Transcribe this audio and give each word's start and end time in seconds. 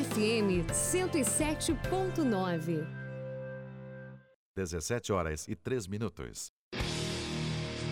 UniFM 0.00 0.64
107.9. 0.72 2.86
17 4.56 5.12
horas 5.12 5.46
e 5.46 5.54
3 5.54 5.86
minutos. 5.88 6.50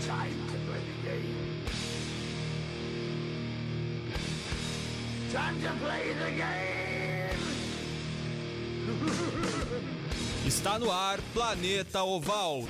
Time 0.06 0.35
to 0.47 0.56
play 0.67 0.81
the 0.81 1.03
game. 1.04 1.63
Time 5.31 5.60
to 5.60 5.69
play 5.85 6.15
the 6.15 6.31
game. 6.31 6.49
Está 10.47 10.79
no 10.79 10.90
ar 10.90 11.21
Planeta 11.35 12.03
Oval. 12.04 12.67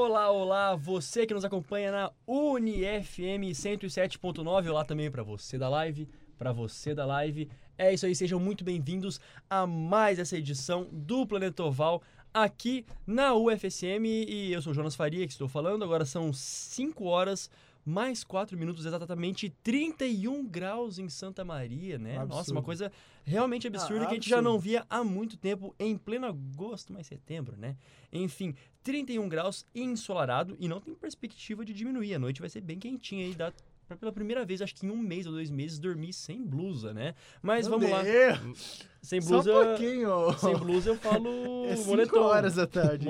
Olá, 0.00 0.30
olá, 0.30 0.76
você 0.76 1.26
que 1.26 1.34
nos 1.34 1.44
acompanha 1.44 1.90
na 1.90 2.12
UniFM 2.24 3.50
107.9, 3.50 4.70
olá 4.70 4.84
também 4.84 5.10
para 5.10 5.24
você 5.24 5.58
da 5.58 5.68
live, 5.68 6.08
para 6.38 6.52
você 6.52 6.94
da 6.94 7.04
live. 7.04 7.50
É 7.76 7.92
isso 7.92 8.06
aí, 8.06 8.14
sejam 8.14 8.38
muito 8.38 8.62
bem-vindos 8.62 9.20
a 9.50 9.66
mais 9.66 10.20
essa 10.20 10.38
edição 10.38 10.86
do 10.92 11.26
Planeta 11.26 11.64
Oval 11.64 12.00
aqui 12.32 12.86
na 13.04 13.34
UFSM 13.34 14.06
e 14.06 14.52
eu 14.52 14.62
sou 14.62 14.70
o 14.70 14.74
Jonas 14.74 14.94
Faria 14.94 15.26
que 15.26 15.32
estou 15.32 15.48
falando. 15.48 15.82
Agora 15.82 16.04
são 16.04 16.32
5 16.32 17.04
horas 17.04 17.50
mais 17.84 18.22
4 18.22 18.56
minutos, 18.56 18.84
exatamente 18.84 19.50
31 19.64 20.46
graus 20.46 20.98
em 20.98 21.08
Santa 21.08 21.44
Maria, 21.44 21.98
né? 21.98 22.18
Absurdo. 22.18 22.36
Nossa, 22.36 22.52
uma 22.52 22.62
coisa 22.62 22.92
realmente 23.24 23.66
absurda 23.66 24.04
Ah, 24.04 24.06
que 24.06 24.12
a 24.12 24.14
gente 24.14 24.28
já 24.28 24.42
não 24.42 24.58
via 24.58 24.86
há 24.90 25.02
muito 25.02 25.36
tempo, 25.36 25.74
em 25.78 25.96
pleno 25.96 26.26
agosto, 26.26 26.92
mais 26.92 27.06
setembro, 27.06 27.56
né? 27.56 27.76
Enfim, 28.12 28.54
31 28.88 29.28
graus 29.28 29.66
ensolarado 29.74 30.56
e 30.58 30.66
não 30.66 30.80
tem 30.80 30.94
perspectiva 30.94 31.62
de 31.62 31.74
diminuir. 31.74 32.14
A 32.14 32.18
noite 32.18 32.40
vai 32.40 32.48
ser 32.48 32.62
bem 32.62 32.78
quentinha 32.78 33.26
aí, 33.26 33.34
dá 33.34 33.52
pra 33.88 33.96
pela 33.96 34.12
primeira 34.12 34.44
vez, 34.44 34.60
acho 34.62 34.74
que 34.74 34.86
em 34.86 34.90
um 34.90 34.98
mês 34.98 35.26
ou 35.26 35.32
dois 35.32 35.50
meses, 35.50 35.78
dormir 35.78 36.12
sem 36.12 36.44
blusa, 36.44 36.92
né? 36.94 37.14
Mas 37.42 37.66
Meu 37.66 37.78
vamos 37.78 37.90
lá. 37.92 38.02
Deus, 38.02 38.86
Sem 39.00 39.20
Só 39.20 39.28
blusa. 39.42 39.50
um 39.52 39.64
pouquinho. 39.64 40.32
Sem 40.38 40.56
blusa 40.56 40.90
eu 40.90 40.96
falo 40.96 41.64
É 41.68 41.76
5 41.76 41.88
moletom. 41.88 42.20
horas 42.20 42.54
da 42.56 42.66
tarde. 42.66 43.06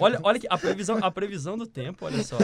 Olha, 0.00 0.18
olha 0.22 0.40
a 0.48 0.58
previsão, 0.58 0.98
a 1.02 1.10
previsão 1.10 1.56
do 1.58 1.66
tempo, 1.66 2.06
olha 2.06 2.22
só. 2.24 2.36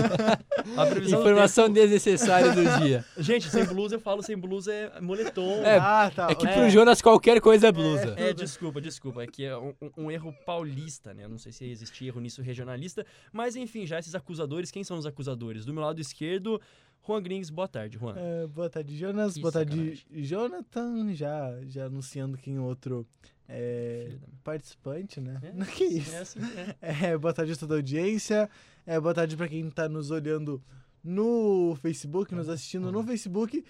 A 0.77 0.87
previsão 0.87 1.19
do 1.19 1.23
Informação 1.29 1.71
desnecessária 1.71 2.53
do 2.53 2.63
dia. 2.85 2.99
tempo. 3.03 3.09
Gente, 3.23 3.49
sem 3.51 3.65
blusa 3.65 3.97
eu 3.97 4.01
falo 4.01 4.23
sem 4.23 4.37
blusa 4.37 4.73
é 4.73 5.01
moletom. 5.01 5.63
É, 5.65 5.79
ah, 5.79 6.13
tá. 6.15 6.29
É 6.31 6.35
que 6.35 6.47
É. 6.47 6.53
pro 6.53 6.71
Jonas 6.71 7.01
qualquer 7.03 7.41
coisa 7.41 7.69
é 7.69 7.73
blusa. 7.73 8.15
É, 8.17 8.33
desculpa, 8.33 8.81
desculpa. 8.81 9.23
É 9.23 9.27
que 9.27 9.45
é 9.45 9.57
um, 9.57 9.75
um- 9.81 9.91
um 10.05 10.11
erro 10.11 10.33
paulista, 10.47 11.13
né? 11.15 11.25
Eu 11.25 11.29
não 11.31 11.39
sei 11.39 11.51
se 11.51 11.65
existe 11.65 12.07
erro 12.07 12.21
nisso 12.21 12.43
regionalista. 12.43 13.05
Mas 13.33 13.57
enfim, 13.57 13.87
já 13.87 13.99
esses 13.99 14.15
acusadores, 14.15 14.71
quem 14.71 14.85
são 14.85 14.99
os 14.99 15.07
acusadores? 15.07 15.65
Do 15.65 15.73
meu 15.73 15.83
lado 15.83 16.01
esquerdo, 16.01 16.61
Juan 17.07 17.23
Grings, 17.23 17.51
boa 17.51 17.67
tarde, 17.67 17.99
Juan. 17.99 18.15
É, 18.17 18.47
boa 18.47 18.71
tarde, 18.71 18.97
Jonas. 18.97 19.35
Que 19.35 19.41
boa 19.41 19.53
tarde, 19.53 20.07
Jonathan. 20.13 21.13
Já, 21.13 21.53
já 21.67 21.87
anunciando 21.87 22.39
quem 22.39 22.59
outro 22.61 23.07
é, 23.49 24.13
participante, 24.45 25.21
né? 25.21 25.41
É, 25.43 25.65
que 25.67 25.85
isso? 25.85 26.15
É 26.15 26.19
assim, 26.19 26.41
é. 26.81 27.11
É, 27.11 27.19
boa 27.19 27.35
tarde 27.35 27.53
a 27.53 27.57
toda 27.57 27.75
a 27.75 27.79
audiência. 27.79 28.49
É, 28.87 29.01
boa 29.01 29.13
tarde 29.13 29.37
pra 29.37 29.49
quem 29.49 29.69
tá 29.69 29.89
nos 29.89 30.11
olhando 30.11 30.63
no 31.03 31.77
Facebook, 31.83 32.35
nos 32.35 32.49
assistindo 32.49 32.93
no 32.93 33.03
Facebook. 33.03 33.65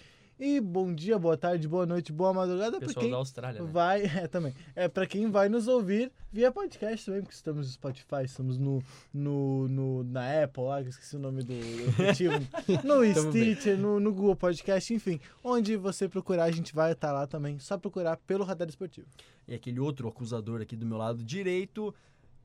E 0.44 0.60
bom 0.60 0.92
dia, 0.92 1.20
boa 1.20 1.36
tarde, 1.36 1.68
boa 1.68 1.86
noite, 1.86 2.12
boa 2.12 2.34
madrugada 2.34 2.80
Pessoal 2.80 3.04
quem 3.04 3.12
da 3.12 3.16
Austrália, 3.16 3.62
né? 3.62 3.70
vai, 3.70 4.02
é 4.18 4.26
também. 4.26 4.52
É 4.74 4.88
para 4.88 5.06
quem 5.06 5.30
vai 5.30 5.48
nos 5.48 5.68
ouvir 5.68 6.10
via 6.32 6.50
podcast 6.50 7.06
também, 7.06 7.22
porque 7.22 7.36
estamos 7.36 7.68
no 7.68 7.72
Spotify, 7.72 8.24
estamos 8.24 8.58
no, 8.58 8.82
no, 9.14 9.68
no 9.68 10.02
na 10.02 10.42
Apple, 10.42 10.64
lá, 10.64 10.82
que 10.82 10.88
esqueci 10.88 11.14
o 11.14 11.20
nome 11.20 11.44
do 11.44 11.54
aplicativo, 11.90 12.34
no. 12.82 13.30
Stitcher, 13.30 13.78
no, 13.78 14.00
no 14.00 14.12
Google 14.12 14.34
Podcast, 14.34 14.92
enfim, 14.92 15.20
onde 15.44 15.76
você 15.76 16.08
procurar, 16.08 16.42
a 16.42 16.50
gente 16.50 16.74
vai 16.74 16.90
estar 16.90 17.12
lá 17.12 17.24
também, 17.24 17.60
só 17.60 17.78
procurar 17.78 18.16
pelo 18.16 18.42
Radar 18.42 18.68
Esportivo. 18.68 19.06
E 19.46 19.54
aquele 19.54 19.78
outro 19.78 20.08
acusador 20.08 20.60
aqui 20.60 20.74
do 20.74 20.84
meu 20.84 20.98
lado 20.98 21.22
direito, 21.22 21.94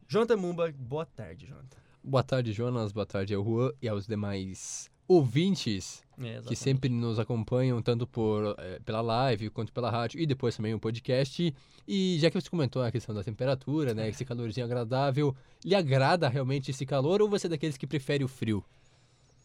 Jonathan 0.08 0.38
Mumba. 0.38 0.72
Boa 0.72 1.08
tarde, 1.08 1.48
Jonathan. 1.48 1.78
Boa 2.04 2.22
tarde, 2.22 2.54
Jonas. 2.54 2.92
Boa 2.92 3.08
tarde 3.08 3.34
ao 3.34 3.44
Juan 3.44 3.72
e 3.82 3.90
aos 3.90 4.06
demais 4.06 4.88
ouvintes 5.08 6.04
É, 6.20 6.42
que 6.42 6.56
sempre 6.56 6.90
nos 6.90 7.20
acompanham, 7.20 7.82
tanto 7.82 8.08
por, 8.08 8.56
eh, 8.58 8.80
pela 8.84 9.02
live 9.02 9.50
quanto 9.52 9.72
pela 9.72 9.92
rádio 9.92 10.20
e 10.20 10.26
depois 10.26 10.56
também 10.56 10.74
o 10.74 10.80
podcast. 10.80 11.54
E 11.88 12.18
já 12.20 12.30
que 12.30 12.42
você 12.42 12.50
comentou 12.50 12.82
a 12.82 12.92
questão 12.92 13.14
da 13.14 13.24
temperatura, 13.24 13.94
né? 13.94 14.10
Esse 14.10 14.26
calorzinho 14.26 14.66
agradável, 14.66 15.36
lhe 15.64 15.76
agrada 15.76 16.28
realmente 16.28 16.72
esse 16.72 16.86
calor 16.86 17.22
ou 17.22 17.30
você 17.30 17.48
é 17.48 17.50
daqueles 17.52 17.78
que 17.78 17.86
prefere 17.88 18.24
o 18.24 18.28
frio? 18.28 18.64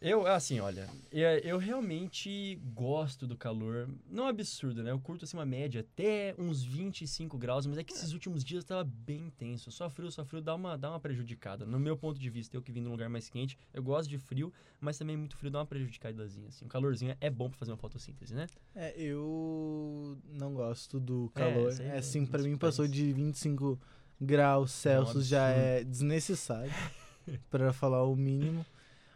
Eu, 0.02 0.26
assim, 0.26 0.58
olha, 0.58 0.88
eu, 1.12 1.28
eu 1.38 1.58
realmente 1.58 2.58
gosto 2.74 3.24
do 3.24 3.36
calor. 3.36 3.88
Não 4.10 4.26
é 4.26 4.30
absurdo, 4.30 4.82
né? 4.82 4.90
Eu 4.90 4.98
curto 4.98 5.24
assim 5.24 5.36
uma 5.36 5.46
média 5.46 5.80
até 5.82 6.34
uns 6.36 6.62
25 6.64 7.38
graus, 7.38 7.66
mas 7.66 7.78
é 7.78 7.84
que 7.84 7.92
esses 7.92 8.12
últimos 8.12 8.42
dias 8.42 8.64
tava 8.64 8.82
bem 8.82 9.20
intenso. 9.26 9.70
Só 9.70 9.88
frio, 9.88 10.10
só 10.10 10.24
frio 10.24 10.42
dá 10.42 10.56
uma, 10.56 10.76
dá 10.76 10.90
uma 10.90 10.98
prejudicada. 10.98 11.64
No 11.64 11.78
meu 11.78 11.96
ponto 11.96 12.18
de 12.18 12.28
vista, 12.28 12.56
eu 12.56 12.60
que 12.62 12.72
vim 12.72 12.80
num 12.80 12.90
lugar 12.90 13.08
mais 13.08 13.28
quente, 13.28 13.56
eu 13.72 13.80
gosto 13.82 14.10
de 14.10 14.18
frio, 14.18 14.52
mas 14.80 14.98
também 14.98 15.16
muito 15.16 15.36
frio 15.36 15.52
dá 15.52 15.60
uma 15.60 15.66
prejudicadazinha, 15.66 16.48
assim. 16.48 16.64
O 16.64 16.68
calorzinho 16.68 17.16
é 17.20 17.30
bom 17.30 17.48
pra 17.48 17.58
fazer 17.58 17.70
uma 17.70 17.76
fotossíntese, 17.78 18.34
né? 18.34 18.48
É, 18.74 18.92
eu 19.00 20.18
não 20.32 20.52
gosto 20.52 20.98
do 20.98 21.30
É, 21.36 21.38
calor, 21.38 21.72
é, 21.80 21.86
é 21.86 21.98
assim, 21.98 22.26
pra 22.26 22.38
nos 22.38 22.46
mim 22.48 22.56
passou 22.56 22.88
de 22.88 23.12
25 23.12 23.78
graus 24.20 24.72
Celsius, 24.72 25.26
já 25.28 25.48
absurdo. 25.48 25.64
é 25.66 25.84
desnecessário, 25.84 26.72
pra 27.48 27.72
falar 27.72 28.02
o 28.02 28.16
mínimo. 28.16 28.66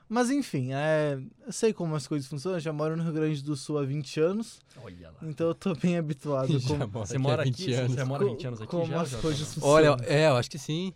Mas 0.09 0.31
enfim, 0.31 0.73
é, 0.73 1.19
eu 1.45 1.53
sei 1.53 1.73
como 1.73 1.95
as 1.97 2.07
coisas 2.07 2.29
funcionam, 2.29 2.57
eu 2.59 2.61
já 2.61 2.73
moro 2.73 2.97
no 2.97 3.03
Rio 3.03 3.13
Grande 3.13 3.43
do 3.43 3.57
Sul 3.57 3.79
há 3.79 3.85
20 3.85 4.21
anos, 4.21 4.61
Olha 4.83 5.11
lá. 5.11 5.19
então 5.23 5.49
eu 5.49 5.55
tô 5.55 5.75
bem 5.75 5.97
habituado 5.99 6.49
com, 6.63 6.79
Já 6.79 6.87
mora 6.87 7.07
Você 7.07 7.19
mora 7.19 7.43
aqui? 7.43 7.51
20 7.67 7.73
anos. 7.75 7.93
Você 7.95 8.05
mora 8.05 8.25
há 8.25 8.29
20 8.29 8.47
anos 8.47 8.61
aqui 8.61 8.71
como 8.71 8.87
já? 8.87 9.01
as 9.03 9.11
Jota? 9.11 9.23
coisas 9.23 9.59
Olha, 9.63 9.93
funcionam. 9.97 10.15
é, 10.17 10.29
eu 10.29 10.37
acho 10.37 10.51
que 10.51 10.59
sim. 10.59 10.93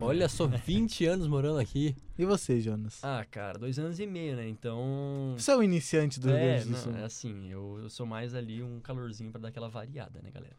Olha 0.00 0.28
só, 0.28 0.46
20 0.46 1.04
anos 1.06 1.26
morando 1.26 1.58
aqui. 1.58 1.94
E 2.16 2.24
você, 2.24 2.60
Jonas? 2.60 3.00
Ah, 3.02 3.26
cara, 3.28 3.58
dois 3.58 3.78
anos 3.78 3.98
e 3.98 4.06
meio, 4.06 4.36
né? 4.36 4.48
Então... 4.48 5.34
Você 5.36 5.50
é 5.50 5.56
o 5.56 5.62
iniciante 5.62 6.20
do 6.20 6.28
Rio 6.28 6.36
É, 6.36 6.54
Grande 6.58 6.70
do 6.70 6.76
Sul. 6.76 6.92
não, 6.92 6.98
é 7.00 7.04
assim, 7.04 7.50
eu, 7.50 7.80
eu 7.82 7.90
sou 7.90 8.06
mais 8.06 8.32
ali 8.34 8.62
um 8.62 8.78
calorzinho 8.80 9.30
pra 9.32 9.40
dar 9.40 9.48
aquela 9.48 9.68
variada, 9.68 10.20
né, 10.22 10.30
galera? 10.30 10.56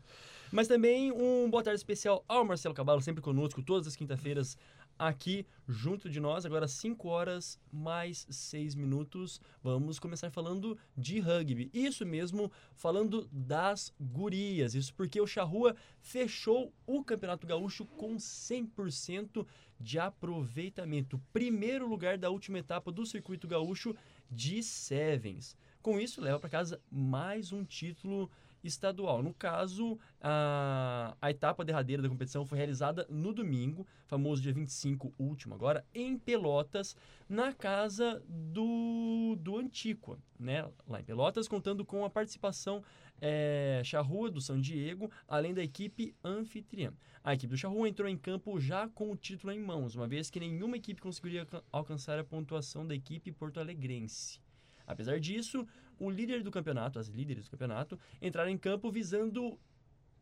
Mas 0.51 0.67
também 0.67 1.13
um 1.13 1.49
boa 1.49 1.63
tarde 1.63 1.77
especial 1.77 2.25
ao 2.27 2.43
Marcelo 2.43 2.75
Cabalo, 2.75 3.01
sempre 3.01 3.21
conosco, 3.21 3.63
todas 3.63 3.87
as 3.87 3.95
quinta-feiras 3.95 4.57
aqui 4.99 5.45
junto 5.65 6.09
de 6.09 6.19
nós. 6.19 6.45
Agora 6.45 6.67
5 6.67 7.07
horas 7.07 7.57
mais 7.71 8.27
6 8.29 8.75
minutos. 8.75 9.39
Vamos 9.63 9.97
começar 9.97 10.29
falando 10.29 10.77
de 10.97 11.21
rugby. 11.21 11.71
Isso 11.73 12.05
mesmo, 12.05 12.51
falando 12.75 13.29
das 13.31 13.93
gurias. 13.97 14.75
Isso 14.75 14.93
porque 14.93 15.21
o 15.21 15.25
Charrua 15.25 15.73
fechou 16.01 16.73
o 16.85 17.01
Campeonato 17.01 17.47
Gaúcho 17.47 17.85
com 17.85 18.17
100% 18.17 19.47
de 19.79 19.99
aproveitamento. 19.99 21.17
Primeiro 21.31 21.87
lugar 21.87 22.17
da 22.17 22.29
última 22.29 22.59
etapa 22.59 22.91
do 22.91 23.05
Circuito 23.05 23.47
Gaúcho 23.47 23.95
de 24.29 24.61
Sevens. 24.61 25.55
Com 25.81 25.97
isso, 25.97 26.19
leva 26.19 26.39
para 26.39 26.49
casa 26.49 26.81
mais 26.91 27.53
um 27.53 27.63
título 27.63 28.29
estadual. 28.63 29.21
No 29.23 29.33
caso, 29.33 29.97
a, 30.21 31.15
a 31.21 31.31
etapa 31.31 31.65
derradeira 31.65 32.01
da 32.01 32.09
competição 32.09 32.45
foi 32.45 32.57
realizada 32.57 33.05
no 33.09 33.33
domingo, 33.33 33.85
famoso 34.07 34.41
dia 34.41 34.53
25, 34.53 35.13
último 35.17 35.55
agora, 35.55 35.85
em 35.93 36.17
Pelotas, 36.17 36.95
na 37.27 37.53
casa 37.53 38.21
do, 38.27 39.35
do 39.39 39.57
Antíqua, 39.57 40.19
né? 40.39 40.67
Lá 40.87 40.99
em 40.99 41.03
Pelotas, 41.03 41.47
contando 41.47 41.85
com 41.85 42.03
a 42.05 42.09
participação 42.09 42.83
é, 43.19 43.81
Charrua 43.85 44.31
do 44.31 44.41
São 44.41 44.59
Diego, 44.59 45.11
além 45.27 45.53
da 45.53 45.63
equipe 45.63 46.15
anfitriã. 46.23 46.93
A 47.23 47.33
equipe 47.33 47.51
do 47.51 47.57
Charrua 47.57 47.87
entrou 47.87 48.09
em 48.09 48.17
campo 48.17 48.59
já 48.59 48.87
com 48.89 49.11
o 49.11 49.15
título 49.15 49.53
em 49.53 49.59
mãos, 49.59 49.95
uma 49.95 50.07
vez 50.07 50.29
que 50.29 50.39
nenhuma 50.39 50.77
equipe 50.77 50.99
conseguiria 51.01 51.41
alca- 51.41 51.63
alcançar 51.71 52.17
a 52.17 52.23
pontuação 52.23 52.85
da 52.85 52.95
equipe 52.95 53.31
porto-alegrense. 53.31 54.39
Apesar 54.87 55.19
disso, 55.19 55.65
o 56.01 56.09
líder 56.09 56.43
do 56.43 56.51
campeonato, 56.51 56.99
as 56.99 57.07
líderes 57.07 57.45
do 57.45 57.51
campeonato, 57.51 57.99
entraram 58.21 58.49
em 58.49 58.57
campo 58.57 58.91
visando 58.91 59.57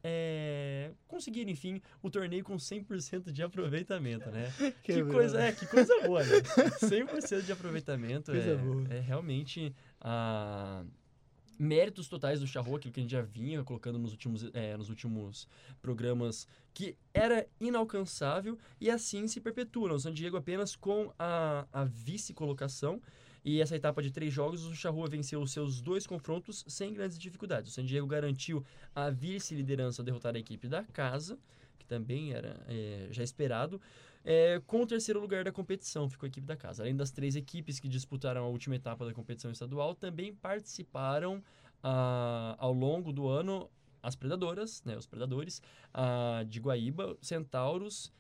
é, 0.04 0.92
conseguir, 1.08 1.48
enfim, 1.50 1.82
o 2.02 2.10
torneio 2.10 2.44
com 2.44 2.56
100% 2.56 3.32
de 3.32 3.44
aproveitamento, 3.44 4.30
né? 4.30 4.52
que 4.84 4.94
Quebrando. 4.94 5.14
coisa, 5.14 5.42
é, 5.42 5.52
que 5.52 5.66
coisa 5.66 5.94
boa, 6.02 6.24
né? 6.24 6.38
100% 6.82 7.46
de 7.46 7.52
aproveitamento 7.52 8.32
é, 8.32 8.98
é 8.98 9.00
realmente 9.00 9.74
ah, 10.00 10.84
méritos 11.58 12.08
totais 12.08 12.40
do 12.40 12.48
Charrua, 12.48 12.78
aquilo 12.78 12.94
que 12.94 13.00
a 13.00 13.04
gente 13.04 13.12
já 13.12 13.22
vinha 13.22 13.64
colocando 13.64 14.00
nos 14.00 14.12
últimos, 14.12 14.50
é, 14.54 14.78
nos 14.78 14.90
últimos 14.90 15.48
programas, 15.82 16.48
que 16.74 16.96
era 17.14 17.46
inalcançável 17.60 18.58
e 18.80 18.90
assim 18.90 19.28
se 19.28 19.42
perpetua. 19.42 19.94
O 19.94 20.00
San 20.00 20.14
Diego 20.14 20.38
apenas 20.38 20.76
com 20.76 21.14
a, 21.20 21.68
a 21.74 21.84
vice-colocação 21.84 23.02
E 23.50 23.60
essa 23.62 23.76
etapa 23.76 24.00
de 24.04 24.12
três 24.12 24.32
jogos, 24.32 24.64
o 24.64 24.76
Charrua 24.76 25.08
venceu 25.10 25.42
os 25.42 25.52
seus 25.52 25.82
dois 25.82 26.06
confrontos 26.06 26.64
sem 26.68 26.94
grandes 26.94 27.18
dificuldades. 27.18 27.72
O 27.72 27.74
San 27.74 27.84
Diego 27.84 28.06
garantiu 28.06 28.64
a 28.94 29.10
vice-liderança 29.10 30.04
ao 30.04 30.06
derrotar 30.06 30.36
a 30.36 30.38
equipe 30.38 30.68
da 30.68 30.84
casa, 30.84 31.36
que 31.80 31.88
também 31.88 32.32
era 32.32 32.64
é, 32.68 33.08
já 33.10 33.24
esperado, 33.24 33.82
é, 34.24 34.62
com 34.68 34.84
o 34.84 34.86
terceiro 34.86 35.20
lugar 35.20 35.44
da 35.44 35.52
competição, 35.52 36.08
ficou 36.08 36.28
a 36.28 36.30
equipe 36.30 36.46
da 36.46 36.56
casa. 36.56 36.84
Além 36.84 36.96
das 36.96 37.10
três 37.10 37.36
equipes 37.36 37.80
que 37.80 37.88
disputaram 37.88 38.44
a 38.44 38.48
última 38.48 38.76
etapa 38.76 39.04
da 39.04 39.14
competição 39.16 39.50
estadual, 39.50 39.96
também 39.96 40.32
participaram 40.32 41.42
ah, 41.82 42.56
ao 42.60 42.72
longo 42.72 43.12
do 43.12 43.28
ano 43.28 43.68
as 44.04 44.16
Predadoras, 44.16 44.84
né, 44.86 44.96
os 44.96 45.08
Predadores, 45.08 45.60
ah, 45.92 46.46
de 46.48 46.60
Guaíba, 46.60 47.18
Centauros 47.20 48.14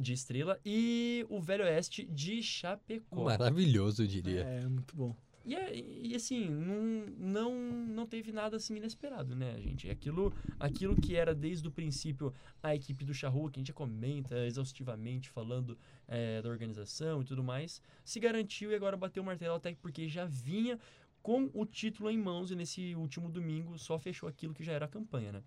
de 0.00 0.12
Estrela 0.12 0.58
e 0.64 1.24
o 1.28 1.40
Velho 1.40 1.64
Oeste 1.64 2.04
de 2.04 2.42
Chapecó. 2.42 3.24
Maravilhoso, 3.24 4.02
eu 4.02 4.06
diria. 4.06 4.40
É, 4.40 4.66
muito 4.66 4.94
bom. 4.96 5.14
E, 5.44 5.54
é- 5.54 5.74
e 5.74 6.14
assim, 6.14 6.46
não, 6.50 7.06
não, 7.16 7.54
não 7.86 8.06
teve 8.06 8.32
nada 8.32 8.56
assim 8.58 8.76
inesperado, 8.76 9.34
né, 9.34 9.58
gente? 9.58 9.88
Aquilo, 9.88 10.30
aquilo 10.60 10.94
que 10.94 11.16
era 11.16 11.34
desde 11.34 11.66
o 11.66 11.70
princípio 11.70 12.34
a 12.62 12.74
equipe 12.74 13.02
do 13.02 13.14
Charrua, 13.14 13.50
que 13.50 13.58
a 13.58 13.60
gente 13.60 13.68
já 13.68 13.72
comenta 13.74 14.44
exaustivamente 14.46 15.30
falando 15.30 15.78
eh, 16.06 16.42
da 16.42 16.50
organização 16.50 17.22
e 17.22 17.24
tudo 17.24 17.42
mais, 17.42 17.80
se 18.04 18.20
garantiu 18.20 18.70
e 18.70 18.74
agora 18.74 18.94
bateu 18.94 19.22
o 19.22 19.26
martelo 19.26 19.54
até 19.54 19.74
porque 19.80 20.06
já 20.06 20.26
vinha 20.26 20.78
com 21.22 21.50
o 21.54 21.64
título 21.64 22.10
em 22.10 22.18
mãos 22.18 22.50
e 22.50 22.54
nesse 22.56 22.94
último 22.94 23.30
domingo 23.30 23.78
só 23.78 23.98
fechou 23.98 24.28
aquilo 24.28 24.52
que 24.52 24.62
já 24.62 24.72
era 24.72 24.84
a 24.84 24.88
campanha, 24.88 25.32
né? 25.32 25.42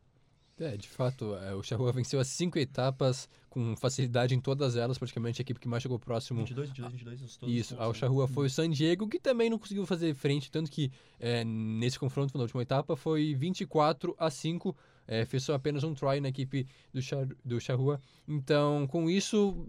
É, 0.60 0.78
de 0.78 0.88
fato, 0.88 1.34
é, 1.36 1.56
o 1.56 1.64
Charrua 1.64 1.92
venceu 1.92 2.20
as 2.20 2.28
cinco 2.28 2.60
etapas 2.60 3.28
com 3.50 3.76
facilidade 3.76 4.36
em 4.36 4.40
todas 4.40 4.76
elas, 4.76 4.98
praticamente 4.98 5.42
a 5.42 5.44
equipe 5.44 5.60
que 5.60 5.68
mais 5.68 5.82
chegou 5.82 5.98
próximo 5.98 6.40
22, 6.42 6.70
22, 6.70 6.94
22, 6.94 7.22
os 7.24 7.38
todos 7.38 7.54
os 7.54 7.60
Isso, 7.60 7.76
ao 7.80 7.90
né? 7.92 7.94
Charrua 7.96 8.28
foi 8.28 8.46
o 8.46 8.50
San 8.50 8.70
Diego, 8.70 9.08
que 9.10 9.20
também 9.20 9.50
não 9.50 9.58
conseguiu 9.58 9.86
fazer 9.88 10.14
frente, 10.14 10.52
tanto 10.52 10.70
que 10.70 10.92
é, 11.20 11.44
nesse 11.44 11.98
confronto 11.98 12.38
na 12.38 12.44
última 12.44 12.62
etapa 12.62 12.96
foi 12.96 13.34
24 13.34 14.16
a 14.20 14.30
5, 14.30 14.76
é, 15.08 15.26
fez 15.26 15.44
só 15.44 15.56
apenas 15.56 15.84
um 15.84 15.96
try 15.96 16.22
na 16.22 16.30
equipe 16.30 16.68
do, 16.94 17.02
Char, 17.02 17.28
do 17.44 17.60
Charrua. 17.60 18.00
Então, 18.28 18.86
com 18.88 19.10
isso, 19.10 19.66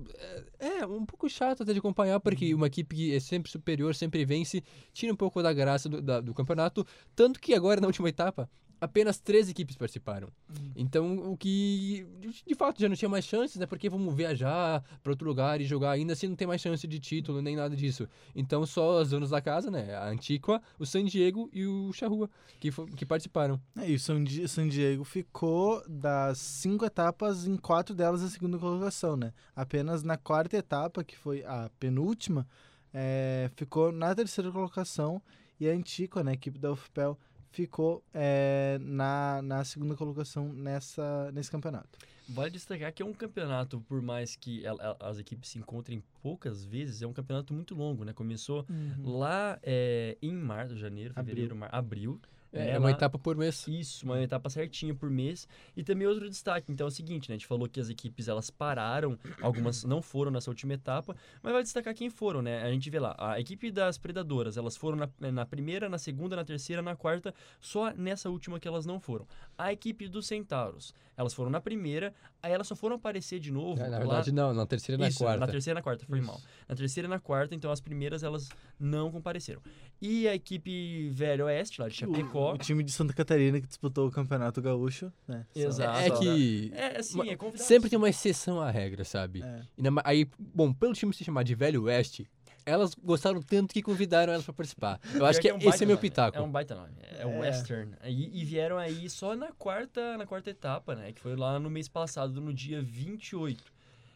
é, 0.61 0.79
é 0.81 0.87
um 0.87 1.07
pouco 1.07 1.27
chato 1.29 1.63
até 1.63 1.73
de 1.73 1.79
acompanhar, 1.79 2.21
porque 2.21 2.55
uma 2.55 2.67
equipe 2.67 2.95
que 2.95 3.15
é 3.15 3.19
sempre 3.21 3.51
superior, 3.51 3.95
sempre 3.95 4.25
vence, 4.27 4.63
tira 4.93 5.11
um 5.13 5.17
pouco 5.17 5.43
da 5.43 5.53
graça 5.55 5.89
do, 5.89 6.03
da- 6.03 6.21
do 6.21 6.35
campeonato, 6.35 6.87
tanto 7.17 7.41
que 7.41 7.55
agora 7.55 7.81
na 7.81 7.87
última 7.87 8.11
etapa. 8.11 8.49
Apenas 8.83 9.21
três 9.21 9.49
equipes 9.49 9.77
participaram. 9.77 10.29
Então, 10.75 11.31
o 11.33 11.37
que 11.37 12.05
de- 12.19 12.55
fato 12.57 12.81
já 12.81 12.89
não 12.89 12.97
tinha 12.97 13.09
mais 13.09 13.25
chances, 13.25 13.57
né? 13.57 13.65
Porque 13.65 13.89
vamos 13.89 14.13
viajar 14.13 14.83
para 15.05 15.13
outro 15.13 15.29
lugar 15.29 15.61
e 15.61 15.65
jogar 15.65 15.93
ainda 15.93 16.15
assim 16.15 16.27
não 16.27 16.35
tem 16.35 16.49
mais 16.49 16.61
chance 16.61 16.85
de 16.87 16.99
título 16.99 17.41
nem 17.41 17.55
nada 17.55 17.77
disso. 17.77 18.09
Então, 18.35 18.67
só 18.67 19.01
os 19.01 19.11
donos 19.11 19.31
da 19.31 19.41
casa, 19.41 19.71
né? 19.71 19.95
A 19.95 20.09
Antigua, 20.09 20.61
o 20.81 20.85
San 20.85 21.05
Diego 21.05 21.49
e 21.53 21.65
o 21.65 21.93
Charrua 21.93 22.29
que, 22.59 22.71
que 22.97 23.07
participaram. 23.07 23.61
É, 23.77 23.89
e 23.89 23.95
o 23.95 24.01
San, 24.01 24.25
Di- 24.25 24.49
San 24.49 24.67
Diego 24.69 25.05
ficou 25.05 25.81
das 25.89 26.39
cinco 26.39 26.85
etapas 26.85 27.47
em 27.47 27.57
quatro 27.57 27.95
delas 27.95 28.21
na 28.21 28.29
segunda 28.29 28.59
colocação, 28.59 29.17
né? 29.17 29.33
Apenas 29.55 30.03
na 30.03 30.17
quarta 30.17 30.57
etapa, 30.57 31.05
que 31.05 31.17
foi 31.17 31.45
a 31.45 31.71
penúltima, 31.79 32.45
é, 32.93 33.49
ficou 33.55 33.93
na 33.93 34.13
terceira 34.13 34.51
colocação 34.51 35.23
e 35.61 35.69
a 35.69 35.73
Antigua, 35.73 36.25
né, 36.25 36.33
a 36.33 36.35
equipe 36.35 36.59
da 36.59 36.73
UFPEL, 36.73 37.17
ficou 37.53 38.03
é, 38.13 38.79
na, 38.81 39.41
na 39.43 39.65
segunda 39.65 39.95
colocação 39.95 40.53
nessa, 40.53 41.31
nesse 41.33 41.51
campeonato. 41.51 41.99
Vale 42.29 42.51
destacar 42.51 42.93
que 42.93 43.03
é 43.03 43.07
um 43.07 43.13
campeonato, 43.13 43.81
por 43.83 44.01
mais 44.01 44.35
que 44.37 44.65
el- 44.65 44.81
el- 44.81 44.97
as 45.01 45.19
equipes 45.19 45.51
se 45.51 45.59
encontrem 45.59 46.03
poucas 46.23 46.65
vezes, 46.65 47.03
é 47.03 47.07
um 47.07 47.13
campeonato 47.13 47.53
muito 47.53 47.75
longo, 47.75 48.05
né? 48.05 48.13
Começou 48.13 48.65
lá 49.05 49.59
é, 49.63 50.17
em 50.23 50.33
março, 50.33 50.77
janeiro, 50.77 51.13
Abril. 51.15 51.25
fevereiro, 51.35 51.57
mar, 51.57 51.69
abril. 51.73 52.19
É, 52.53 52.59
né, 52.59 52.71
é 52.73 52.79
uma 52.79 52.91
lá- 52.91 52.95
etapa 52.95 53.19
por 53.19 53.35
mês. 53.37 53.67
Isso, 53.67 54.05
uma 54.05 54.21
etapa 54.23 54.51
certinha 54.51 54.95
por 54.95 55.09
mês. 55.09 55.49
E 55.77 55.83
também 55.83 56.07
outro 56.07 56.29
destaque, 56.29 56.71
então 56.71 56.87
é 56.87 56.89
o 56.89 56.91
seguinte, 56.91 57.29
né? 57.31 57.35
A 57.35 57.39
gente 57.39 57.47
falou 57.47 57.67
que 57.69 57.81
as 57.81 57.89
equipes 57.89 58.29
elas 58.29 58.51
pararam, 58.51 59.19
algumas 59.41 59.85
não 59.85 60.03
foram 60.03 60.31
nessa 60.31 60.51
última 60.51 60.75
etapa, 60.75 61.17
mas 61.43 61.53
vai 61.53 61.63
destacar 61.63 61.95
quem 61.95 62.11
foram, 62.11 62.43
né? 62.43 62.63
A 62.63 62.71
gente 62.71 62.89
vê 62.91 62.99
lá, 63.01 63.15
a 63.19 63.41
equipe 63.41 63.71
das 63.71 63.97
Predadoras, 63.97 64.57
elas 64.59 64.77
foram 64.77 64.97
na, 65.19 65.33
na 65.33 65.47
primeira, 65.47 65.89
na 65.89 65.99
segunda, 65.99 66.37
na 66.37 66.45
terceira, 66.45 66.83
na 66.83 66.95
quarta, 66.95 67.35
só 67.61 67.91
nessa 67.95 68.29
última 68.29 68.61
que 68.61 68.69
elas 68.69 68.85
não 68.85 69.01
foram. 69.01 69.27
A 69.57 69.73
equipe 69.73 70.07
dos 70.09 70.27
Centauros, 70.27 70.95
elas 71.17 71.33
foram 71.33 71.51
na 71.51 71.61
primeira, 71.61 72.13
aí 72.43 72.53
elas 72.53 72.67
só 72.67 72.75
foram 72.77 72.97
aparecer 72.97 73.39
de 73.39 73.51
novo 73.51 73.81
É, 73.81 73.85
na 73.89 73.91
lá- 73.93 73.99
verdade, 73.99 74.33
não, 74.33 74.53
na 74.53 74.67
terceira 74.67 75.01
e 75.01 75.03
na 75.03 75.09
isso, 75.09 75.19
quarta. 75.19 75.41
na 75.41 75.47
terceira 75.47 75.79
e 75.79 75.81
na 75.81 75.83
quarta, 75.83 76.05
foi 76.05 76.21
mal. 76.21 76.41
Na 76.69 76.75
terceira 76.75 77.07
e 77.07 77.11
na 77.11 77.19
quarta, 77.19 77.55
então 77.55 77.71
as 77.71 77.81
primeiras 77.81 78.23
elas 78.23 78.49
não 78.79 79.11
compareceram. 79.11 79.63
E 80.01 80.27
a 80.27 80.35
equipe 80.35 81.09
Velho 81.11 81.45
Oeste, 81.47 81.81
lá 81.81 81.89
de 81.89 81.95
Chapecó, 81.95 82.42
O, 82.51 82.55
o 82.55 82.59
time 82.59 82.83
de 82.83 82.93
Santa 82.93 83.13
Catarina 83.13 83.61
que 83.61 83.67
disputou 83.67 84.07
o 84.09 84.11
Campeonato 84.11 84.61
Gaúcho, 84.61 85.13
né? 85.27 85.47
Exato. 85.55 85.99
É 86.01 86.11
que 86.11 86.71
É, 86.75 86.99
assim, 86.99 87.29
é 87.31 87.37
convidado. 87.37 87.63
sempre 87.65 87.89
tem 87.91 87.97
uma 87.99 88.09
exceção 88.09 88.61
à 88.61 88.71
regra, 88.71 89.05
sabe? 89.05 89.43
É. 89.43 89.61
E 89.79 89.83
na- 89.83 90.03
aí, 90.05 90.27
bom, 90.39 90.73
pelo 90.73 90.93
time 90.93 91.13
se 91.15 91.25
chamar 91.25 91.43
de 91.45 91.55
Velho 91.55 91.83
Oeste, 91.85 92.29
elas 92.65 92.95
gostaram 92.95 93.43
tanto 93.43 93.75
que 93.75 93.83
convidaram 93.83 94.33
elas 94.33 94.45
para 94.45 94.55
participar. 94.55 95.01
Eu 95.25 95.27
acho 95.27 95.41
que, 95.41 95.53
um 95.53 95.59
esse 95.59 95.83
é 95.83 95.87
meu 95.87 95.97
nome, 95.97 96.01
pitaco. 96.09 96.39
É 96.39 96.41
um 96.41 96.51
baita 96.51 96.75
nome. 96.77 96.93
É, 97.19 97.27
o 97.27 97.31
É. 97.31 97.39
Western. 97.41 97.93
E, 98.05 98.41
e 98.41 98.45
vieram 98.45 98.79
aí 98.79 99.11
só 99.11 99.35
na 99.35 99.51
quarta, 99.53 100.17
na 100.17 100.27
quarta 100.27 100.51
etapa, 100.51 100.95
né? 100.95 101.13
Que 101.13 101.21
foi 101.21 101.35
lá 101.35 101.59
no 101.59 101.69
mês 101.69 101.89
passado, 101.89 102.41
no 102.41 102.55
dia 102.55 102.81
28. 102.81 103.65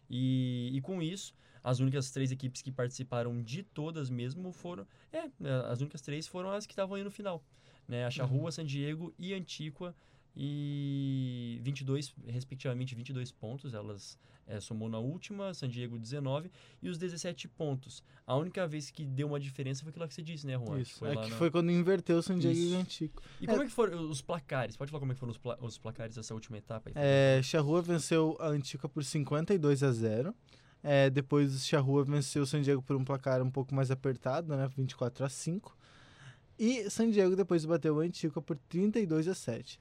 E, 0.08 0.70
e 0.72 0.80
com 0.80 1.02
isso, 1.02 1.34
as 1.64 1.80
únicas 1.80 2.10
três 2.12 2.30
equipes 2.30 2.62
que 2.62 2.70
participaram 2.70 3.42
de 3.42 3.64
todas 3.64 4.08
mesmo 4.08 4.52
foram... 4.52 4.86
É, 5.12 5.24
as 5.68 5.80
únicas 5.80 6.00
três 6.00 6.28
foram 6.28 6.50
as 6.52 6.64
que 6.66 6.72
estavam 6.72 6.94
aí 6.94 7.02
no 7.02 7.10
final. 7.10 7.42
Né? 7.88 8.04
A 8.04 8.10
Charrua, 8.10 8.50
San 8.52 8.64
Diego 8.64 9.12
e 9.18 9.32
Antíqua. 9.34 9.94
E 10.38 11.58
22, 11.62 12.14
respectivamente 12.28 12.94
22 12.94 13.32
pontos, 13.32 13.72
elas 13.72 14.18
é, 14.46 14.60
somou 14.60 14.88
na 14.88 14.98
última, 14.98 15.52
San 15.54 15.68
Diego 15.68 15.98
19 15.98 16.50
e 16.82 16.88
os 16.88 16.98
17 16.98 17.48
pontos. 17.48 18.02
A 18.26 18.36
única 18.36 18.66
vez 18.66 18.90
que 18.90 19.04
deu 19.04 19.28
uma 19.28 19.40
diferença 19.40 19.82
foi 19.82 19.90
aquilo 19.90 20.06
que 20.06 20.14
você 20.14 20.22
disse, 20.22 20.46
né, 20.46 20.54
Juan? 20.58 20.80
Isso, 20.80 20.98
foi 20.98 21.08
é 21.12 21.16
que 21.16 21.30
na- 21.30 21.36
foi 21.36 21.50
quando 21.50 21.70
inverteu 21.70 22.18
o 22.18 22.22
San 22.22 22.38
Diego 22.38 22.54
e 22.56 22.66
Isso. 22.66 22.76
o 22.76 22.78
Antigo. 22.80 23.22
E 23.40 23.46
como 23.46 23.62
é 23.62 23.64
que 23.66 23.72
foram 23.72 24.10
os 24.10 24.20
placares? 24.20 24.76
Pode 24.76 24.90
falar 24.90 25.00
como 25.00 25.12
é 25.12 25.14
que 25.14 25.18
foram 25.20 25.30
os, 25.32 25.38
pla- 25.38 25.58
os 25.60 25.78
placares 25.78 26.14
dessa 26.16 26.34
última 26.34 26.58
etapa? 26.58 26.90
aí? 26.90 26.94
É, 26.96 27.40
Charrua 27.42 27.80
venceu 27.80 28.36
a 28.38 28.48
Antica 28.48 28.88
por 28.88 29.02
52 29.04 29.82
a 29.82 29.90
0. 29.90 30.34
É, 30.82 31.10
depois 31.10 31.66
Charrua 31.66 32.04
venceu 32.04 32.42
o 32.42 32.46
San 32.46 32.60
Diego 32.60 32.82
por 32.82 32.94
um 32.94 33.04
placar 33.04 33.42
um 33.42 33.50
pouco 33.50 33.74
mais 33.74 33.90
apertado, 33.90 34.54
né? 34.56 34.68
24 34.76 35.24
a 35.24 35.28
5. 35.28 35.76
E 36.58 36.88
San 36.90 37.10
Diego 37.10 37.36
depois 37.36 37.64
bateu 37.64 37.96
o 37.96 38.00
Antica 38.00 38.40
por 38.40 38.56
32 38.68 39.28
a 39.28 39.34
7. 39.34 39.78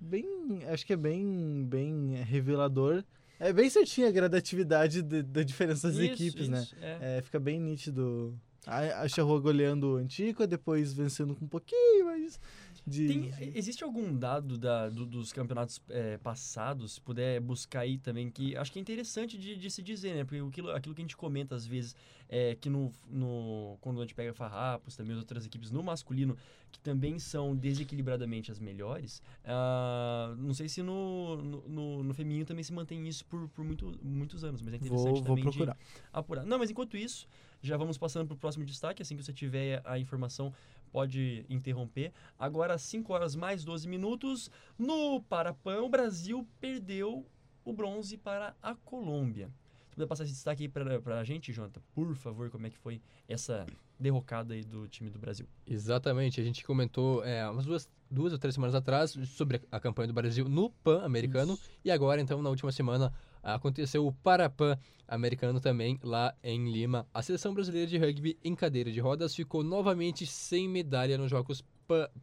Bem, 0.00 0.26
acho 0.68 0.84
que 0.84 0.92
é 0.92 0.96
bem, 0.96 1.64
bem 1.68 2.14
revelador. 2.24 3.04
É 3.38 3.52
bem 3.52 3.68
certinha 3.70 4.08
a 4.08 4.10
gradatividade 4.10 5.02
de- 5.02 5.22
da 5.22 5.42
diferença 5.42 5.88
das 5.88 5.96
Isso, 5.96 6.12
equipes, 6.12 6.48
né? 6.48 6.62
isso, 6.62 6.76
é. 6.80 7.18
É, 7.18 7.22
fica 7.22 7.38
bem 7.38 7.60
nítido. 7.60 8.36
A, 8.64 9.02
a 9.02 9.08
Charrua 9.08 9.40
goleando 9.40 9.94
o 9.94 9.96
Antica, 9.96 10.46
depois 10.46 10.92
vencendo 10.92 11.34
com 11.34 11.44
um 11.44 11.48
pouquinho 11.48 12.04
mais 12.06 12.38
de... 12.86 13.08
Tem- 13.08 13.32
existe 13.56 13.82
algum 13.82 14.16
dado 14.16 14.56
da- 14.56 14.88
do- 14.88 15.04
dos 15.06 15.32
campeonatos 15.32 15.80
é, 15.88 16.16
passados, 16.18 16.92
se 16.94 17.00
puder 17.00 17.40
buscar 17.40 17.80
aí 17.80 17.98
também, 17.98 18.30
que 18.30 18.56
acho 18.56 18.70
que 18.72 18.78
é 18.78 18.82
interessante 18.82 19.36
de, 19.36 19.56
de 19.56 19.68
se 19.70 19.82
dizer, 19.82 20.14
né? 20.14 20.24
Porque 20.24 20.38
aquilo, 20.40 20.70
aquilo 20.70 20.94
que 20.94 21.00
a 21.00 21.04
gente 21.04 21.16
comenta 21.16 21.56
às 21.56 21.66
vezes 21.66 21.96
é 22.34 22.54
que 22.54 22.70
no, 22.70 22.90
no, 23.10 23.76
quando 23.82 24.00
a 24.00 24.04
gente 24.04 24.14
pega 24.14 24.32
Farrapos, 24.32 24.96
também 24.96 25.12
as 25.12 25.18
outras 25.18 25.44
equipes 25.44 25.70
no 25.70 25.82
masculino, 25.82 26.34
que 26.72 26.80
também 26.80 27.18
são 27.18 27.54
desequilibradamente 27.54 28.50
as 28.50 28.58
melhores, 28.58 29.20
ah, 29.44 30.34
não 30.38 30.54
sei 30.54 30.66
se 30.66 30.82
no, 30.82 31.36
no, 31.36 31.68
no- 31.68 32.02
no 32.02 32.14
feminino 32.14 32.46
também 32.46 32.64
se 32.64 32.72
mantém 32.72 33.06
isso 33.06 33.22
por, 33.26 33.46
por 33.50 33.62
muito, 33.62 33.92
muitos 34.02 34.42
anos, 34.44 34.62
mas 34.62 34.72
é 34.72 34.76
interessante 34.78 35.04
Vou, 35.04 35.14
vou 35.16 35.22
também 35.24 35.44
de- 35.44 35.50
procurar. 35.50 35.76
apurar. 36.10 36.44
Não, 36.46 36.58
mas 36.58 36.70
enquanto 36.70 36.96
isso, 36.96 37.28
já 37.60 37.76
vamos 37.76 37.98
passando 37.98 38.26
para 38.26 38.34
o 38.34 38.38
próximo 38.38 38.64
destaque. 38.64 39.02
Assim 39.02 39.14
que 39.14 39.22
você 39.22 39.32
tiver 39.32 39.82
a 39.84 39.98
informação, 39.98 40.54
pode 40.90 41.44
interromper. 41.50 42.12
Agora, 42.38 42.78
5 42.78 43.12
horas 43.12 43.36
mais 43.36 43.62
12 43.62 43.86
minutos. 43.86 44.50
No 44.78 45.20
Parapan, 45.22 45.82
o 45.82 45.88
Brasil 45.90 46.46
perdeu 46.58 47.26
o 47.62 47.72
bronze 47.74 48.16
para 48.16 48.56
a 48.62 48.74
Colômbia. 48.74 49.50
Se 49.92 49.96
puder 49.96 50.06
passar 50.06 50.24
esse 50.24 50.32
destaque 50.32 50.62
aí 50.62 50.68
para 50.70 51.20
a 51.20 51.22
gente, 51.22 51.52
Jonathan, 51.52 51.82
por 51.94 52.14
favor, 52.16 52.48
como 52.48 52.66
é 52.66 52.70
que 52.70 52.78
foi 52.78 52.98
essa 53.28 53.66
derrocada 54.00 54.54
aí 54.54 54.64
do 54.64 54.88
time 54.88 55.10
do 55.10 55.18
Brasil? 55.18 55.46
Exatamente, 55.66 56.40
a 56.40 56.44
gente 56.44 56.64
comentou 56.64 57.22
é, 57.22 57.46
umas 57.50 57.66
duas, 57.66 57.86
duas 58.10 58.32
ou 58.32 58.38
três 58.38 58.54
semanas 58.54 58.74
atrás 58.74 59.10
sobre 59.26 59.60
a, 59.70 59.76
a 59.76 59.78
campanha 59.78 60.06
do 60.06 60.14
Brasil 60.14 60.48
no 60.48 60.70
Pan-Americano 60.70 61.58
e 61.84 61.90
agora, 61.90 62.22
então, 62.22 62.40
na 62.40 62.48
última 62.48 62.72
semana, 62.72 63.12
aconteceu 63.42 64.06
o 64.06 64.12
Parapan 64.14 64.78
americano 65.06 65.60
também 65.60 65.98
lá 66.02 66.34
em 66.42 66.72
Lima. 66.72 67.06
A 67.12 67.20
seleção 67.20 67.52
brasileira 67.52 67.86
de 67.86 67.98
rugby 67.98 68.38
em 68.42 68.54
cadeira 68.54 68.90
de 68.90 68.98
rodas 68.98 69.34
ficou 69.34 69.62
novamente 69.62 70.24
sem 70.24 70.70
medalha 70.70 71.18
nos 71.18 71.30
Jogos 71.30 71.60
Pan- 71.60 71.66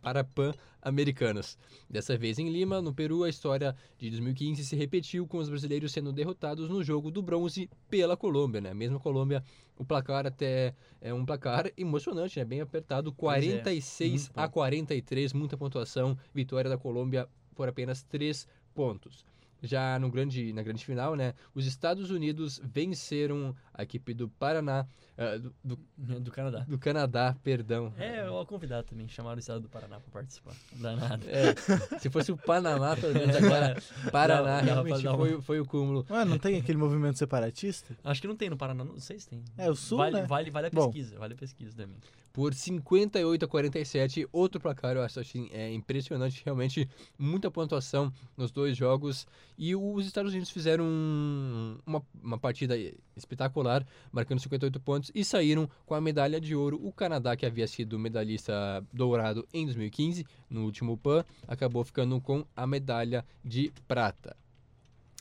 para 0.01 0.23
Pan-Americanas. 0.23 1.57
Dessa 1.89 2.17
vez 2.17 2.39
em 2.39 2.49
Lima, 2.49 2.81
no 2.81 2.93
Peru, 2.93 3.23
a 3.23 3.29
história 3.29 3.75
de 3.97 4.09
2015 4.09 4.63
se 4.65 4.75
repetiu 4.75 5.27
com 5.27 5.37
os 5.37 5.49
brasileiros 5.49 5.91
sendo 5.91 6.11
derrotados 6.11 6.69
no 6.69 6.83
jogo 6.83 7.09
do 7.11 7.21
bronze 7.21 7.69
pela 7.89 8.15
Colômbia, 8.15 8.61
né? 8.61 8.73
Mesmo 8.73 8.97
a 8.97 8.99
Colômbia, 8.99 9.43
o 9.77 9.85
placar 9.85 10.25
até 10.27 10.73
é 11.01 11.13
um 11.13 11.25
placar 11.25 11.71
emocionante, 11.77 12.37
né? 12.39 12.45
Bem 12.45 12.61
apertado, 12.61 13.09
é, 13.09 13.13
46 13.13 14.11
muito 14.11 14.31
a 14.37 14.43
ponto. 14.43 14.53
43, 14.53 15.33
muita 15.33 15.57
pontuação, 15.57 16.17
vitória 16.33 16.69
da 16.69 16.77
Colômbia 16.77 17.27
por 17.55 17.67
apenas 17.67 18.03
3 18.03 18.47
pontos. 18.73 19.25
Já 19.61 19.99
no 19.99 20.09
grande, 20.09 20.53
na 20.53 20.63
grande 20.63 20.85
final, 20.85 21.15
né? 21.15 21.33
Os 21.53 21.65
Estados 21.65 22.09
Unidos 22.09 22.61
venceram 22.63 23.55
a 23.73 23.83
equipe 23.83 24.13
do 24.13 24.29
Paraná, 24.29 24.87
ah, 25.17 25.37
do, 25.37 25.53
do, 25.97 26.19
Do 26.21 26.31
Canadá. 26.31 26.59
do 26.67 26.77
Canadá, 26.79 27.35
perdão. 27.43 27.93
É, 27.97 28.25
eu 28.25 28.45
convidado 28.45 28.87
também, 28.87 29.07
chamaram 29.07 29.35
o 29.35 29.39
estado 29.39 29.59
do 29.61 29.69
Paraná 29.69 29.99
pra 29.99 30.11
participar. 30.11 30.53
Não 30.73 30.81
dá 30.81 30.95
nada. 30.95 31.25
É, 31.29 31.53
se 31.99 32.09
fosse 32.09 32.31
o 32.31 32.37
Panamá, 32.37 32.95
pelo 32.97 33.13
menos 33.13 33.35
agora, 33.35 33.75
Paraná 34.11 34.59
pra 34.59 34.61
realmente 34.61 35.07
uma- 35.07 35.17
foi, 35.17 35.41
foi 35.41 35.59
o 35.59 35.65
cúmulo. 35.65 36.05
Ué, 36.09 36.23
não 36.25 36.37
tem 36.39 36.57
aquele 36.57 36.77
movimento 36.77 37.17
separatista? 37.17 37.95
Acho 38.03 38.21
que 38.21 38.27
não 38.27 38.35
tem 38.35 38.49
no 38.49 38.57
Paraná, 38.57 38.83
não 38.85 38.99
sei 38.99 39.19
se 39.19 39.27
tem. 39.27 39.43
É, 39.57 39.69
o 39.69 39.75
Sul, 39.75 39.97
vale, 39.97 40.15
né? 40.21 40.25
Vale, 40.25 40.49
vale 40.49 40.67
a 40.67 40.69
Bom. 40.69 40.85
pesquisa, 40.85 41.19
vale 41.19 41.33
a 41.33 41.37
pesquisa 41.37 41.75
também. 41.75 41.97
Por 42.31 42.53
58 42.53 43.43
a 43.43 43.47
47, 43.47 44.27
outro 44.31 44.61
placar, 44.61 44.95
eu 44.95 45.01
acho 45.01 45.19
assim, 45.19 45.49
é 45.51 45.73
impressionante, 45.73 46.41
realmente 46.45 46.87
muita 47.17 47.49
pontuação 47.49 48.13
nos 48.37 48.51
dois 48.51 48.77
jogos. 48.77 49.25
E 49.57 49.75
os 49.75 50.05
Estados 50.05 50.31
Unidos 50.31 50.51
fizeram 50.51 50.85
um- 50.85 51.77
uma, 51.85 52.05
uma 52.23 52.37
partida 52.37 52.75
espetacular, 53.17 53.85
marcando 54.11 54.39
58 54.39 54.79
pontos, 54.79 55.11
e 55.13 55.25
saíram 55.25 55.69
com 55.85 55.95
a 55.95 56.01
medalha 56.01 56.39
de 56.39 56.55
ouro. 56.55 56.79
O 56.83 56.91
Canadá, 56.93 57.35
que 57.35 57.45
havia 57.45 57.67
sido 57.67 57.97
medalhista 57.97 58.53
dourado 58.93 59.47
em 59.53 59.65
2015, 59.65 60.25
no 60.49 60.65
último 60.65 60.97
PAN, 60.97 61.25
acabou 61.47 61.83
ficando 61.83 62.21
com 62.21 62.45
a 62.55 62.67
medalha 62.67 63.25
de 63.43 63.73
prata. 63.87 64.37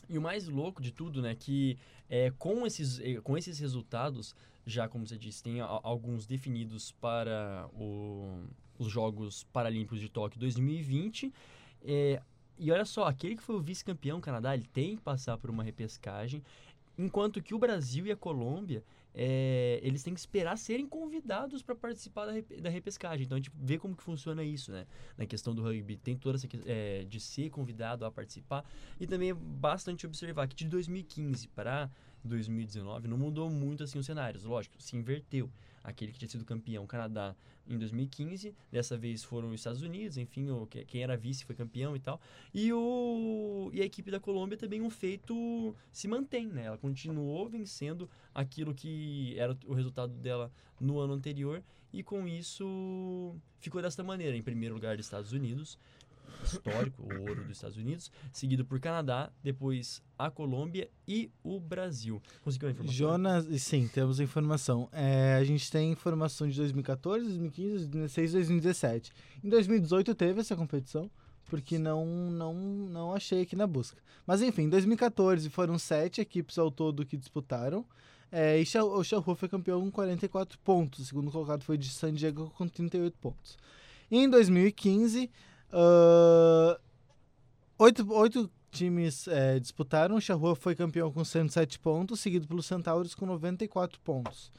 E 0.07 0.17
o 0.17 0.21
mais 0.21 0.47
louco 0.47 0.81
de 0.81 0.91
tudo, 0.91 1.21
né, 1.21 1.35
que 1.35 1.77
é, 2.09 2.31
com, 2.37 2.65
esses, 2.65 2.99
eh, 2.99 3.19
com 3.23 3.37
esses 3.37 3.59
resultados, 3.59 4.35
já 4.69 4.87
como 4.87 5.05
você 5.07 5.17
disse, 5.17 5.43
tem 5.43 5.61
a- 5.61 5.65
alguns 5.83 6.25
definidos 6.25 6.91
para 6.93 7.67
o- 7.73 8.43
os 8.77 8.91
Jogos 8.91 9.43
Paralímpicos 9.51 9.99
de 9.99 10.09
Tóquio 10.09 10.39
2020. 10.39 11.33
é, 11.81 12.21
e 12.57 12.71
olha 12.73 12.83
só, 12.83 13.05
aquele 13.05 13.37
que 13.37 13.41
foi 13.43 13.55
o 13.55 13.61
vice-campeão, 13.61 14.19
Canadá, 14.19 14.53
ele 14.53 14.65
tem 14.65 14.97
que 14.97 15.01
passar 15.01 15.37
por 15.37 15.49
uma 15.49 15.63
repescagem, 15.63 16.43
enquanto 16.97 17.41
que 17.41 17.55
o 17.55 17.57
Brasil 17.59 18.05
e 18.05 18.11
a 18.11 18.17
Colômbia, 18.17 18.83
é, 19.15 19.79
eles 19.81 20.03
têm 20.03 20.13
que 20.13 20.19
esperar 20.19 20.57
serem 20.57 20.85
convidados 20.85 21.63
para 21.63 21.73
participar 21.73 22.25
da, 22.25 22.33
da 22.61 22.69
repescagem. 22.69 23.25
Então 23.25 23.37
a 23.37 23.39
gente 23.39 23.49
vê 23.55 23.77
como 23.77 23.95
que 23.95 24.03
funciona 24.03 24.43
isso, 24.43 24.71
né? 24.73 24.85
Na 25.17 25.25
questão 25.25 25.55
do 25.55 25.63
rugby, 25.63 25.95
tem 25.97 26.17
toda 26.17 26.37
essa 26.37 26.47
é, 26.65 27.05
de 27.05 27.19
ser 27.19 27.49
convidado 27.49 28.05
a 28.05 28.11
participar. 28.11 28.63
E 28.99 29.07
também 29.07 29.29
é 29.29 29.33
bastante 29.33 30.05
observar 30.05 30.47
que 30.47 30.55
de 30.55 30.65
2015 30.67 31.47
para 31.47 31.89
2019 32.27 33.07
não 33.07 33.17
mudou 33.17 33.49
muito 33.49 33.83
assim 33.83 33.99
os 33.99 34.05
cenários. 34.05 34.43
Lógico, 34.43 34.75
se 34.81 34.95
inverteu. 34.95 35.49
Aquele 35.81 36.11
que 36.11 36.19
tinha 36.19 36.29
sido 36.29 36.43
campeão, 36.43 36.85
Canadá, 36.85 37.33
em 37.67 37.77
2015. 37.77 38.53
Dessa 38.71 38.97
vez 38.97 39.23
foram 39.23 39.47
os 39.49 39.55
Estados 39.55 39.81
Unidos, 39.81 40.17
enfim, 40.17 40.49
o, 40.49 40.67
que- 40.67 40.83
quem 40.85 41.01
era 41.03 41.15
vice 41.15 41.45
foi 41.45 41.55
campeão 41.55 41.95
e 41.95 41.99
tal. 41.99 42.19
E, 42.53 42.71
o, 42.73 43.69
e 43.73 43.81
a 43.81 43.85
equipe 43.85 44.11
da 44.11 44.19
Colômbia 44.19 44.57
também 44.57 44.81
um 44.81 44.89
feito 44.89 45.73
se 45.91 46.07
mantém, 46.07 46.47
né? 46.47 46.65
Ela 46.65 46.77
continuou 46.77 47.47
vencendo 47.47 48.09
aquilo 48.35 48.73
que 48.75 49.33
era 49.37 49.57
o 49.65 49.73
resultado 49.73 50.13
dela 50.13 50.51
no 50.79 50.99
ano 50.99 51.13
anterior. 51.13 51.63
E 51.91 52.03
com 52.03 52.27
isso 52.27 53.35
ficou 53.59 53.81
desta 53.81 54.03
maneira. 54.03 54.35
Em 54.35 54.43
primeiro 54.43 54.75
lugar, 54.75 54.97
dos 54.97 55.05
Estados 55.05 55.31
Unidos, 55.31 55.79
histórico, 56.43 57.03
o 57.03 57.21
ouro 57.21 57.43
dos 57.43 57.57
Estados 57.57 57.77
Unidos, 57.77 58.11
seguido 58.31 58.65
por 58.65 58.79
Canadá, 58.79 59.31
depois 59.43 60.01
a 60.17 60.29
Colômbia 60.29 60.89
e 61.07 61.31
o 61.43 61.59
Brasil. 61.59 62.21
Conseguiu 62.43 62.69
a 62.69 62.71
informação? 62.71 62.95
Jonas, 62.95 63.61
sim, 63.61 63.87
temos 63.87 64.19
a 64.19 64.23
informação. 64.23 64.89
É, 64.91 65.35
a 65.35 65.43
gente 65.43 65.71
tem 65.71 65.91
informação 65.91 66.47
de 66.47 66.57
2014, 66.57 67.25
2015, 67.25 67.87
2016 67.87 68.31
2017. 68.33 69.11
Em 69.43 69.49
2018 69.49 70.15
teve 70.15 70.41
essa 70.41 70.55
competição, 70.55 71.09
porque 71.45 71.77
não, 71.77 72.05
não, 72.05 72.53
não 72.53 73.13
achei 73.13 73.41
aqui 73.41 73.55
na 73.55 73.65
busca. 73.65 74.01
Mas 74.25 74.41
enfim, 74.41 74.63
em 74.63 74.69
2014 74.69 75.49
foram 75.49 75.79
sete 75.79 76.21
equipes 76.21 76.57
ao 76.57 76.69
todo 76.69 77.05
que 77.05 77.17
disputaram. 77.17 77.85
É, 78.31 78.61
e 78.61 78.63
o 78.77 79.03
Charrua 79.03 79.35
foi 79.35 79.49
campeão 79.49 79.81
com 79.81 79.91
44 79.91 80.59
pontos. 80.59 80.99
O 80.99 81.05
segundo 81.05 81.31
colocado 81.31 81.63
foi 81.63 81.77
de 81.77 81.89
San 81.89 82.13
Diego 82.13 82.53
com 82.55 82.67
38 82.67 83.17
pontos. 83.17 83.57
Em 84.11 84.29
2015, 84.29 85.29
ah, 85.71 86.79
oito, 87.77 88.11
oito 88.13 88.49
times 88.71 89.27
é, 89.27 89.59
disputaram. 89.59 90.15
O 90.15 90.21
Charrua 90.21 90.55
foi 90.55 90.75
campeão 90.75 91.11
com 91.11 91.23
107 91.23 91.79
pontos, 91.79 92.19
seguido 92.19 92.47
pelo 92.47 92.61
Centauros 92.63 93.15
com 93.15 93.25
94 93.25 93.99
pontos. 94.01 94.51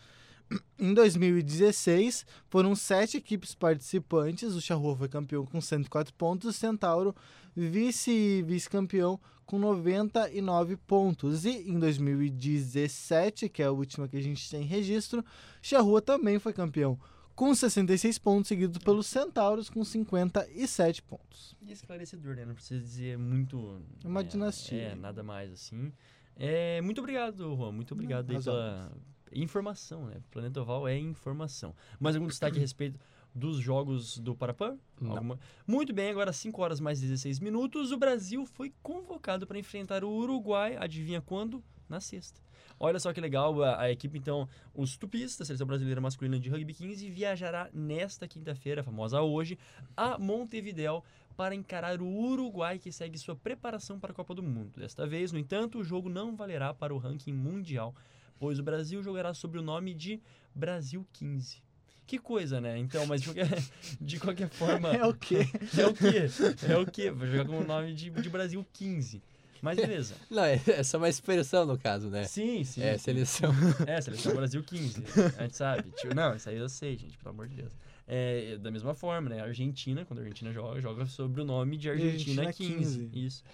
Em 0.79 0.93
2016, 0.93 2.26
foram 2.49 2.75
sete 2.75 3.17
equipes 3.17 3.55
participantes. 3.55 4.55
O 4.55 4.61
Charrua 4.61 4.97
foi 4.97 5.09
campeão 5.09 5.47
com 5.47 5.61
104 5.61 6.12
pontos. 6.14 6.50
O 6.50 6.52
Centauro, 6.52 7.14
vice- 7.55 8.43
vice-campeão, 8.43 9.21
com 9.47 9.59
99 9.59 10.76
pontos. 10.76 11.45
E 11.45 11.50
em 11.71 11.79
2017, 11.79 13.49
que 13.49 13.62
é 13.62 13.67
a 13.67 13.71
última 13.73 14.09
que 14.09 14.17
a 14.17 14.23
gente 14.23 14.49
tem 14.50 14.62
registro, 14.62 15.25
Charrua 15.62 16.02
também 16.02 16.38
foi 16.40 16.52
campeão 16.52 16.99
com 17.40 17.54
66 17.54 18.18
pontos, 18.18 18.49
seguido 18.49 18.78
pelos 18.80 19.06
Centauros 19.06 19.70
com 19.70 19.82
57 19.82 21.02
pontos. 21.04 21.56
E 21.62 21.73
esclarecedor, 21.73 22.37
né? 22.37 22.44
Não 22.44 22.54
precisa 22.54 22.78
dizer 22.78 23.16
muito. 23.16 23.80
É 24.04 24.06
uma 24.06 24.20
é, 24.20 24.25
dinastia. 24.25 24.78
É, 24.78 24.94
nada 24.94 25.23
mais 25.23 25.50
assim. 25.50 25.90
É, 26.37 26.82
muito 26.82 26.99
obrigado, 26.99 27.56
Juan. 27.56 27.73
Muito 27.73 27.94
obrigado 27.94 28.28
aí 28.28 28.37
razão. 28.37 28.52
pela 28.52 28.92
informação, 29.32 30.04
né? 30.04 30.20
Planeta 30.30 30.61
Oval 30.61 30.87
é 30.87 30.99
informação. 30.99 31.75
Mais 31.99 32.14
algum 32.14 32.28
destaque 32.28 32.59
a 32.59 32.61
respeito 32.61 33.00
dos 33.35 33.56
jogos 33.56 34.18
do 34.18 34.35
Parapan? 34.35 34.76
Não. 35.00 35.12
Alguma- 35.12 35.38
Muito 35.66 35.94
bem, 35.94 36.11
agora 36.11 36.35
5 36.35 36.61
horas 36.61 36.78
mais 36.78 37.00
16 37.00 37.40
minutos. 37.40 37.90
O 37.90 37.97
Brasil 37.97 38.44
foi 38.44 38.70
convocado 38.82 39.47
para 39.47 39.59
enfrentar 39.59 40.04
o 40.04 40.11
Uruguai. 40.11 40.76
Adivinha 40.78 41.23
quando? 41.23 41.64
Na 41.88 42.00
sexta. 42.00 42.38
Olha 42.83 42.99
só 42.99 43.13
que 43.13 43.21
legal, 43.21 43.63
a, 43.63 43.83
a 43.83 43.93
equipe, 43.93 44.17
então, 44.17 44.49
os 44.75 44.97
Tupis, 44.97 45.37
da 45.37 45.45
Seleção 45.45 45.67
Brasileira 45.67 46.01
Masculina 46.01 46.41
de 46.41 46.49
Rugby 46.49 46.73
15, 46.73 47.11
viajará 47.11 47.69
nesta 47.75 48.27
quinta-feira, 48.27 48.83
famosa 48.83 49.21
hoje, 49.21 49.59
a 49.95 50.19
Montevidéu 50.19 51.05
para 51.37 51.55
encarar 51.55 52.01
o 52.01 52.07
Uruguai, 52.07 52.79
que 52.79 52.91
segue 52.91 53.19
sua 53.19 53.37
preparação 53.37 54.01
para 54.01 54.13
a 54.13 54.15
Copa 54.15 54.35
do 54.35 54.43
Mundo. 54.43 54.81
Desta 54.81 55.07
vez, 55.07 55.31
no 55.31 55.39
entanto, 55.39 55.79
o 55.79 55.85
jogo 55.85 56.09
não 56.09 56.35
valerá 56.35 56.73
para 56.73 56.95
o 56.95 56.99
ranking 56.99 57.35
mundial, 57.35 57.95
pois 58.39 58.59
o 58.59 58.63
Brasil 58.63 59.03
jogará 59.03 59.35
sob 59.35 59.59
o 59.59 59.63
nome 59.63 59.93
de 59.93 60.19
Brasil 60.55 61.07
15. 61.13 61.63
Que 62.07 62.19
coisa, 62.19 62.63
né? 62.63 62.79
Então, 62.79 63.07
mas 63.07 63.21
de 63.21 63.29
qualquer, 63.29 63.63
de 64.01 64.19
qualquer 64.19 64.49
forma. 64.49 64.89
É 64.89 65.07
o 65.07 65.13
quê? 65.13 65.47
É 65.79 65.87
o 65.87 65.95
quê? 65.95 66.67
É 66.67 66.79
o 66.79 66.87
quê? 66.87 67.11
Vai 67.11 67.29
jogar 67.29 67.45
com 67.45 67.59
o 67.59 67.67
nome 67.67 67.93
de, 67.93 68.09
de 68.09 68.29
Brasil 68.31 68.67
15. 68.73 69.23
Mas 69.62 69.76
beleza. 69.76 70.14
Não, 70.31 70.45
é, 70.45 70.61
é 70.67 70.83
só 70.83 70.99
uma 70.99 71.09
expressão 71.09 71.67
no 71.67 71.79
caso, 71.79 72.09
né? 72.09 72.25
Sim, 72.25 72.64
sim. 72.64 72.83
É, 72.83 72.97
sim. 72.97 73.05
seleção. 73.05 73.52
É, 73.87 74.00
seleção 74.00 74.35
Brasil 74.35 74.62
15. 74.62 75.05
A 75.38 75.43
gente 75.43 75.57
sabe. 75.57 75.90
Tipo, 75.93 76.14
não, 76.14 76.35
isso 76.35 76.49
aí 76.49 76.57
eu 76.57 76.69
sei, 76.69 76.97
gente, 76.97 77.17
pelo 77.19 77.31
amor 77.31 77.49
de 77.49 77.57
Deus. 77.57 77.73
É, 78.12 78.57
da 78.59 78.71
mesma 78.73 78.93
forma, 78.93 79.31
né? 79.31 79.40
A 79.40 79.45
Argentina, 79.45 80.05
quando 80.05 80.19
a 80.19 80.23
Argentina 80.23 80.52
joga, 80.52 80.81
joga 80.81 81.07
sobre 81.07 81.43
o 81.43 81.45
nome 81.45 81.76
de 81.76 81.88
Argentina, 81.88 82.43
Argentina 82.47 82.79
15. 82.79 82.99
15. 83.09 83.26
Isso. 83.26 83.45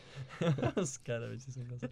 Os 0.81 0.97
caras, 0.97 1.43
ser 1.43 1.51
sem 1.51 1.65
graça. 1.65 1.91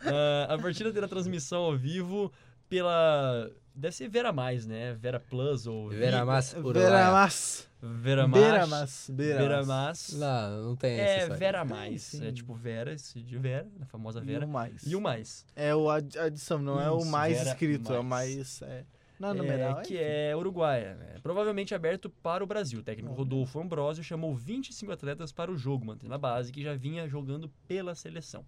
Ah, 0.00 0.54
A 0.54 0.58
partida 0.58 0.92
terá 0.92 1.06
transmissão 1.06 1.62
ao 1.62 1.76
vivo 1.76 2.32
pela. 2.70 3.50
Deve 3.74 3.94
ser 3.94 4.08
Vera 4.08 4.32
Mais, 4.32 4.66
né? 4.66 4.94
Vera 4.94 5.20
Plus 5.20 5.66
ou. 5.66 5.88
Vera 5.88 6.24
Massa 6.24 6.58
Uruguaia. 6.58 6.88
Veramas. 6.88 7.68
Vera 7.82 8.26
Mais. 8.28 8.44
Beramas. 8.44 9.10
Vera 9.14 9.64
Mais. 9.64 10.12
Não, 10.18 10.64
não 10.64 10.76
tem 10.76 10.92
essa 10.98 11.02
É, 11.02 11.16
história. 11.18 11.36
Vera 11.38 11.64
Mais. 11.64 12.02
sim. 12.02 12.26
É 12.26 12.32
tipo 12.32 12.54
Vera, 12.54 12.92
esse 12.92 13.20
de 13.22 13.38
Vera, 13.38 13.66
a 13.80 13.86
famosa 13.86 14.20
Vera. 14.20 14.44
E 14.44 14.46
o 14.46 14.48
mais. 14.48 14.82
E 14.86 14.96
o 14.96 15.00
mais. 15.00 15.46
É 15.56 15.74
o 15.74 15.88
ad- 15.90 16.18
adição, 16.18 16.58
não 16.58 16.80
é 16.80 16.90
o 16.90 16.98
Isso, 16.98 17.06
mais 17.10 17.38
Vera 17.38 17.50
escrito, 17.50 17.92
é 17.92 17.98
o 17.98 18.04
mais. 18.04 18.36
mais. 18.36 18.62
É, 18.62 18.84
não, 19.18 19.30
É, 19.30 19.34
numeral. 19.34 19.82
que 19.82 19.96
é 19.96 20.36
Uruguaia. 20.36 20.94
né? 20.96 21.14
Provavelmente 21.22 21.74
aberto 21.74 22.10
para 22.10 22.44
o 22.44 22.46
Brasil. 22.46 22.80
O 22.80 22.82
técnico 22.82 23.14
Rodolfo 23.14 23.58
Ambrosio 23.60 24.04
chamou 24.04 24.34
25 24.34 24.92
atletas 24.92 25.32
para 25.32 25.50
o 25.50 25.56
jogo, 25.56 25.86
mantendo 25.86 26.12
a 26.12 26.18
base 26.18 26.52
que 26.52 26.62
já 26.62 26.74
vinha 26.74 27.08
jogando 27.08 27.50
pela 27.66 27.94
seleção. 27.94 28.44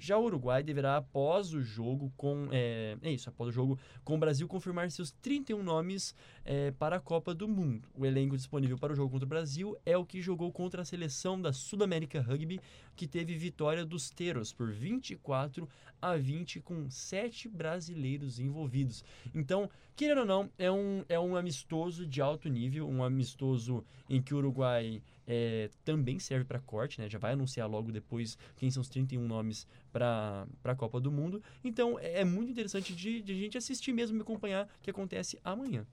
Já 0.00 0.16
o 0.16 0.24
Uruguai 0.24 0.62
deverá, 0.62 0.96
após 0.96 1.52
o 1.52 1.60
jogo, 1.60 2.10
com. 2.16 2.48
É, 2.50 2.96
é 3.02 3.12
isso, 3.12 3.28
após 3.28 3.50
o 3.50 3.52
jogo, 3.52 3.78
com 4.02 4.14
o 4.14 4.18
Brasil 4.18 4.48
confirmar 4.48 4.90
seus 4.90 5.10
31 5.10 5.62
nomes 5.62 6.14
é, 6.42 6.70
para 6.70 6.96
a 6.96 7.00
Copa 7.00 7.34
do 7.34 7.46
Mundo. 7.46 7.86
O 7.94 8.06
elenco 8.06 8.34
disponível 8.34 8.78
para 8.78 8.94
o 8.94 8.96
jogo 8.96 9.10
contra 9.10 9.26
o 9.26 9.28
Brasil 9.28 9.76
é 9.84 9.98
o 9.98 10.06
que 10.06 10.22
jogou 10.22 10.50
contra 10.50 10.80
a 10.80 10.86
seleção 10.86 11.38
da 11.38 11.52
Sudamérica 11.52 12.18
Rugby, 12.18 12.58
que 12.96 13.06
teve 13.06 13.36
vitória 13.36 13.84
dos 13.84 14.08
Teros 14.08 14.54
por 14.54 14.72
24 14.72 15.68
a 16.00 16.16
20, 16.16 16.60
com 16.60 16.88
sete 16.88 17.46
brasileiros 17.46 18.38
envolvidos. 18.38 19.04
Então, 19.34 19.68
querendo 19.94 20.20
ou 20.20 20.26
não, 20.26 20.50
é 20.56 20.72
um, 20.72 21.04
é 21.10 21.20
um 21.20 21.36
amistoso 21.36 22.06
de 22.06 22.22
alto 22.22 22.48
nível, 22.48 22.88
um 22.88 23.04
amistoso 23.04 23.84
em 24.08 24.22
que 24.22 24.32
o 24.32 24.38
Uruguai 24.38 25.02
é, 25.32 25.70
também 25.84 26.18
serve 26.18 26.44
para 26.44 26.58
corte, 26.58 27.00
né? 27.00 27.08
Já 27.08 27.16
vai 27.16 27.34
anunciar 27.34 27.70
logo 27.70 27.92
depois 27.92 28.36
quem 28.56 28.68
são 28.68 28.80
os 28.80 28.88
31 28.88 29.24
nomes 29.24 29.64
para 29.92 30.44
a 30.64 30.74
Copa 30.74 31.00
do 31.00 31.12
Mundo. 31.12 31.40
Então, 31.62 31.96
é, 32.00 32.22
é 32.22 32.24
muito 32.24 32.50
interessante 32.50 32.92
de, 32.92 33.22
de 33.22 33.32
a 33.32 33.36
gente 33.36 33.56
assistir 33.56 33.92
mesmo 33.92 34.18
e 34.18 34.22
acompanhar 34.22 34.66
o 34.66 34.82
que 34.82 34.90
acontece 34.90 35.38
amanhã. 35.44 35.86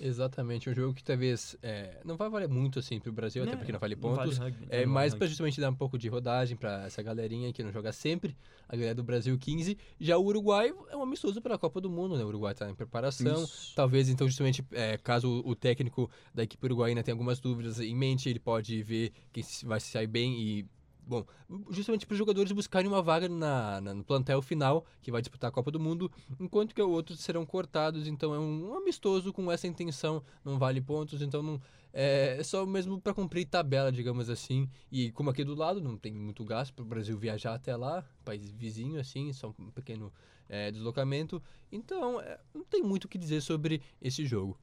Exatamente, 0.00 0.68
um 0.70 0.74
jogo 0.74 0.94
que 0.94 1.02
talvez 1.04 1.56
é, 1.62 2.00
não 2.04 2.16
vai 2.16 2.28
valer 2.30 2.48
muito 2.48 2.78
assim 2.78 2.98
pro 2.98 3.12
Brasil, 3.12 3.42
até 3.42 3.56
porque 3.56 3.72
não 3.72 3.78
vale 3.78 3.94
Não 3.94 4.00
pontos. 4.02 4.38
rugby, 4.38 4.66
é 4.70 4.86
mais 4.86 5.12
vale 5.12 5.18
rugby. 5.20 5.28
justamente 5.28 5.60
dar 5.60 5.70
um 5.70 5.74
pouco 5.74 5.98
de 5.98 6.08
rodagem 6.08 6.56
pra 6.56 6.84
essa 6.86 7.02
galerinha 7.02 7.52
que 7.52 7.62
não 7.62 7.70
joga 7.72 7.92
sempre, 7.92 8.36
a 8.68 8.76
galera 8.76 8.94
do 8.94 9.02
Brasil 9.02 9.36
15. 9.38 9.76
Já 9.98 10.16
o 10.16 10.24
Uruguai 10.24 10.72
é 10.90 10.96
um 10.96 11.02
amistoso 11.02 11.40
pela 11.42 11.58
Copa 11.58 11.80
do 11.80 11.90
Mundo, 11.90 12.16
né? 12.16 12.24
O 12.24 12.28
Uruguai 12.28 12.54
tá 12.54 12.70
em 12.70 12.74
preparação. 12.74 13.42
Isso. 13.44 13.74
Talvez, 13.74 14.08
então, 14.08 14.26
justamente, 14.26 14.64
é, 14.72 14.96
caso 14.96 15.28
o- 15.44 15.50
o 15.50 15.54
técnico 15.54 16.10
da 16.34 16.42
equipe 16.44 16.64
uruguaína 16.66 17.02
tenha 17.02 17.14
algumas 17.14 17.38
dúvidas 17.40 17.78
em 17.80 17.94
mente, 17.94 18.28
ele 18.28 18.38
pode 18.40 18.82
ver 18.82 19.12
quem 19.32 19.44
vai 19.64 19.80
se 19.80 19.88
sair 19.90 20.06
bem 20.06 20.40
e. 20.40 20.66
Bom, 21.10 21.26
justamente 21.70 22.06
para 22.06 22.12
os 22.14 22.18
jogadores 22.18 22.52
buscarem 22.52 22.86
uma 22.86 23.02
vaga 23.02 23.28
na, 23.28 23.80
na- 23.80 23.92
no 23.94 24.04
plantel 24.04 24.40
final, 24.40 24.86
que 25.02 25.10
vai 25.10 25.20
disputar 25.20 25.48
a 25.48 25.52
Copa 25.52 25.68
do 25.68 25.80
Mundo, 25.80 26.08
enquanto 26.38 26.72
que 26.72 26.80
outros 26.80 27.18
serão 27.18 27.44
cortados. 27.44 28.06
Então 28.06 28.32
é 28.32 28.38
um, 28.38 28.76
amistoso 28.76 29.32
com 29.32 29.50
essa 29.50 29.66
intenção, 29.66 30.22
não 30.44 30.56
vale 30.56 30.80
pontos, 30.80 31.20
então 31.20 31.42
não, 31.42 31.60
é, 31.92 32.36
é 32.38 32.44
só 32.44 32.64
mesmo 32.64 33.00
para 33.00 33.12
cumprir 33.12 33.44
tabela, 33.44 33.90
digamos 33.90 34.30
assim. 34.30 34.68
E 34.88 35.10
como 35.10 35.30
aqui 35.30 35.42
do 35.42 35.56
lado 35.56 35.80
não 35.80 35.96
tem 35.96 36.12
muito 36.12 36.44
gasto 36.44 36.72
para 36.74 36.84
o 36.84 36.86
Brasil 36.86 37.18
viajar 37.18 37.54
até 37.54 37.74
lá, 37.74 38.04
país 38.24 38.48
vizinho, 38.52 39.00
assim, 39.00 39.32
só 39.32 39.52
um 39.58 39.68
pequeno 39.72 40.12
é, 40.48 40.70
deslocamento. 40.70 41.42
Então 41.72 42.20
é, 42.20 42.38
não 42.54 42.62
tem 42.62 42.84
muito 42.84 43.06
o 43.06 43.08
que 43.08 43.18
dizer 43.18 43.40
sobre 43.40 43.82
esse 44.00 44.24
jogo. 44.24 44.56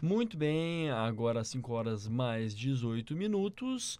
Muito 0.00 0.36
bem, 0.36 0.88
agora 0.90 1.42
5 1.44 1.72
horas 1.72 2.06
mais 2.08 2.54
18 2.54 3.14
minutos. 3.16 3.98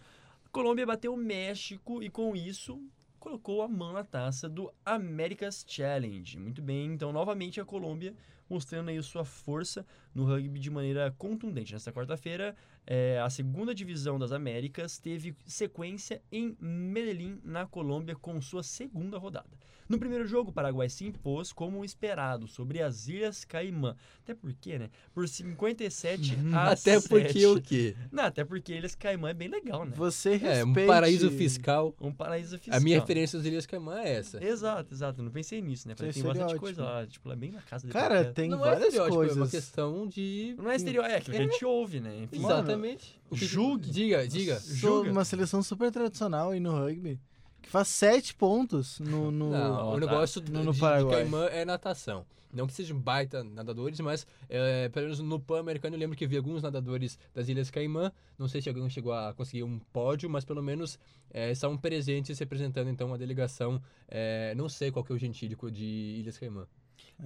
Colômbia 0.52 0.84
bateu 0.84 1.14
o 1.14 1.16
México 1.16 2.02
e 2.02 2.10
com 2.10 2.34
isso 2.34 2.82
colocou 3.20 3.62
a 3.62 3.68
mão 3.68 3.92
na 3.92 4.02
taça 4.02 4.48
do 4.48 4.72
America's 4.84 5.64
Challenge. 5.64 6.36
Muito 6.36 6.60
bem, 6.60 6.86
então 6.92 7.12
novamente 7.12 7.60
a 7.60 7.64
Colômbia 7.64 8.16
mostrando 8.48 8.88
aí 8.88 9.00
sua 9.00 9.24
força 9.24 9.86
no 10.12 10.24
rugby 10.24 10.58
de 10.58 10.68
maneira 10.68 11.14
contundente. 11.16 11.72
Nesta 11.72 11.92
quarta-feira, 11.92 12.56
eh, 12.92 13.20
a 13.22 13.30
segunda 13.30 13.72
divisão 13.72 14.18
das 14.18 14.32
Américas 14.32 14.98
teve 14.98 15.32
sequência 15.46 16.20
em 16.32 16.56
Medellín, 16.60 17.38
na 17.44 17.64
Colômbia, 17.66 18.16
com 18.16 18.40
sua 18.42 18.64
segunda 18.64 19.16
rodada. 19.16 19.48
No 19.88 19.98
primeiro 19.98 20.24
jogo, 20.24 20.50
o 20.50 20.52
Paraguai 20.52 20.88
se 20.88 21.04
impôs 21.04 21.52
como 21.52 21.84
esperado 21.84 22.46
sobre 22.46 22.80
as 22.80 23.08
Ilhas 23.08 23.44
Caimã. 23.44 23.96
Até 24.22 24.34
porque, 24.34 24.78
né? 24.78 24.88
Por 25.12 25.26
57 25.28 26.36
a 26.54 26.70
Até 26.70 27.00
porque 27.00 27.32
7. 27.40 27.46
o 27.46 27.60
quê? 27.60 27.96
Não, 28.12 28.22
até 28.24 28.44
porque 28.44 28.72
Ilhas 28.72 28.94
Caimã 28.94 29.30
é 29.30 29.34
bem 29.34 29.48
legal, 29.48 29.84
né? 29.84 29.92
Você 29.96 30.34
É, 30.44 30.62
um 30.62 30.66
respeite... 30.68 30.86
paraíso 30.86 31.30
fiscal. 31.32 31.92
Um 32.00 32.12
paraíso 32.12 32.56
fiscal. 32.56 32.78
A 32.78 32.80
minha 32.80 33.00
referência 33.00 33.36
às 33.40 33.44
Ilhas 33.44 33.66
Caimã 33.66 33.98
é 34.00 34.12
essa. 34.14 34.42
Exato, 34.44 34.94
exato. 34.94 35.22
Não 35.24 35.30
pensei 35.32 35.60
nisso, 35.60 35.88
né? 35.88 35.94
Isso 35.94 36.12
tem 36.12 36.22
é 36.22 36.34
bastante 36.34 36.56
coisa 36.60 36.84
lá. 36.84 37.06
Tipo, 37.06 37.28
lá 37.28 37.34
é 37.34 37.38
bem 37.38 37.50
na 37.50 37.62
casa 37.62 37.84
de 37.84 37.92
Cara, 37.92 38.32
tem 38.32 38.48
não 38.48 38.64
é 38.64 38.70
várias 38.70 38.94
estereótipo, 38.94 39.22
é 39.22 39.26
uma 39.26 39.34
coisas. 39.34 39.50
questão 39.50 40.06
de. 40.06 40.54
Não 40.56 40.70
é 40.70 40.76
estereótipo, 40.76 41.16
é 41.16 41.20
que 41.20 41.30
a 41.36 41.42
gente 41.42 41.64
ouve, 41.64 41.98
né? 41.98 42.16
Enfim. 42.22 42.38
Mano, 42.38 42.79
Exatamente. 42.88 43.20
O 43.30 43.36
que- 43.36 43.44
julgue. 43.46 43.90
Diga, 43.90 44.26
diga. 44.26 44.60
Julga. 44.64 45.10
uma 45.10 45.24
seleção 45.24 45.62
super 45.62 45.90
tradicional 45.90 46.50
aí 46.50 46.60
no 46.60 46.72
rugby, 46.72 47.20
que 47.62 47.68
faz 47.68 47.88
sete 47.88 48.34
pontos 48.34 48.98
no... 49.00 49.30
no... 49.30 49.50
Não, 49.50 49.88
o 49.90 49.94
tá. 49.94 50.00
negócio 50.00 50.42
No- 50.50 50.64
no 50.64 50.70
de, 50.70 50.76
de 50.76 50.80
Paraguai. 50.80 51.22
Caimã 51.22 51.44
é 51.46 51.64
natação. 51.64 52.24
Não 52.52 52.66
que 52.66 52.72
sejam 52.72 52.98
baita 52.98 53.44
nadadores, 53.44 54.00
mas 54.00 54.26
é, 54.48 54.88
pelo 54.88 55.04
menos 55.06 55.20
no 55.20 55.38
Pan-Americano 55.38 55.94
eu 55.94 56.00
lembro 56.00 56.16
que 56.16 56.26
vi 56.26 56.36
alguns 56.36 56.60
nadadores 56.64 57.16
das 57.32 57.48
Ilhas 57.48 57.70
Caimã. 57.70 58.10
Não 58.36 58.48
sei 58.48 58.60
se 58.60 58.68
alguém 58.68 58.90
chegou 58.90 59.12
a 59.12 59.32
conseguir 59.34 59.62
um 59.62 59.78
pódio, 59.92 60.28
mas 60.28 60.44
pelo 60.44 60.60
menos 60.60 60.98
é, 61.32 61.52
estavam 61.52 61.76
presentes 61.78 62.36
representando 62.40 62.90
então 62.90 63.06
uma 63.06 63.16
delegação. 63.18 63.80
é, 64.08 64.52
não 64.56 64.68
sei 64.68 64.90
qual 64.90 65.04
que 65.04 65.12
é 65.12 65.14
o 65.14 65.18
gentílico 65.18 65.70
de 65.70 65.84
Ilhas 65.84 66.38
Caimã. 66.38 66.66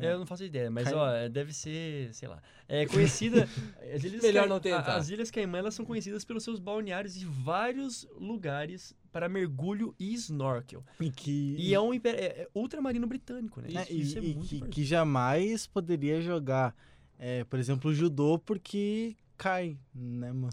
É, 0.00 0.12
Eu 0.12 0.18
não 0.18 0.26
faço 0.26 0.44
ideia, 0.44 0.70
mas 0.70 0.84
Cai- 0.84 0.94
ó, 0.94 1.10
é, 1.10 1.28
deve 1.28 1.52
ser, 1.52 2.12
sei 2.14 2.28
lá. 2.28 2.42
É 2.68 2.86
conhecida. 2.86 3.48
as 3.94 4.02
Ilhas 4.04 4.22
Melhor 4.22 4.48
não 4.48 4.58
tentar. 4.60 4.96
As 4.96 5.08
Ilhas 5.08 5.30
Caimã 5.30 5.58
elas 5.58 5.74
são 5.74 5.84
conhecidas 5.84 6.24
pelos 6.24 6.42
seus 6.42 6.58
balneários 6.58 7.16
e 7.16 7.24
vários 7.24 8.06
lugares 8.18 8.94
para 9.12 9.28
mergulho 9.28 9.94
e 9.98 10.12
snorkel. 10.14 10.84
E 10.98 11.10
que... 11.10 11.54
E 11.58 11.72
é 11.74 11.80
um 11.80 11.94
imper- 11.94 12.14
é, 12.16 12.24
é 12.42 12.48
ultramarino 12.54 13.06
britânico, 13.06 13.60
né? 13.60 13.68
É, 13.74 13.82
Isso, 13.82 13.92
e, 13.92 14.00
isso 14.00 14.18
é 14.18 14.22
e 14.22 14.34
muito 14.34 14.48
que, 14.48 14.56
importante. 14.56 14.74
que 14.74 14.84
jamais 14.84 15.66
poderia 15.66 16.20
jogar, 16.20 16.74
é, 17.18 17.44
por 17.44 17.58
exemplo, 17.58 17.94
judô 17.94 18.38
porque 18.38 19.16
cai, 19.36 19.76
né, 19.94 20.32
mano? 20.32 20.52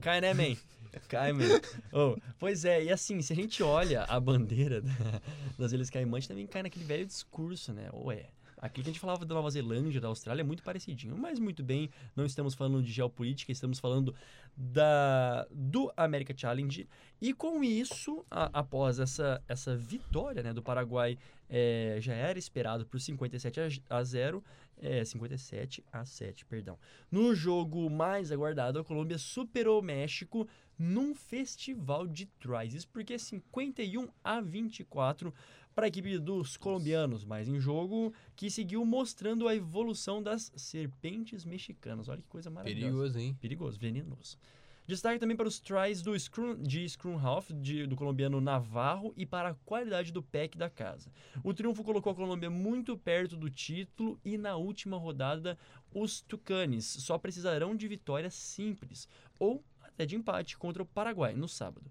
Cai, 0.00 0.20
né, 0.20 0.32
man? 0.34 0.54
Cai, 1.08 1.30
man. 1.32 1.44
Oh, 1.92 2.16
pois 2.38 2.64
é, 2.64 2.84
e 2.84 2.90
assim, 2.90 3.20
se 3.20 3.30
a 3.30 3.36
gente 3.36 3.62
olha 3.62 4.04
a 4.04 4.18
bandeira 4.18 4.80
da- 4.80 5.20
das 5.58 5.72
Ilhas 5.72 5.90
Caimã, 5.90 6.16
a 6.16 6.20
gente 6.20 6.28
também 6.28 6.46
cai 6.46 6.62
naquele 6.62 6.86
velho 6.86 7.04
discurso, 7.04 7.70
né? 7.72 7.88
Ou 7.92 8.10
é. 8.10 8.28
Que 8.72 8.80
a 8.80 8.84
gente 8.84 8.98
falava 8.98 9.24
da 9.24 9.34
Nova 9.34 9.50
Zelândia, 9.50 10.00
da 10.00 10.08
Austrália, 10.08 10.40
é 10.42 10.44
muito 10.44 10.62
parecidinho. 10.62 11.16
Mas 11.16 11.38
muito 11.38 11.62
bem, 11.62 11.90
não 12.16 12.24
estamos 12.24 12.54
falando 12.54 12.82
de 12.82 12.90
geopolítica, 12.90 13.52
estamos 13.52 13.78
falando 13.78 14.14
da, 14.56 15.46
do 15.50 15.92
America 15.96 16.34
Challenge. 16.36 16.88
E 17.20 17.32
com 17.32 17.62
isso, 17.62 18.24
a- 18.30 18.50
após 18.52 18.98
essa, 18.98 19.42
essa 19.46 19.76
vitória 19.76 20.42
né, 20.42 20.52
do 20.52 20.62
Paraguai, 20.62 21.18
é, 21.48 21.98
já 22.00 22.14
era 22.14 22.38
esperado 22.38 22.86
por 22.86 23.00
57 23.00 23.60
a, 23.60 23.96
a 23.98 24.02
0. 24.02 24.42
É, 24.78 25.02
57 25.02 25.82
a 25.90 26.04
7, 26.04 26.44
perdão. 26.44 26.78
No 27.10 27.34
jogo 27.34 27.88
mais 27.88 28.30
aguardado, 28.30 28.78
a 28.78 28.84
Colômbia 28.84 29.16
superou 29.16 29.80
o 29.80 29.82
México 29.82 30.46
num 30.78 31.14
festival 31.14 32.06
de 32.06 32.26
tries. 32.38 32.74
Isso 32.74 32.88
porque 32.88 33.14
é 33.14 33.18
51 33.18 34.06
a 34.22 34.38
24 34.42 35.32
para 35.76 35.84
a 35.86 35.88
equipe 35.88 36.18
dos 36.18 36.56
colombianos, 36.56 37.22
mas 37.22 37.46
em 37.46 37.60
jogo 37.60 38.10
que 38.34 38.50
seguiu 38.50 38.82
mostrando 38.86 39.46
a 39.46 39.54
evolução 39.54 40.22
das 40.22 40.50
serpentes 40.56 41.44
mexicanas. 41.44 42.08
Olha 42.08 42.22
que 42.22 42.28
coisa 42.28 42.48
maravilhosa. 42.48 42.86
Perigoso, 42.92 43.18
hein? 43.18 43.36
Perigoso, 43.38 43.78
venenoso. 43.78 44.38
Destaque 44.86 45.18
também 45.18 45.36
para 45.36 45.48
os 45.48 45.58
tries 45.60 46.00
do 46.00 46.18
Scrum, 46.18 46.62
de 46.62 46.88
Scrum 46.88 47.18
Half, 47.18 47.50
de- 47.52 47.86
do 47.86 47.94
colombiano 47.96 48.40
Navarro, 48.40 49.12
e 49.16 49.26
para 49.26 49.50
a 49.50 49.54
qualidade 49.66 50.12
do 50.12 50.22
pack 50.22 50.56
da 50.56 50.70
casa. 50.70 51.12
O 51.44 51.52
triunfo 51.52 51.84
colocou 51.84 52.12
a 52.12 52.14
Colômbia 52.16 52.48
muito 52.48 52.96
perto 52.96 53.36
do 53.36 53.50
título 53.50 54.18
e 54.24 54.38
na 54.38 54.56
última 54.56 54.96
rodada 54.96 55.58
os 55.92 56.22
Tucanes 56.22 56.86
só 56.86 57.18
precisarão 57.18 57.76
de 57.76 57.86
vitória 57.86 58.30
simples 58.30 59.06
ou 59.38 59.62
até 59.82 60.06
de 60.06 60.16
empate 60.16 60.56
contra 60.56 60.82
o 60.82 60.86
Paraguai 60.86 61.34
no 61.34 61.48
sábado. 61.48 61.90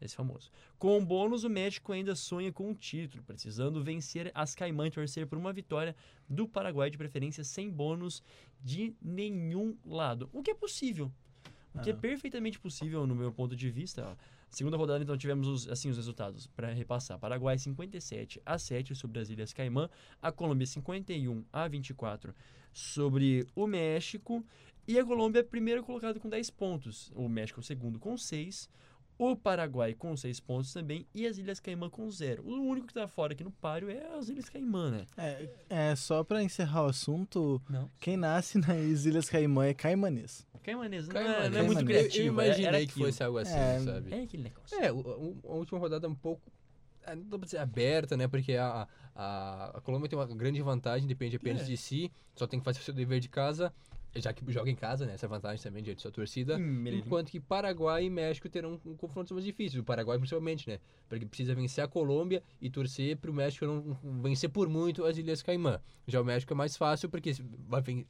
Esse 0.00 0.14
famoso. 0.14 0.50
Com 0.78 0.98
o 0.98 1.04
bônus, 1.04 1.42
o 1.44 1.48
México 1.48 1.92
ainda 1.92 2.14
sonha 2.14 2.52
com 2.52 2.70
o 2.70 2.74
título, 2.74 3.22
precisando 3.24 3.82
vencer 3.82 4.30
as 4.34 4.54
Caimã 4.54 4.86
e 4.86 4.90
torcer 4.90 5.26
por 5.26 5.38
uma 5.38 5.52
vitória 5.52 5.96
do 6.28 6.46
Paraguai, 6.46 6.90
de 6.90 6.98
preferência 6.98 7.42
sem 7.42 7.70
bônus 7.70 8.22
de 8.62 8.94
nenhum 9.00 9.76
lado. 9.84 10.28
O 10.32 10.42
que 10.42 10.50
é 10.50 10.54
possível. 10.54 11.10
O 11.74 11.80
que 11.80 11.90
é 11.90 11.92
Ah. 11.92 11.96
perfeitamente 11.96 12.58
possível 12.58 13.06
no 13.06 13.14
meu 13.14 13.32
ponto 13.32 13.56
de 13.56 13.70
vista. 13.70 14.06
ó. 14.06 14.16
Segunda 14.48 14.76
rodada, 14.76 15.02
então, 15.02 15.16
tivemos 15.18 15.48
os, 15.48 15.68
assim, 15.68 15.90
os 15.90 15.96
resultados 15.96 16.46
para 16.46 16.72
repassar. 16.72 17.18
Paraguai 17.18 17.58
57 17.58 18.40
a 18.46 18.58
7 18.58 18.94
sobre 18.94 19.18
as 19.18 19.28
Ilhas 19.28 19.52
Caimã. 19.52 19.88
A 20.22 20.30
Colômbia 20.30 20.66
51 20.66 21.44
a 21.52 21.66
24 21.68 22.34
sobre 22.72 23.46
o 23.54 23.66
México. 23.66 24.44
E 24.86 24.98
a 24.98 25.04
Colômbia 25.04 25.40
é 25.40 25.42
primeiro 25.42 25.82
colocado 25.82 26.20
com 26.20 26.28
10 26.28 26.48
pontos. 26.50 27.10
O 27.14 27.28
México 27.28 27.60
é 27.60 27.62
segundo 27.62 27.98
com 27.98 28.16
6. 28.16 28.70
O 29.18 29.34
Paraguai 29.34 29.94
com 29.94 30.14
6 30.16 30.40
pontos 30.40 30.72
também. 30.72 31.06
E 31.14 31.26
as 31.26 31.38
Ilhas 31.38 31.58
Caimã 31.58 31.88
com 31.88 32.10
0. 32.10 32.42
O 32.44 32.52
único 32.68 32.86
que 32.88 32.92
tá 32.94 33.08
fora 33.08 33.32
aqui 33.32 33.42
no 33.42 33.50
páreo 33.50 33.88
é 33.90 34.14
as 34.16 34.28
Ilhas 34.28 34.48
Caimã, 34.50 34.90
né? 34.90 35.06
É, 35.16 35.48
é, 35.70 35.96
só 35.96 36.22
pra 36.22 36.42
encerrar 36.42 36.84
o 36.84 36.88
assunto, 36.90 37.60
Não. 37.68 37.90
quem 37.98 38.16
nasce 38.16 38.58
nas 38.58 39.06
Ilhas 39.06 39.28
Caimã 39.30 39.66
é 39.66 39.72
caimanês. 39.74 40.46
Caimanês 40.62 41.08
não, 41.08 41.20
é, 41.20 41.24
Caimanês. 41.24 41.52
não 41.52 41.58
é 41.58 41.62
muito 41.62 41.84
criativo. 41.84 42.18
Eu 42.18 42.40
é- 42.40 42.46
imaginei 42.46 42.66
era 42.66 42.78
que 42.80 42.84
aquilo. 42.90 43.06
fosse 43.06 43.22
algo 43.22 43.38
assim, 43.38 43.54
É, 43.54 43.80
sabe? 43.80 44.12
É 44.14 44.22
aquele 44.22 44.42
negócio. 44.42 44.78
É, 44.80 44.92
o- 44.92 44.98
o- 44.98 45.40
a 45.44 45.54
última 45.54 45.78
rodada 45.78 46.06
é 46.06 46.10
um 46.10 46.14
pouco. 46.14 46.42
ah, 47.06 47.14
Não 47.14 47.22
dá 47.22 47.38
pra 47.38 47.44
dizer 47.46 47.58
aberta, 47.58 48.16
né? 48.16 48.26
Porque 48.28 48.54
a, 48.54 48.86
a, 49.14 49.70
a 49.76 49.80
Colômbia 49.80 50.08
tem 50.10 50.18
uma 50.18 50.26
grande 50.26 50.60
vantagem, 50.60 51.06
depende 51.06 51.36
apenas 51.36 51.62
É. 51.62 51.64
de 51.66 51.76
si, 51.76 52.12
só 52.34 52.46
tem 52.48 52.58
que 52.58 52.64
fazer 52.64 52.80
o 52.80 52.82
seu 52.82 52.92
dever 52.92 53.20
de 53.20 53.28
casa. 53.28 53.72
Já 54.20 54.32
que 54.32 54.44
joga 54.52 54.70
em 54.70 54.74
casa, 54.74 55.06
né? 55.06 55.14
Essa 55.14 55.26
vantagem 55.28 55.62
também 55.62 55.82
diante 55.82 55.96
da 55.98 56.02
sua 56.02 56.10
torcida. 56.10 56.58
Medellín. 56.58 57.02
Enquanto 57.06 57.30
que 57.30 57.40
Paraguai 57.40 58.04
e 58.04 58.10
México 58.10 58.48
terão 58.48 58.80
um 58.84 58.94
confrontos 58.96 59.32
mais 59.32 59.44
difíceis. 59.44 59.80
O 59.80 59.84
Paraguai, 59.84 60.18
principalmente, 60.18 60.68
né? 60.68 60.78
Porque 61.08 61.24
precisa 61.26 61.54
vencer 61.54 61.82
a 61.84 61.88
Colômbia 61.88 62.42
e 62.60 62.68
torcer 62.70 63.16
para 63.16 63.30
o 63.30 63.34
México 63.34 63.64
não 63.66 63.96
vencer 64.22 64.50
por 64.50 64.68
muito 64.68 65.04
as 65.04 65.16
Ilhas 65.18 65.42
Caimã. 65.42 65.80
Já 66.06 66.20
o 66.20 66.24
México 66.24 66.52
é 66.52 66.56
mais 66.56 66.76
fácil 66.76 67.08
porque 67.08 67.32
vai, 67.68 67.80
ven- 67.82 68.06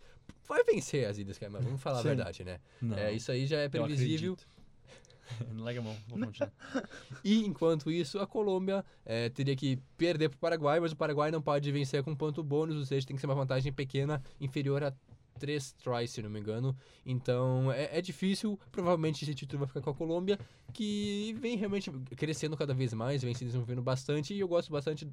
vai 0.48 0.62
vencer 0.64 1.06
as 1.06 1.18
Ilhas 1.18 1.38
Caimã, 1.38 1.60
vamos 1.60 1.80
falar 1.82 2.02
Sim. 2.02 2.08
a 2.08 2.14
verdade, 2.14 2.44
né? 2.44 2.58
Não, 2.80 2.96
É, 2.96 3.12
isso 3.12 3.30
aí 3.30 3.46
já 3.46 3.58
é 3.58 3.68
previsível. 3.68 4.36
Não 5.52 5.64
larga 5.64 5.80
a 5.80 5.82
mão, 5.82 5.96
vou 6.06 6.20
continuar. 6.20 6.52
E 7.24 7.44
enquanto 7.44 7.90
isso, 7.90 8.20
a 8.20 8.26
Colômbia 8.28 8.84
é, 9.04 9.28
teria 9.28 9.56
que 9.56 9.76
perder 9.98 10.28
para 10.28 10.36
o 10.36 10.38
Paraguai, 10.38 10.78
mas 10.78 10.92
o 10.92 10.96
Paraguai 10.96 11.32
não 11.32 11.42
pode 11.42 11.70
vencer 11.72 12.00
com 12.04 12.14
ponto 12.14 12.44
bônus, 12.44 12.76
ou 12.76 12.84
seja, 12.84 13.04
tem 13.04 13.16
que 13.16 13.20
ser 13.20 13.26
uma 13.26 13.34
vantagem 13.34 13.72
pequena, 13.72 14.22
inferior 14.40 14.84
a 14.84 14.92
três 15.38 15.72
tries, 15.72 16.10
se 16.10 16.22
não 16.22 16.30
me 16.30 16.40
engano. 16.40 16.76
Então 17.04 17.70
é, 17.72 17.98
é 17.98 18.02
difícil, 18.02 18.58
provavelmente 18.72 19.22
esse 19.24 19.34
título 19.34 19.60
vai 19.60 19.68
ficar 19.68 19.80
com 19.82 19.90
a 19.90 19.94
Colômbia, 19.94 20.38
que 20.72 21.34
vem 21.40 21.56
realmente 21.56 21.90
crescendo 22.16 22.56
cada 22.56 22.74
vez 22.74 22.92
mais, 22.92 23.22
vem 23.22 23.34
se 23.34 23.44
desenvolvendo 23.44 23.82
bastante, 23.82 24.34
e 24.34 24.40
eu 24.40 24.48
gosto 24.48 24.70
bastante. 24.72 25.06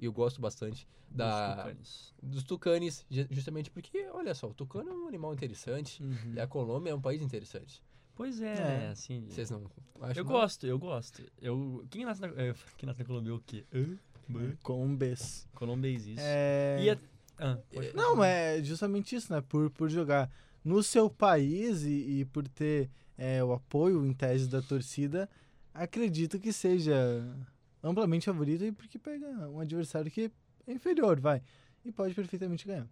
Eu 0.00 0.12
gosto 0.12 0.40
bastante 0.40 0.86
Dos 1.08 1.16
da, 1.16 1.56
tucanes. 1.56 2.14
dos 2.22 2.42
tucanes, 2.44 3.06
ju- 3.10 3.26
justamente 3.30 3.68
porque, 3.68 4.06
olha 4.12 4.32
só, 4.32 4.46
o 4.48 4.54
tucano 4.54 4.90
é 4.90 4.92
um 4.92 5.08
animal 5.08 5.32
interessante 5.34 6.00
Uhum. 6.02 6.34
e 6.36 6.40
a 6.40 6.46
Colômbia 6.46 6.90
é 6.90 6.94
um 6.94 7.00
país 7.00 7.20
interessante. 7.20 7.82
Pois 8.14 8.40
é, 8.40 8.84
É. 8.84 8.88
assim. 8.90 9.26
Vocês 9.28 9.50
não 9.50 9.64
acham? 10.00 10.20
Eu 10.20 10.24
não? 10.24 10.30
gosto, 10.32 10.66
eu 10.66 10.78
gosto. 10.78 11.22
Eu, 11.42 11.84
quem, 11.90 12.04
nasce 12.04 12.20
na, 12.20 12.28
é, 12.28 12.54
quem 12.76 12.86
nasce 12.86 13.00
na 13.00 13.04
Colômbia 13.06 13.30
é 13.30 13.34
o 13.34 13.40
quê? 13.40 13.64
Hã? 13.74 13.98
Bs. 14.28 15.48
Colombês, 15.54 16.06
isso. 16.06 16.20
É... 16.22 16.78
E 16.82 16.90
a- 16.90 16.98
ah, 17.38 17.58
falar. 17.72 17.92
Não, 17.94 18.22
é 18.24 18.62
justamente 18.62 19.14
isso, 19.16 19.32
né? 19.32 19.40
Por, 19.40 19.70
por 19.70 19.88
jogar 19.88 20.30
no 20.64 20.82
seu 20.82 21.08
país 21.08 21.82
e, 21.82 22.20
e 22.20 22.24
por 22.26 22.46
ter 22.48 22.90
é, 23.16 23.42
o 23.42 23.52
apoio 23.52 24.04
em 24.04 24.12
tese 24.12 24.48
da 24.48 24.60
torcida, 24.60 25.28
acredito 25.72 26.38
que 26.38 26.52
seja 26.52 26.94
amplamente 27.82 28.26
favorito 28.26 28.64
e 28.64 28.72
porque 28.72 28.98
pega 28.98 29.26
um 29.48 29.60
adversário 29.60 30.10
que 30.10 30.30
é 30.66 30.72
inferior, 30.72 31.18
vai. 31.20 31.42
E 31.84 31.92
pode 31.92 32.14
perfeitamente 32.14 32.66
ganhar. 32.66 32.86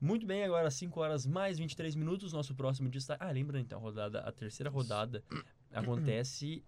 Muito 0.00 0.24
bem, 0.24 0.44
agora 0.44 0.70
5 0.70 0.98
horas 0.98 1.26
mais 1.26 1.58
23 1.58 1.94
minutos, 1.94 2.32
nosso 2.32 2.54
próximo 2.54 2.88
destaque. 2.88 3.22
Ah, 3.22 3.30
lembra 3.30 3.60
então, 3.60 3.78
a 3.78 3.82
rodada, 3.82 4.20
a 4.20 4.32
terceira 4.32 4.70
rodada 4.70 5.22
acontece 5.70 6.64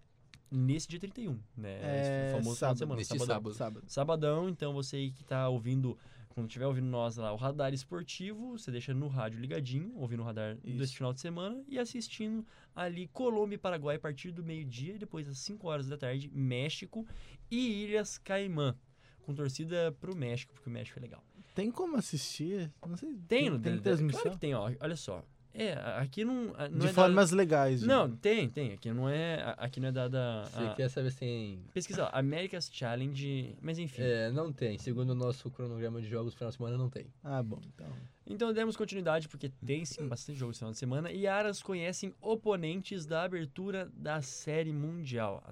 nesse 0.51 0.87
dia 0.87 0.99
31, 0.99 1.39
né? 1.57 1.79
É, 1.81 2.25
Esse 2.27 2.37
famoso 2.37 2.55
final 2.55 2.73
de 2.73 2.77
sábado. 2.77 2.77
semana, 2.77 3.03
sabadão. 3.03 3.25
sábado. 3.27 3.53
Sábado. 3.55 3.83
Sabadão, 3.87 4.49
então 4.49 4.71
você 4.71 4.97
aí 4.97 5.11
que 5.11 5.23
tá 5.23 5.49
ouvindo, 5.49 5.97
quando 6.33 6.47
estiver 6.47 6.65
ouvindo 6.65 6.87
nós 6.87 7.15
lá, 7.15 7.31
o 7.31 7.35
radar 7.35 7.73
esportivo, 7.73 8.57
você 8.57 8.71
deixa 8.71 8.93
no 8.93 9.07
rádio 9.07 9.39
ligadinho, 9.39 9.93
ouvindo 9.95 10.21
o 10.21 10.25
radar 10.25 10.57
Isso. 10.63 10.77
desse 10.77 10.95
final 10.95 11.13
de 11.13 11.21
semana 11.21 11.63
e 11.67 11.77
assistindo 11.77 12.45
ali 12.75 13.07
Colômbia 13.07 13.55
e 13.55 13.59
Paraguai 13.59 13.97
a 13.97 13.99
partir 13.99 14.31
do 14.31 14.43
meio-dia 14.43 14.95
e 14.95 14.97
depois 14.97 15.27
às 15.27 15.37
5 15.37 15.67
horas 15.67 15.87
da 15.87 15.97
tarde, 15.97 16.29
México 16.33 17.05
e 17.51 17.83
Ilhas 17.83 18.17
Caimã. 18.17 18.75
Com 19.21 19.33
torcida 19.33 19.95
pro 20.01 20.15
México, 20.15 20.53
porque 20.53 20.69
o 20.69 20.71
México 20.71 20.99
é 20.99 21.01
legal. 21.01 21.23
Tem 21.55 21.71
como 21.71 21.95
assistir? 21.95 22.71
Não 22.85 22.97
sei. 22.97 23.15
Tem, 23.27 23.49
no 23.49 23.59
tem 23.59 23.73
tem, 23.73 23.81
transmissão? 23.81 24.21
Claro 24.23 24.35
que 24.35 24.41
tem, 24.41 24.53
ó. 24.53 24.71
Olha 24.79 24.95
só. 24.97 25.23
É, 25.53 25.73
aqui 25.99 26.25
não, 26.25 26.45
não 26.71 26.79
De 26.79 26.87
é 26.87 26.93
formas 26.93 27.29
legais. 27.29 27.81
Dada... 27.81 27.93
digo. 27.93 28.09
Não, 28.11 28.17
tem, 28.17 28.49
tem. 28.49 28.73
Aqui 28.73 28.91
não 28.91 29.07
é, 29.07 29.53
aqui 29.57 29.79
não 29.79 29.89
é 29.89 29.91
dada. 29.91 30.45
Você 30.45 30.63
A... 30.63 30.73
quer 30.73 30.89
saber 30.89 31.11
se 31.11 31.19
tem 31.19 31.63
Pesquisa 31.71 32.03
lá, 32.03 32.09
America's 32.11 32.69
Challenge, 32.73 33.55
mas 33.61 33.77
enfim. 33.77 34.01
É, 34.01 34.31
não 34.31 34.51
tem. 34.51 34.79
Segundo 34.79 35.11
o 35.11 35.15
nosso 35.15 35.51
cronograma 35.51 36.01
de 36.01 36.07
jogos 36.07 36.33
final 36.33 36.49
de 36.49 36.57
semana, 36.57 36.75
não 36.75 36.89
tem. 36.89 37.05
Ah, 37.23 37.43
bom. 37.43 37.61
Então. 37.67 37.87
Então 38.25 38.53
demos 38.53 38.75
continuidade, 38.75 39.29
porque 39.29 39.49
tem 39.49 39.85
sim 39.85 40.05
bastante 40.09 40.39
jogo 40.39 40.51
esse 40.51 40.59
final 40.59 40.71
de 40.71 40.77
semana. 40.77 41.11
E 41.11 41.27
Aras 41.27 41.61
conhecem 41.61 42.15
oponentes 42.19 43.05
da 43.05 43.23
abertura 43.23 43.91
da 43.93 44.23
Série 44.23 44.73
Mundial. 44.73 45.43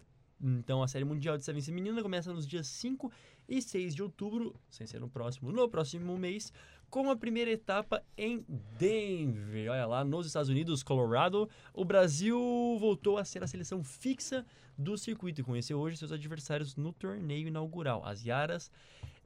Então 0.42 0.82
a 0.82 0.88
Série 0.88 1.06
Mundial 1.06 1.38
de 1.38 1.46
Sevens 1.46 1.68
Feminina 1.68 2.02
começa 2.02 2.34
nos 2.34 2.48
dias 2.48 2.66
5 2.68 3.12
e 3.48 3.62
6 3.62 3.94
de 3.94 4.02
outubro, 4.02 4.56
sem 4.70 4.88
ser 4.88 5.00
no 5.00 5.10
próximo, 5.10 5.52
no 5.52 5.70
próximo 5.70 6.18
mês, 6.18 6.52
com 6.92 7.10
a 7.10 7.16
primeira 7.16 7.50
etapa 7.50 8.04
em 8.18 8.46
Denver. 8.78 9.72
Olha 9.72 9.86
lá, 9.86 10.04
nos 10.04 10.28
Estados 10.28 10.50
Unidos, 10.50 10.84
Colorado. 10.84 11.50
O 11.74 11.86
Brasil 11.86 12.38
voltou 12.80 13.18
a 13.18 13.24
ser 13.24 13.42
a 13.42 13.48
seleção 13.48 13.82
fixa 13.82 14.46
do 14.78 14.98
circuito 14.98 15.40
e 15.40 15.44
conheceu 15.44 15.80
hoje 15.80 15.96
seus 15.96 16.12
adversários 16.12 16.76
no 16.76 16.92
torneio 16.92 17.48
inaugural. 17.48 18.06
As 18.06 18.26
Yaras 18.26 18.70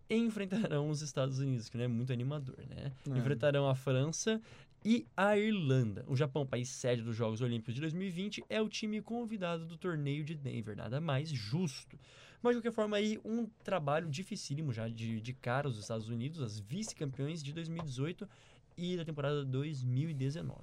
enfrentarão 0.07 0.89
os 0.89 1.01
Estados 1.01 1.39
Unidos, 1.39 1.67
que 1.67 1.75
não 1.75 1.85
é 1.85 1.87
muito 1.87 2.13
animador, 2.13 2.55
né? 2.69 2.91
É. 3.09 3.17
Enfrentarão 3.17 3.67
a 3.67 3.73
França 3.73 4.39
e 4.83 5.07
a 5.17 5.35
Irlanda. 5.35 6.05
O 6.07 6.15
Japão, 6.15 6.45
país 6.45 6.69
sede 6.69 7.01
dos 7.01 7.15
Jogos 7.15 7.41
Olímpicos 7.41 7.73
de 7.73 7.81
2020, 7.81 8.43
é 8.47 8.61
o 8.61 8.69
time 8.69 9.01
convidado 9.01 9.65
do 9.65 9.75
torneio 9.75 10.23
de 10.23 10.35
Denver. 10.35 10.77
Nada 10.77 11.01
mais 11.01 11.29
justo. 11.29 11.97
Mas, 12.45 12.55
de 12.55 12.61
qualquer 12.61 12.75
forma, 12.75 12.95
aí, 12.95 13.19
um 13.25 13.47
trabalho 13.63 14.07
dificílimo 14.07 14.71
já 14.71 14.87
de, 14.87 15.19
de 15.19 15.33
cara 15.33 15.67
os 15.67 15.79
Estados 15.79 16.09
Unidos, 16.09 16.43
as 16.43 16.59
vice-campeões 16.59 17.41
de 17.41 17.51
2018 17.51 18.29
e 18.77 18.95
da 18.95 19.03
temporada 19.03 19.43
2019. 19.43 20.59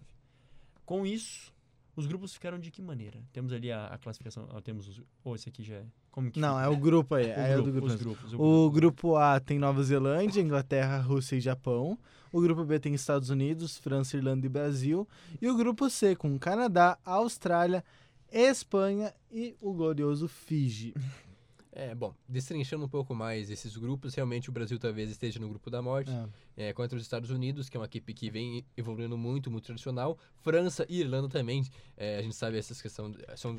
Com 0.87 1.05
isso, 1.05 1.53
os 1.97 2.07
grupos 2.07 2.33
ficaram 2.35 2.57
de 2.61 2.71
que 2.71 2.81
maneira? 2.81 3.21
Temos 3.33 3.53
ali 3.53 3.73
a, 3.73 3.87
a 3.87 3.99
classificação, 3.99 4.47
temos 4.62 4.87
os... 4.87 5.03
Ou 5.25 5.35
esse 5.35 5.49
aqui 5.49 5.64
já 5.64 5.75
é... 5.75 5.85
Como 6.12 6.31
que 6.31 6.38
Não, 6.38 6.61
é 6.61 6.68
o 6.68 6.77
grupo 6.77 7.16
aí. 7.16 7.27
O 7.35 7.40
é 7.40 7.59
o 7.59 7.62
do 7.62 7.73
grupo, 7.73 7.88
grupo. 7.88 7.95
os 7.95 8.01
grupos. 8.01 8.33
O 8.35 8.71
grupo 8.71 9.16
A 9.16 9.40
tem 9.40 9.59
Nova 9.59 9.83
Zelândia, 9.83 10.40
Inglaterra, 10.40 11.01
Rússia 11.01 11.35
e 11.35 11.40
Japão. 11.40 11.99
O 12.33 12.40
grupo 12.40 12.64
B 12.64 12.79
tem 12.79 12.95
Estados 12.95 13.29
Unidos, 13.29 13.77
França, 13.77 14.16
Irlanda 14.16 14.47
e 14.47 14.49
Brasil. 14.49 15.09
E 15.40 15.49
o 15.49 15.57
grupo 15.57 15.90
C 15.90 16.14
com 16.14 16.38
Canadá, 16.38 16.97
Austrália, 17.05 17.85
Espanha 18.31 19.12
e 19.33 19.57
o 19.61 19.73
glorioso 19.73 20.29
Fiji. 20.29 20.95
É, 21.74 21.94
bom, 21.94 22.14
destrinchando 22.28 22.85
um 22.85 22.88
pouco 22.88 23.14
mais 23.14 23.50
esses 23.50 23.74
grupos, 23.78 24.14
realmente 24.14 24.50
o 24.50 24.52
Brasil 24.52 24.78
talvez 24.78 25.11
esteja 25.11 25.40
no 25.40 25.48
grupo 25.48 25.70
da 25.70 25.80
morte. 25.80 26.11
É. 26.11 26.68
É, 26.68 26.72
contra 26.74 26.96
os 26.96 27.02
Estados 27.02 27.30
Unidos, 27.30 27.70
que 27.70 27.76
é 27.78 27.80
uma 27.80 27.87
equipe 27.87 28.12
que 28.12 28.30
vem 28.30 28.64
evoluindo 28.76 29.16
muito, 29.16 29.50
muito 29.50 29.64
tradicional. 29.64 30.18
França 30.42 30.85
e 30.87 31.00
Irlanda 31.00 31.30
também, 31.30 31.64
é, 31.96 32.18
a 32.18 32.22
gente 32.22 32.37
sabe 32.37 32.58
essas 32.58 32.80
questões, 32.82 33.16
são 33.37 33.58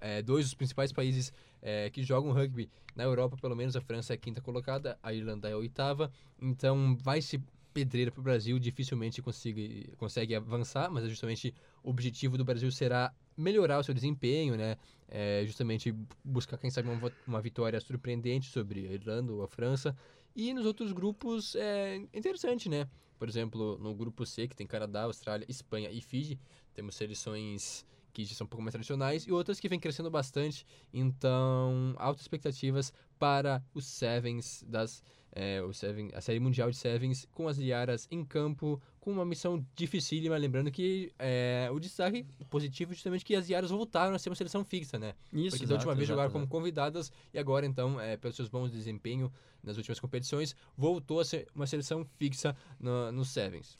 é, 0.00 0.22
dois 0.22 0.44
dos 0.44 0.54
principais 0.54 0.92
países 0.92 1.32
é, 1.60 1.90
que 1.90 2.04
jogam 2.04 2.32
rugby 2.32 2.70
na 2.94 3.02
Europa, 3.02 3.36
pelo 3.40 3.56
menos 3.56 3.74
a 3.74 3.80
França 3.80 4.12
é 4.12 4.14
a 4.14 4.16
quinta 4.16 4.40
colocada, 4.40 4.96
a 5.02 5.12
Irlanda 5.12 5.48
é 5.48 5.52
a 5.52 5.56
oitava, 5.56 6.12
então 6.40 6.96
vai 6.96 7.20
se 7.20 7.42
pedreira 7.74 8.10
para 8.12 8.20
o 8.20 8.22
Brasil, 8.22 8.58
dificilmente 8.58 9.20
consiga, 9.20 9.60
consegue 9.96 10.34
avançar, 10.34 10.90
mas 10.90 11.04
é 11.04 11.08
justamente 11.08 11.52
o 11.82 11.90
objetivo 11.90 12.38
do 12.38 12.44
Brasil 12.44 12.70
será 12.70 13.12
melhorar 13.38 13.78
o 13.78 13.84
seu 13.84 13.94
desempenho, 13.94 14.56
né? 14.56 14.76
É, 15.08 15.42
justamente 15.46 15.94
buscar, 16.22 16.58
quem 16.58 16.70
sabe, 16.70 16.88
uma, 16.88 17.12
uma 17.26 17.40
vitória 17.40 17.80
surpreendente 17.80 18.50
sobre 18.50 18.86
a 18.86 18.92
Irlanda 18.92 19.32
ou 19.32 19.42
a 19.42 19.48
França. 19.48 19.96
E 20.34 20.52
nos 20.52 20.66
outros 20.66 20.92
grupos 20.92 21.54
é 21.56 21.96
interessante, 22.12 22.68
né? 22.68 22.88
Por 23.18 23.28
exemplo, 23.28 23.78
no 23.78 23.94
grupo 23.94 24.26
C, 24.26 24.46
que 24.46 24.54
tem 24.54 24.66
Canadá, 24.66 25.04
Austrália, 25.04 25.46
Espanha 25.48 25.90
e 25.90 26.00
Fiji, 26.00 26.38
temos 26.74 26.94
seleções 26.94 27.84
que 28.12 28.24
já 28.24 28.34
são 28.34 28.44
um 28.44 28.48
pouco 28.48 28.62
mais 28.62 28.72
tradicionais 28.72 29.24
e 29.24 29.32
outras 29.32 29.60
que 29.60 29.68
vêm 29.68 29.78
crescendo 29.78 30.10
bastante. 30.10 30.66
Então, 30.92 31.94
altas 31.96 32.22
expectativas 32.22 32.92
para 33.18 33.62
os 33.74 33.86
Sevens 33.86 34.64
das 34.66 35.02
é, 35.32 35.62
o 35.62 35.72
Seven, 35.72 36.10
a 36.14 36.20
série 36.20 36.40
mundial 36.40 36.70
de 36.70 36.76
Sevens 36.76 37.26
com 37.32 37.48
as 37.48 37.58
Liaras 37.58 38.08
em 38.10 38.24
campo, 38.24 38.80
com 39.08 39.12
uma 39.12 39.24
missão 39.24 39.64
dificílima. 39.74 40.36
Lembrando 40.36 40.70
que 40.70 41.10
é, 41.18 41.68
o 41.72 41.80
destaque 41.80 42.26
positivo 42.50 42.92
é 42.92 42.94
justamente 42.94 43.24
que 43.24 43.34
as 43.34 43.48
Liaras 43.48 43.70
voltaram 43.70 44.14
a 44.14 44.18
ser 44.18 44.28
uma 44.28 44.36
seleção 44.36 44.62
fixa, 44.62 44.98
né? 44.98 45.14
Isso, 45.32 45.56
Porque 45.56 45.66
da 45.66 45.74
última 45.74 45.92
exato, 45.92 45.96
vez 45.96 46.00
exato, 46.00 46.06
jogaram 46.08 46.30
como 46.30 46.44
exato. 46.44 46.50
convidadas 46.50 47.12
e 47.32 47.38
agora, 47.38 47.64
então, 47.64 47.98
é, 47.98 48.18
pelos 48.18 48.36
seus 48.36 48.48
bons 48.48 48.70
desempenho 48.70 49.32
nas 49.62 49.78
últimas 49.78 49.98
competições, 49.98 50.54
voltou 50.76 51.20
a 51.20 51.24
ser 51.24 51.46
uma 51.54 51.66
seleção 51.66 52.04
fixa 52.18 52.54
no, 52.78 53.10
no 53.10 53.24
Sevens. 53.24 53.78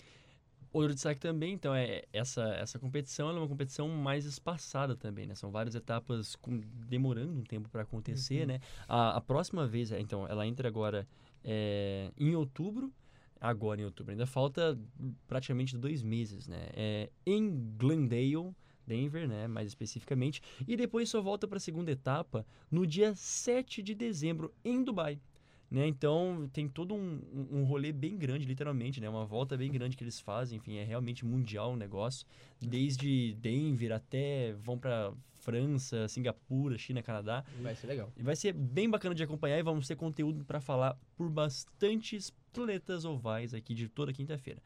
Outro 0.73 0.95
destaque 0.95 1.21
também, 1.21 1.53
então, 1.55 1.75
é 1.75 2.05
essa, 2.13 2.43
essa 2.55 2.79
competição 2.79 3.29
ela 3.29 3.39
é 3.39 3.41
uma 3.43 3.49
competição 3.49 3.89
mais 3.89 4.25
espaçada 4.25 4.97
também, 4.97 5.27
né? 5.27 5.35
São 5.35 5.51
várias 5.51 5.75
etapas 5.75 6.37
com- 6.37 6.61
demorando 6.89 7.33
um 7.33 7.43
tempo 7.43 7.69
para 7.69 7.83
acontecer, 7.83 8.47
né? 8.47 8.61
A, 8.87 9.17
a 9.17 9.21
próxima 9.21 9.67
vez, 9.67 9.93
é, 9.93 10.01
então, 10.01 10.27
ela 10.27 10.47
entra 10.47 10.69
agora 10.69 11.07
é, 11.45 12.11
em 12.19 12.35
outubro, 12.35 12.93
agora 13.41 13.81
em 13.81 13.85
outubro, 13.85 14.13
ainda 14.13 14.27
falta 14.27 14.79
praticamente 15.27 15.77
dois 15.77 16.03
meses, 16.03 16.47
né? 16.49 16.69
É, 16.75 17.11
em 17.27 17.75
Glendale, 17.79 18.55
Denver, 18.87 19.29
né? 19.29 19.47
Mais 19.47 19.69
especificamente, 19.69 20.41
e 20.67 20.77
depois 20.77 21.09
só 21.09 21.21
volta 21.21 21.47
para 21.47 21.59
a 21.59 21.61
segunda 21.61 21.91
etapa 21.91 22.45
no 22.71 22.87
dia 22.87 23.15
7 23.15 23.83
de 23.83 23.95
dezembro, 23.95 24.53
em 24.65 24.83
Dubai. 24.83 25.21
Né? 25.71 25.87
Então 25.87 26.49
tem 26.51 26.67
todo 26.67 26.95
um, 26.95 27.21
um- 27.53 27.65
rolê 27.65 27.93
bem 27.93 28.17
grande, 28.17 28.47
literalmente, 28.47 29.03
né? 29.03 29.09
Uma 29.11 29.27
volta 29.27 29.55
bem 29.55 29.71
grande 29.71 29.99
que 29.99 30.03
eles 30.03 30.19
fazem, 30.19 30.57
enfim, 30.57 30.77
é 30.77 30.85
realmente 30.85 31.27
mundial 31.27 31.73
o 31.75 31.77
negócio. 31.77 32.27
Desde 32.59 33.35
Denver 33.35 33.93
até 33.93 34.55
vão 34.55 34.79
pra 34.79 35.13
França, 35.35 36.09
Singapura, 36.09 36.79
China, 36.79 37.03
Canadá. 37.03 37.45
Vai 37.61 37.75
ser 37.77 37.87
legal. 37.87 38.11
E 38.17 38.23
vai 38.23 38.35
ser 38.35 38.55
bem 38.55 38.89
bacana 38.89 39.15
de 39.15 39.23
acompanhar 39.23 39.59
e 39.59 39.63
vamos 39.63 39.87
ter 39.87 39.95
conteúdo 39.95 40.43
para 40.43 40.59
falar 40.59 40.99
por 41.15 41.29
bastantes 41.29 42.33
planetas 42.53 43.05
ovais 43.05 43.55
aqui 43.55 43.75
de 43.75 43.89
toda 43.89 44.13
quinta-feira. 44.13 44.61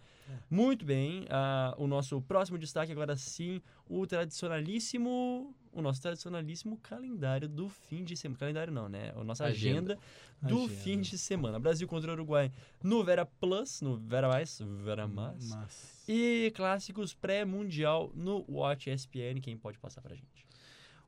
Muito 0.49 0.85
bem, 0.85 1.27
ah, 1.31 1.75
o 1.79 1.87
nosso 1.87 2.21
próximo 2.23 2.59
destaque 2.59 2.93
agora 2.93 3.17
sim, 3.17 3.61
o 3.89 4.07
tradicionalíssimo, 4.07 5.55
o 5.73 5.83
nosso 5.83 6.01
tradicionalíssimo 6.01 6.77
calendário 6.79 7.49
do 7.49 7.69
fim 7.69 8.05
de 8.05 8.17
semana. 8.17 8.39
Calendário 8.39 8.73
não, 8.73 8.89
né? 8.89 9.13
A 9.17 9.25
nossa 9.25 9.45
agenda, 9.45 9.95
Agenda. 9.95 9.99
do 10.41 10.65
Agenda. 10.65 10.81
fim 10.83 11.01
de 11.01 11.19
semana. 11.19 11.59
Brasil 11.59 11.87
contra 11.89 12.11
o 12.11 12.15
Uruguai 12.15 12.53
no 12.83 13.03
Vera 13.05 13.27
Plus, 13.27 13.81
no 13.81 13.97
Vera 13.97 14.29
Mais, 14.29 14.61
Vera 14.85 15.07
Mais. 15.07 15.51
Mas... 15.51 16.05
E 16.09 16.53
clássicos 16.55 17.15
pré-mundial 17.15 18.13
no 18.15 18.45
Watch 18.49 18.91
ESPN, 18.91 19.41
quem 19.41 19.57
pode 19.57 19.79
passar 19.79 20.01
pra 20.01 20.15
gente? 20.15 20.47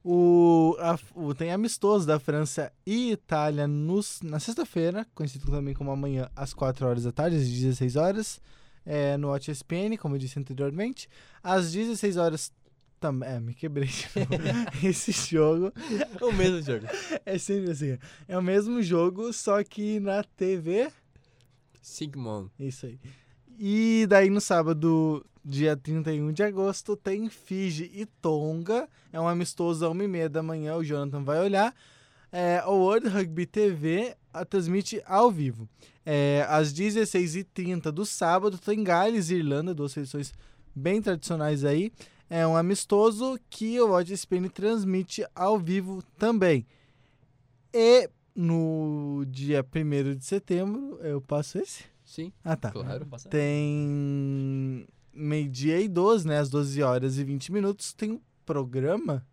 O, 0.07 0.77
a- 0.81 0.99
o- 1.15 1.35
tem 1.35 1.51
amistoso 1.51 2.07
da 2.07 2.21
França 2.21 2.71
e 2.87 3.13
Itália 3.13 3.67
nos, 3.67 4.21
na 4.23 4.39
sexta-feira, 4.39 5.07
conhecido 5.15 5.51
também 5.51 5.73
como 5.73 5.91
amanhã, 5.91 6.29
às 6.37 6.53
4 6.53 6.87
horas 6.87 7.05
da 7.05 7.13
tarde, 7.13 7.37
às 7.37 7.49
16 7.49 7.97
horas, 7.97 8.39
é, 8.85 9.17
no 9.17 9.29
Watch 9.29 9.51
ESPN, 9.51 9.97
como 9.99 10.15
eu 10.15 10.19
disse 10.19 10.39
anteriormente. 10.39 11.09
Às 11.43 11.73
16 11.73 12.19
horas 12.19 12.53
também. 13.01 13.29
É, 13.31 13.41
me 13.41 13.55
quebrei. 13.55 13.89
de 13.89 14.05
novo. 14.19 14.43
Esse 14.87 15.11
jogo 15.13 15.73
É 16.21 16.25
o 16.25 16.33
mesmo 16.35 16.61
jogo. 16.61 16.87
é 17.25 17.39
sempre 17.39 17.71
assim. 17.71 17.99
É 18.29 18.37
o 18.37 18.43
mesmo 18.43 18.83
jogo, 18.83 19.33
só 19.33 19.65
que 19.65 20.01
na 20.01 20.23
TV. 20.23 20.91
Sigmund. 21.81 22.51
Isso 22.59 22.87
aí. 22.87 22.99
E 23.59 24.07
daí 24.09 24.29
no 24.29 24.41
sábado, 24.41 25.25
dia 25.45 25.77
31 25.77 26.33
de 26.33 26.43
agosto, 26.43 26.97
tem 26.97 27.29
Fiji 27.29 27.91
e 27.95 28.07
Tonga. 28.07 28.89
É 29.13 29.21
um 29.21 29.29
amistoso 29.29 29.87
às 29.87 29.93
1h30 29.93 30.29
da 30.29 30.43
manhã, 30.43 30.77
o 30.77 30.85
Jonathan 30.85 31.23
vai 31.23 31.39
olhar. 31.41 31.75
É, 32.33 32.63
o 32.67 32.73
World 32.73 33.09
Rugby 33.09 33.47
TV 33.47 34.17
a 34.33 34.45
transmite 34.45 35.01
ao 35.07 35.31
vivo. 35.31 35.69
É, 36.05 36.45
às 36.49 36.73
16h30 36.73 37.91
do 37.93 38.05
sábado, 38.05 38.59
tem 38.59 38.83
Gales 38.83 39.31
e 39.31 39.35
Irlanda, 39.37 39.75
duas 39.75 39.93
seleções 39.93 40.33
bem 40.75 41.01
tradicionais 41.01 41.65
aí. 41.65 41.93
É 42.29 42.45
um 42.47 42.57
amistoso 42.57 43.39
que 43.49 43.81
o 43.81 44.01
ESPN 44.01 44.49
transmite 44.49 45.25
ao 45.35 45.59
vivo 45.59 46.03
também. 46.19 46.67
E 47.73 48.09
no 48.35 49.25
dia 49.29 49.65
1 49.65 50.17
de 50.17 50.25
setembro, 50.25 50.99
eu 51.03 51.21
passo 51.21 51.59
esse? 51.59 51.85
Sim, 52.05 52.33
Ah, 52.45 52.57
tá. 52.57 52.71
claro. 52.71 53.07
Tem 53.31 54.87
meio-dia 55.15 55.81
e 55.81 55.89
12, 55.89 56.27
né? 56.27 56.39
Às 56.39 56.51
12 56.51 56.83
horas 56.83 57.19
e 57.19 57.25
20 57.25 57.53
minutos, 57.53 57.93
tem 57.93 58.13
um 58.13 58.21
programa 58.45 59.27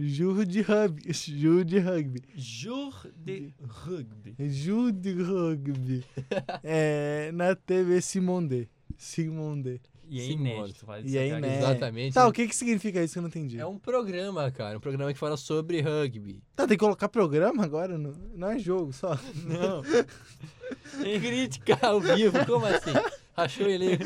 Juro 0.00 0.46
de 0.46 0.60
Rugby. 0.60 1.02
Juro 1.12 1.64
de 1.64 1.78
Rugby. 1.78 2.22
Jour 2.36 3.10
de 3.16 3.52
Rugby. 3.66 4.36
Juro 4.48 4.92
de 4.92 5.12
Rugby. 5.12 6.04
é, 6.62 7.30
na 7.32 7.56
TV 7.56 8.00
Simonde. 8.00 8.68
Simonde. 8.96 9.80
E 10.10 10.20
é 10.20 10.24
inédito. 10.30 10.86
Faz 10.86 11.04
E 11.04 11.18
é 11.18 11.28
inédito. 11.28 11.64
Exatamente. 11.64 12.14
Tá, 12.14 12.26
o 12.26 12.32
que 12.32 12.46
que 12.48 12.56
significa 12.56 13.02
isso 13.02 13.14
que 13.14 13.18
eu 13.18 13.22
não 13.22 13.28
entendi? 13.28 13.58
É 13.58 13.66
um 13.66 13.78
programa, 13.78 14.50
cara. 14.50 14.78
Um 14.78 14.80
programa 14.80 15.12
que 15.12 15.18
fala 15.18 15.36
sobre 15.36 15.82
rugby. 15.82 16.42
Tá, 16.56 16.66
tem 16.66 16.76
que 16.76 16.84
colocar 16.84 17.08
programa 17.08 17.64
agora? 17.64 17.98
Não, 17.98 18.12
não 18.34 18.50
é 18.50 18.58
jogo 18.58 18.92
só. 18.92 19.18
Não. 19.44 19.82
Crítica 21.20 21.78
ao 21.82 22.00
vivo, 22.00 22.44
como 22.46 22.64
assim? 22.66 22.92
Achou 23.36 23.66
ele? 23.66 23.98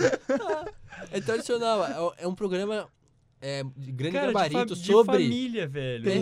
É 1.10 1.20
tradicional. 1.20 1.84
É- 2.18 2.24
É 2.24 2.28
um 2.28 2.34
programa 2.34 2.86
é, 3.44 3.64
de 3.76 3.90
grande 3.90 4.14
Cara, 4.14 4.26
de, 4.28 4.32
gabarito 4.34 4.76
de 4.76 4.86
sobre. 4.86 5.14
família, 5.18 5.66
velho. 5.66 6.08
É. 6.08 6.14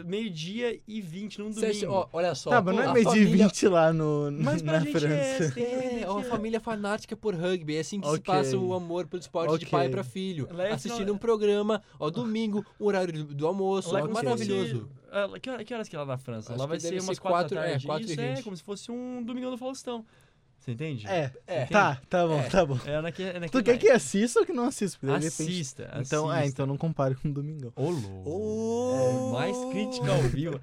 Do- 0.00 0.04
Meio-dia 0.08 0.80
e 0.88 0.98
20 1.00 1.38
num 1.40 1.50
domingo. 1.50 1.92
ó, 1.92 2.08
olha 2.10 2.34
só. 2.34 2.48
tá, 2.48 2.62
mas 2.62 2.74
não 2.74 2.82
é 2.82 2.86
meio 2.92 3.04
de 3.04 3.10
família- 3.10 3.46
20 3.48 3.68
lá 3.68 3.92
no, 3.92 4.30
Mas 4.32 4.62
pra 4.62 4.72
na 4.72 4.78
gente 4.80 4.92
França. 4.92 5.14
é, 5.14 5.50
tem- 5.50 5.64
É, 5.64 6.00
é 6.04 6.10
uma 6.10 6.22
família 6.22 6.58
fanática 6.60 7.14
por 7.14 7.34
rugby. 7.34 7.76
É 7.76 7.80
assim 7.80 8.00
que 8.00 8.06
se 8.08 8.14
Ok. 8.14 8.22
passa 8.24 8.56
o 8.56 8.72
amor 8.72 9.06
pelo 9.06 9.20
esporte 9.20 9.50
de 9.58 9.66
Ok. 9.66 9.68
pai 9.68 9.90
pra 9.90 10.02
filho. 10.02 10.48
Lá 10.50 10.64
é 10.68 10.72
Assistindo 10.72 11.00
final- 11.00 11.14
um 11.16 11.18
programa, 11.18 11.82
ó, 12.00 12.08
domingo, 12.08 12.64
o 12.78 12.86
horário 12.86 13.12
do, 13.12 13.34
do 13.34 13.46
almoço. 13.46 13.92
Lá 13.92 14.00
é 14.00 14.02
ó, 14.02 14.06
se 14.06 14.12
maravilhoso. 14.12 14.88
ah, 15.12 15.38
que, 15.38 15.50
hora- 15.50 15.64
que 15.64 15.74
horas 15.74 15.86
que 15.88 15.96
é 15.96 15.98
lá 15.98 16.06
na 16.06 16.16
França? 16.16 16.52
Acho 16.54 16.60
lá 16.60 16.66
vai 16.66 16.80
ser 16.80 16.94
umas 16.94 17.04
ser 17.04 17.20
4 17.20 17.56
quatro- 17.56 17.58
é, 17.58 17.78
quatro 17.80 18.08
e 18.08 18.10
Isso 18.12 18.20
é 18.20 18.34
vinte. 18.36 18.42
como 18.42 18.56
se 18.56 18.62
fosse 18.62 18.90
um 18.90 19.22
Domingão 19.22 19.50
do 19.50 19.58
Faustão. 19.58 20.02
Você 20.64 20.72
entende? 20.72 21.06
É, 21.06 21.30
É. 21.46 21.66
tá, 21.66 22.00
tá 22.08 22.26
bom, 22.26 22.42
tá 22.48 22.64
bom. 22.64 22.78
É 22.86 22.98
naquele, 23.02 23.28
é 23.28 23.32
Tu 23.34 23.40
naquele 23.40 23.62
quer 23.64 23.78
que 23.78 23.90
assista 23.90 24.40
ou 24.40 24.46
que 24.46 24.52
não 24.54 24.64
assista? 24.64 24.98
De 25.06 25.12
repente- 25.12 25.26
Assista, 25.42 25.90
Então, 26.00 26.32
é, 26.32 26.38
assista. 26.38 26.52
então 26.54 26.66
não 26.66 26.78
compare 26.78 27.14
com 27.16 27.30
Domingão. 27.30 27.70
Ô, 27.76 27.90
louco. 27.90 28.22
Oh! 28.24 28.94
É, 28.94 29.32
mais 29.32 29.56
crítica 29.66 30.10
ao 30.10 30.22
vivo. 30.22 30.58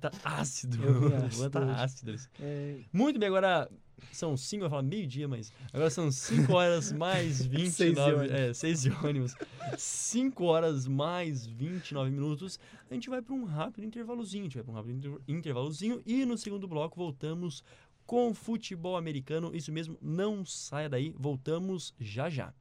Tá 0.00 0.10
ácido. 0.24 0.78
O 0.82 1.14
ácido 1.26 1.50
tá 1.50 1.82
ácido. 1.84 2.14
É, 2.40 2.74
Muito 2.92 3.20
bem, 3.20 3.28
agora 3.28 3.70
são 4.10 4.36
5, 4.36 4.64
eu 4.64 4.70
falar 4.70 4.82
meio-dia, 4.82 5.28
mas 5.28 5.52
agora 5.72 5.90
são 5.90 6.10
5 6.10 6.52
horas 6.52 6.90
mais 6.90 7.44
29. 7.46 8.12
ônibus. 8.16 8.32
é, 8.32 8.52
6 8.54 8.82
de 8.82 8.90
ônibus. 8.90 9.34
5 9.78 10.44
horas 10.44 10.88
mais 10.88 11.46
29 11.46 12.10
minutos. 12.10 12.58
A 12.90 12.94
gente 12.94 13.08
vai 13.08 13.22
para 13.22 13.34
um 13.34 13.44
rápido 13.44 13.84
intervalozinho. 13.84 14.42
A 14.42 14.46
gente 14.46 14.54
vai 14.56 14.64
para 14.64 14.72
um 14.72 14.76
rápido 14.76 14.92
inter- 14.96 15.20
intervalozinho 15.28 16.02
e 16.04 16.24
no 16.24 16.36
segundo 16.36 16.66
bloco 16.66 16.96
voltamos 16.96 17.62
com 18.10 18.34
futebol 18.34 18.96
americano. 18.96 19.54
Isso 19.54 19.70
mesmo, 19.70 19.96
não 20.02 20.44
saia 20.44 20.88
daí. 20.88 21.14
Voltamos 21.16 21.94
já 22.00 22.28
já. 22.28 22.52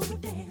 go 0.00 0.16
down. 0.16 0.49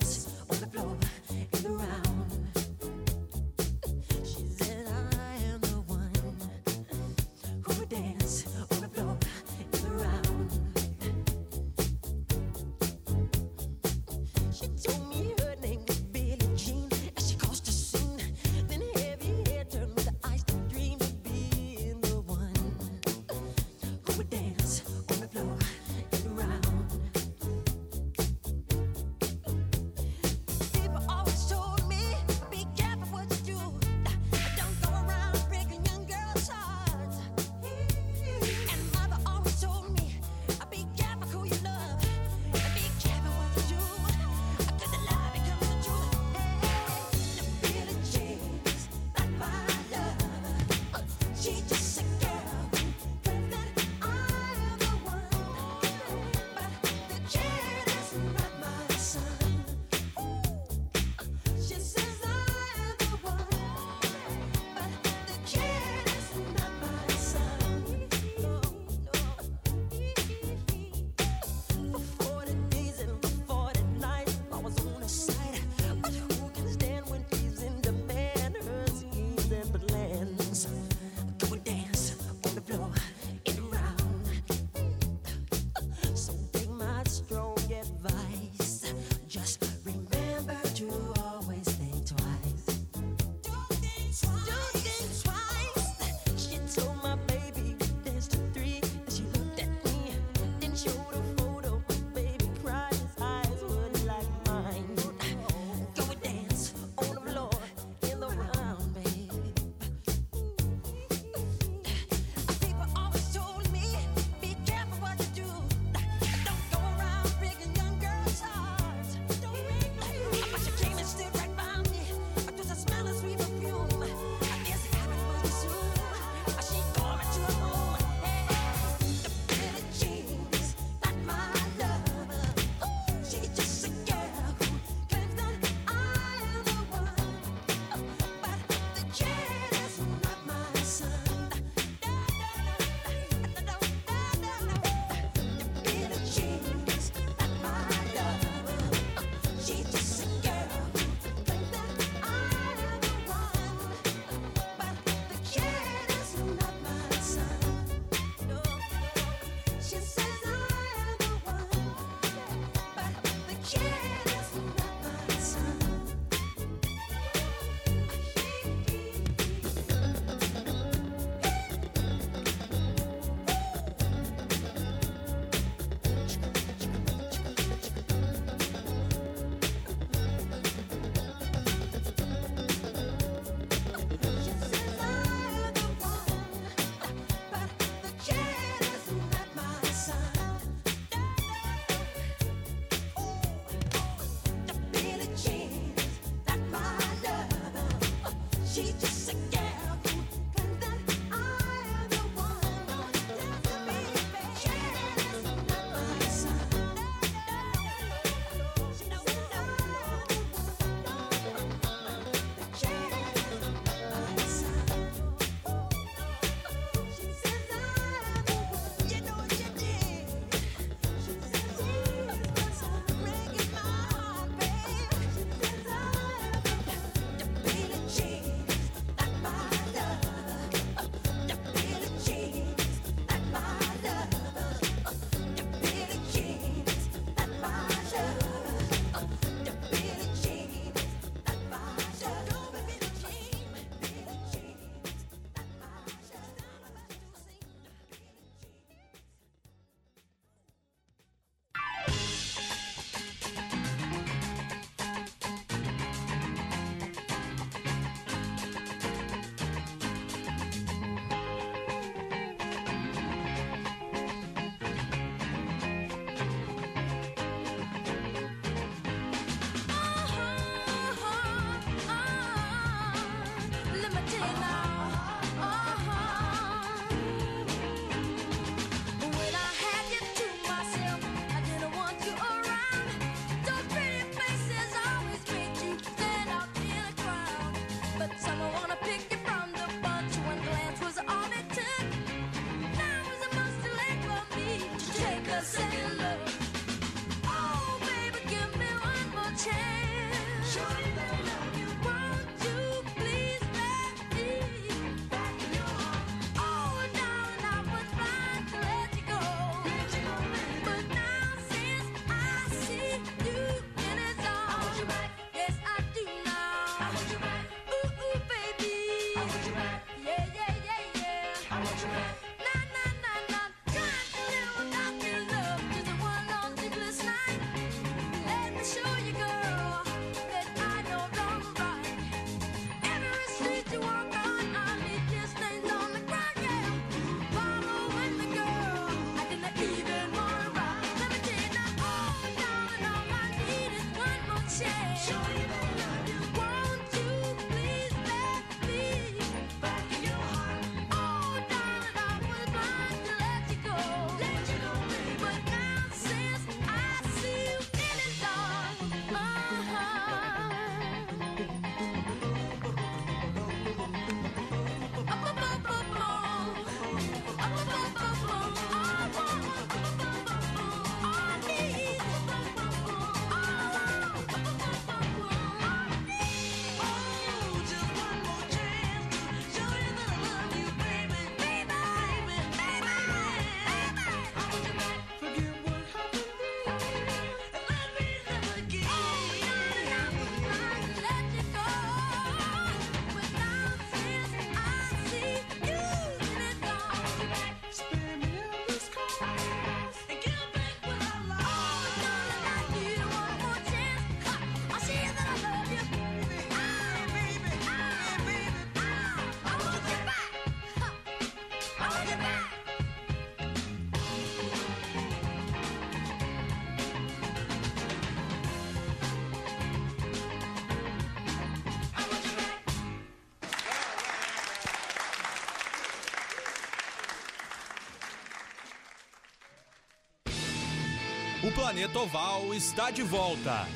Planeta 431.80 432.19
Oval 432.19 432.73
está 432.73 433.10
de 433.10 433.23
volta. 433.23 433.88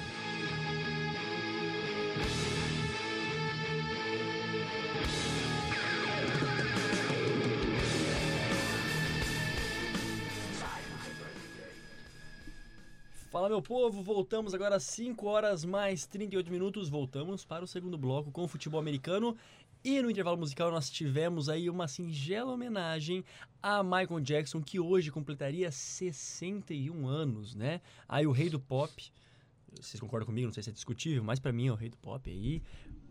Fala 13.30 13.50
meu 13.50 13.62
povo, 13.62 14.02
voltamos 14.02 14.54
agora 14.54 14.78
às 14.78 14.84
5 14.84 15.28
horas 15.28 15.66
mais 15.66 16.06
38 16.06 16.50
minutos. 16.50 16.88
Voltamos 16.88 17.44
para 17.44 17.66
o 17.66 17.68
segundo 17.68 17.98
bloco 17.98 18.32
com 18.32 18.46
o 18.46 18.48
futebol 18.48 18.80
americano. 18.80 19.36
E 19.84 20.02
no 20.02 20.10
intervalo 20.10 20.38
musical 20.38 20.72
nós 20.72 20.90
tivemos 20.90 21.50
aí 21.50 21.70
uma 21.70 21.90
singela 21.90 22.54
homenagem 22.54 23.26
a 23.62 23.84
Michael 23.84 24.22
Jackson, 24.22 24.62
que 24.62 24.80
hoje 24.80 25.12
completaria 25.12 25.70
61 25.70 27.06
anos, 27.06 27.54
né? 27.54 27.82
Aí 28.08 28.26
o 28.26 28.32
rei 28.32 28.50
do 28.50 28.60
pop. 28.60 29.12
Vocês 29.82 30.00
concordam 30.00 30.26
comigo? 30.26 30.48
Não 30.48 30.54
sei 30.54 30.64
se 30.64 30.70
é 30.70 30.74
discutível, 30.74 31.24
mas 31.24 31.40
pra 31.40 31.52
mim 31.52 31.68
é 31.68 31.72
o 31.72 31.76
rei 31.76 31.90
do 31.90 31.98
pop 31.98 32.30
aí. 32.30 32.62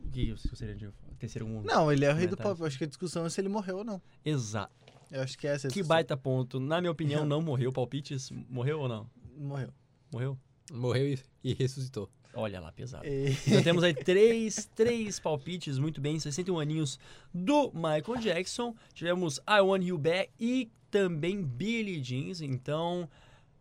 O 0.07 0.11
que 0.11 0.33
você 0.33 0.49
gostaria 0.49 0.75
de 0.75 0.91
ter 1.19 1.43
um 1.43 1.61
Não, 1.63 1.93
ele 1.93 2.07
é 2.07 2.13
o 2.13 2.17
rei 2.17 2.27
do 2.27 2.37
pop. 2.39 2.59
Eu 2.59 2.67
acho 2.67 2.79
que 2.79 2.85
a 2.85 2.87
discussão 2.87 3.27
é 3.27 3.31
se 3.31 3.39
ele 3.41 3.51
morreu 3.51 3.79
ou 3.79 3.85
não. 3.85 4.01
Exato. 4.25 4.73
Eu 5.11 5.21
acho 5.21 5.37
que 5.37 5.47
essa 5.47 5.69
é 5.69 5.71
Que 5.71 5.83
baita 5.83 6.17
ponto. 6.17 6.59
Na 6.59 6.81
minha 6.81 6.91
opinião, 6.91 7.25
não 7.27 7.43
morreu. 7.43 7.71
Palpites, 7.71 8.31
morreu 8.49 8.81
ou 8.81 8.89
não? 8.89 9.11
Morreu. 9.37 9.69
Morreu? 10.11 10.39
Morreu 10.73 11.07
e, 11.07 11.19
e 11.45 11.53
ressuscitou. 11.53 12.09
Olha 12.35 12.61
lá, 12.61 12.73
pesado. 12.73 13.05
Então 13.07 13.63
temos 13.63 13.85
aí 13.85 13.93
três, 13.93 14.69
três 14.75 15.21
palpites, 15.21 15.79
muito 15.79 16.01
bem, 16.01 16.19
61 16.19 16.59
aninhos 16.59 16.99
do 17.33 17.71
Michael 17.75 18.19
Jackson. 18.21 18.75
Tivemos 18.95 19.39
I 19.49 19.61
Want 19.61 19.85
You 19.85 19.99
Back 19.99 20.31
e 20.41 20.71
também 20.91 21.43
Billie 21.43 22.01
Jeans. 22.01 22.41
Então, 22.41 23.09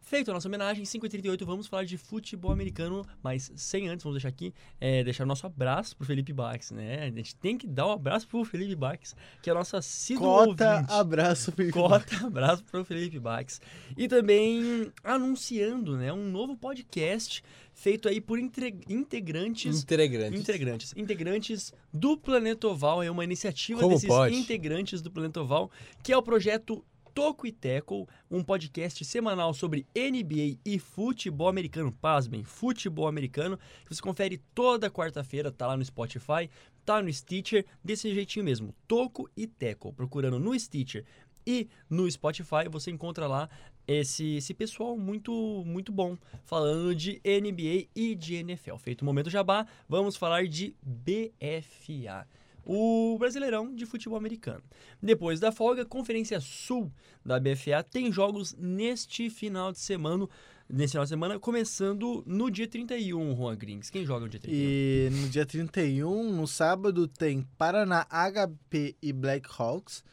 feita 0.02 0.32
a 0.32 0.34
nossa 0.34 0.48
homenagem, 0.48 0.84
5h38, 0.84 1.46
vamos 1.46 1.68
falar 1.68 1.86
de 1.86 1.98
futebol 1.98 2.52
americano, 2.52 3.06
mas 3.24 3.52
sem 3.56 3.88
antes, 3.88 4.04
vamos 4.04 4.16
deixar 4.16 4.30
aqui, 4.30 4.54
é, 4.80 5.04
deixar 5.04 5.24
o 5.24 5.28
nosso 5.28 5.46
abraço 5.46 5.96
pro 5.96 6.06
Felipe 6.06 6.34
Bax, 6.34 6.72
né? 6.72 7.04
A 7.04 7.10
gente 7.12 7.36
tem 7.36 7.58
que 7.58 7.68
dar 7.68 7.88
um 7.88 7.92
abraço 7.92 8.28
pro 8.28 8.44
Felipe 8.44 8.76
Bax, 8.76 9.16
que 9.42 9.50
é 9.50 9.54
a 9.54 9.56
nossa 9.56 9.78
assíduo 9.78 10.24
Cota, 10.24 10.74
ouvinte. 10.74 10.92
abraço, 10.94 11.52
Felipe. 11.52 11.74
Cota, 11.74 12.26
abraço 12.26 12.64
pro 12.66 12.84
Felipe 12.84 13.20
Bax. 13.20 13.62
E 13.96 14.08
também 14.08 14.92
anunciando, 15.04 15.96
né, 15.96 16.12
um 16.12 16.30
novo 16.30 16.58
podcast 16.58 17.44
feito 17.74 18.10
aí 18.10 18.20
por 18.20 18.38
integrantes 18.38 19.82
Integrantes. 19.82 20.40
Integrantes. 20.40 20.94
Integrantes 20.96 21.74
do 21.94 22.18
Planeta 22.18 22.68
Oval. 22.68 23.02
É 23.04 23.10
uma 23.10 23.24
iniciativa 23.24 23.80
Como 23.80 23.94
desses 23.94 24.08
pode? 24.08 24.36
integrantes 24.36 25.02
do 25.02 25.10
Planeta 25.10 25.42
Oval, 25.42 25.72
que 26.04 26.12
é 26.12 26.18
o 26.18 26.22
projeto 26.22 26.84
Toco 27.14 27.46
e 27.46 27.52
Teco, 27.52 28.08
um 28.30 28.44
podcast 28.44 29.04
semanal 29.04 29.54
sobre 29.54 29.86
NBA 29.96 30.60
e 30.64 30.80
futebol 30.80 31.50
americano. 31.50 31.92
Pasmem, 31.92 32.44
futebol 32.44 33.08
americano, 33.08 33.60
você 33.90 34.02
confere 34.02 34.38
toda 34.56 34.90
quarta-feira, 34.90 35.52
tá 35.52 35.68
lá 35.68 35.76
no 35.76 35.84
Spotify, 35.84 36.50
tá 36.86 37.02
no 37.02 37.12
Stitcher, 37.12 37.66
desse 37.84 38.14
jeitinho 38.14 38.46
mesmo. 38.46 38.74
Toco 38.88 39.30
e 39.36 39.46
Teco. 39.46 39.92
Procurando 39.92 40.40
no 40.40 40.58
Stitcher 40.58 41.06
e 41.46 41.68
no 41.90 42.10
Spotify, 42.10 42.70
você 42.70 42.92
encontra 42.92 43.28
lá 43.28 43.50
esse, 43.88 44.36
esse 44.36 44.54
pessoal 44.54 44.98
muito 44.98 45.64
muito 45.66 45.92
bom 45.92 46.18
falando 46.46 46.96
de 46.96 47.22
NBA 47.26 47.90
e 47.96 48.16
de 48.16 48.36
NFL. 48.36 48.78
Feito 48.78 49.02
o 49.02 49.06
momento 49.06 49.30
jabá, 49.30 49.66
vamos 49.90 50.16
falar 50.16 50.48
de 50.48 50.76
BFA. 50.82 52.26
O 52.66 53.18
Brasileirão 53.18 53.74
de 53.74 53.86
Futebol 53.86 54.18
Americano. 54.18 54.64
Depois 55.02 55.40
da 55.40 55.52
folga, 55.52 55.86
Conferência 55.86 56.40
Sul 56.40 56.92
da 57.26 57.40
BFA 57.40 57.84
tem 57.84 58.12
jogos 58.12 58.56
neste 58.58 59.30
final 59.30 59.72
de 59.72 59.80
semana. 59.80 60.28
Nesse 60.70 60.92
final 60.92 61.04
de 61.04 61.10
semana, 61.10 61.40
começando 61.40 62.24
no 62.26 62.50
dia 62.50 62.68
31, 62.68 63.36
Juan 63.36 63.58
Grings. 63.58 63.90
Quem 63.90 64.06
joga 64.06 64.22
no 64.22 64.30
dia 64.30 64.40
31? 64.40 64.64
E 64.64 65.10
no 65.12 65.30
dia 65.30 65.46
31, 65.46 66.32
no 66.32 66.48
sábado, 66.48 67.08
tem 67.08 67.46
Paraná 67.58 68.06
HP 68.10 68.96
e 69.02 69.12
Black 69.12 69.50
Hawks 69.58 70.04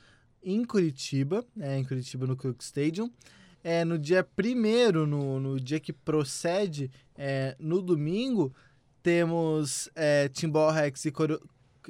em 0.42 0.64
Curitiba, 0.64 1.44
é, 1.60 1.78
em 1.78 1.84
Curitiba 1.84 2.26
no 2.26 2.36
Cook 2.36 2.60
Stadium. 2.60 3.10
É, 3.62 3.84
no 3.84 3.98
dia 3.98 4.26
1 4.36 5.06
no, 5.06 5.40
no 5.40 5.60
dia 5.60 5.78
que 5.78 5.92
procede, 5.92 6.90
é, 7.16 7.56
no 7.58 7.82
domingo, 7.82 8.54
temos 9.02 9.88
é, 9.94 10.28
Timbal 10.28 10.70
Rex 10.70 11.04
e 11.04 11.10
Coro... 11.10 11.40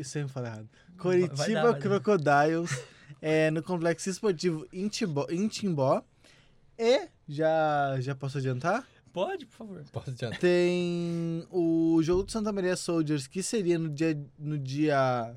Sempre 0.05 0.33
falo 0.33 0.47
errado. 0.47 0.69
Vai 0.89 0.99
Curitiba 0.99 1.63
dar, 1.63 1.73
vai. 1.73 1.81
Crocodiles 1.81 2.85
é, 3.21 3.51
no 3.51 3.63
Complexo 3.63 4.09
Esportivo 4.11 4.67
em 4.73 4.89
Timbó, 4.89 5.27
em 5.29 5.49
Timbó. 5.49 6.03
E, 6.79 7.09
já, 7.29 7.97
já 8.01 8.15
posso 8.15 8.39
adiantar? 8.39 8.87
Pode, 9.13 9.47
por 9.47 9.57
favor. 9.57 9.85
Posso 9.93 10.11
adiantar. 10.11 10.39
Tem 10.39 11.45
o 11.51 12.01
jogo 12.03 12.23
do 12.23 12.31
Santa 12.31 12.53
Maria 12.53 12.77
Soldiers, 12.77 13.27
que 13.27 13.43
seria 13.43 13.79
no 13.79 13.89
dia. 13.89 14.19
No 14.39 14.59
dia 14.59 15.35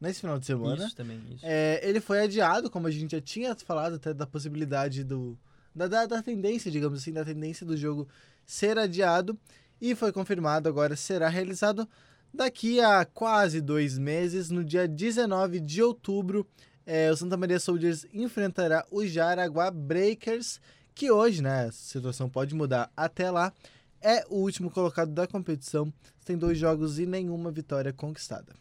nesse 0.00 0.20
final 0.20 0.38
de 0.38 0.44
semana. 0.44 0.84
Isso 0.84 0.96
também, 0.96 1.22
isso. 1.30 1.46
É, 1.46 1.80
ele 1.82 2.00
foi 2.00 2.20
adiado, 2.20 2.68
como 2.68 2.88
a 2.88 2.90
gente 2.90 3.12
já 3.12 3.20
tinha 3.20 3.54
falado, 3.54 3.94
até 3.94 4.12
da 4.12 4.26
possibilidade 4.26 5.04
do. 5.04 5.38
Da, 5.74 5.86
da, 5.86 6.04
da 6.04 6.22
tendência, 6.22 6.70
digamos 6.70 6.98
assim, 6.98 7.12
da 7.12 7.24
tendência 7.24 7.64
do 7.64 7.76
jogo 7.76 8.06
ser 8.44 8.78
adiado. 8.78 9.38
E 9.80 9.94
foi 9.94 10.12
confirmado 10.12 10.68
agora 10.68 10.94
será 10.94 11.28
realizado 11.28 11.88
daqui 12.32 12.80
a 12.80 13.04
quase 13.04 13.60
dois 13.60 13.98
meses, 13.98 14.50
no 14.50 14.64
dia 14.64 14.88
19 14.88 15.60
de 15.60 15.82
outubro. 15.82 16.46
é, 16.84 17.10
o 17.10 17.16
Santa 17.16 17.36
Maria 17.36 17.60
Soldiers 17.60 18.06
enfrentará 18.12 18.84
o 18.90 19.06
Jaraguá 19.06 19.70
Breakers, 19.70 20.60
que 20.94 21.10
hoje, 21.10 21.42
né, 21.42 21.66
a 21.66 21.72
situação 21.72 22.28
pode 22.28 22.54
mudar 22.54 22.90
até 22.96 23.30
lá. 23.30 23.52
É 24.00 24.24
o 24.28 24.36
último 24.36 24.68
colocado 24.70 25.12
da 25.12 25.28
competição, 25.28 25.92
tem 26.24 26.36
dois 26.36 26.58
jogos 26.58 26.98
e 26.98 27.06
nenhuma 27.06 27.52
vitória 27.52 27.92
conquistada. 27.92 28.52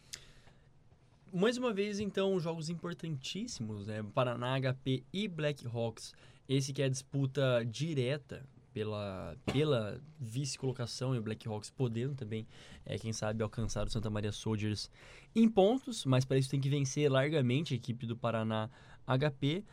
Mais 1.33 1.57
uma 1.57 1.73
vez, 1.73 1.99
então, 1.99 2.39
jogos 2.39 2.69
importantíssimos, 2.69 3.87
né? 3.87 4.05
Paraná, 4.13 4.59
HP 4.59 5.03
e 5.13 5.27
Black 5.27 5.65
Hawks. 5.65 6.13
Esse 6.47 6.73
que 6.73 6.81
é 6.81 6.85
a 6.85 6.89
disputa 6.89 7.65
direta 7.65 8.43
pela, 8.73 9.35
pela 9.51 9.99
vice-colocação 10.19 11.13
e 11.15 11.19
o 11.19 11.21
Black 11.21 11.47
Hawks 11.47 11.69
podendo 11.69 12.15
também, 12.15 12.47
é, 12.85 12.97
quem 12.97 13.11
sabe, 13.13 13.43
alcançar 13.43 13.85
o 13.85 13.89
Santa 13.89 14.09
Maria 14.09 14.31
Soldiers 14.31 14.89
em 15.35 15.47
pontos, 15.47 16.05
mas 16.05 16.25
para 16.25 16.37
isso 16.37 16.49
tem 16.49 16.59
que 16.59 16.69
vencer 16.69 17.09
largamente 17.11 17.73
a 17.73 17.77
equipe 17.77 18.05
do 18.05 18.15
Paraná 18.15 18.69
HP. 19.05 19.63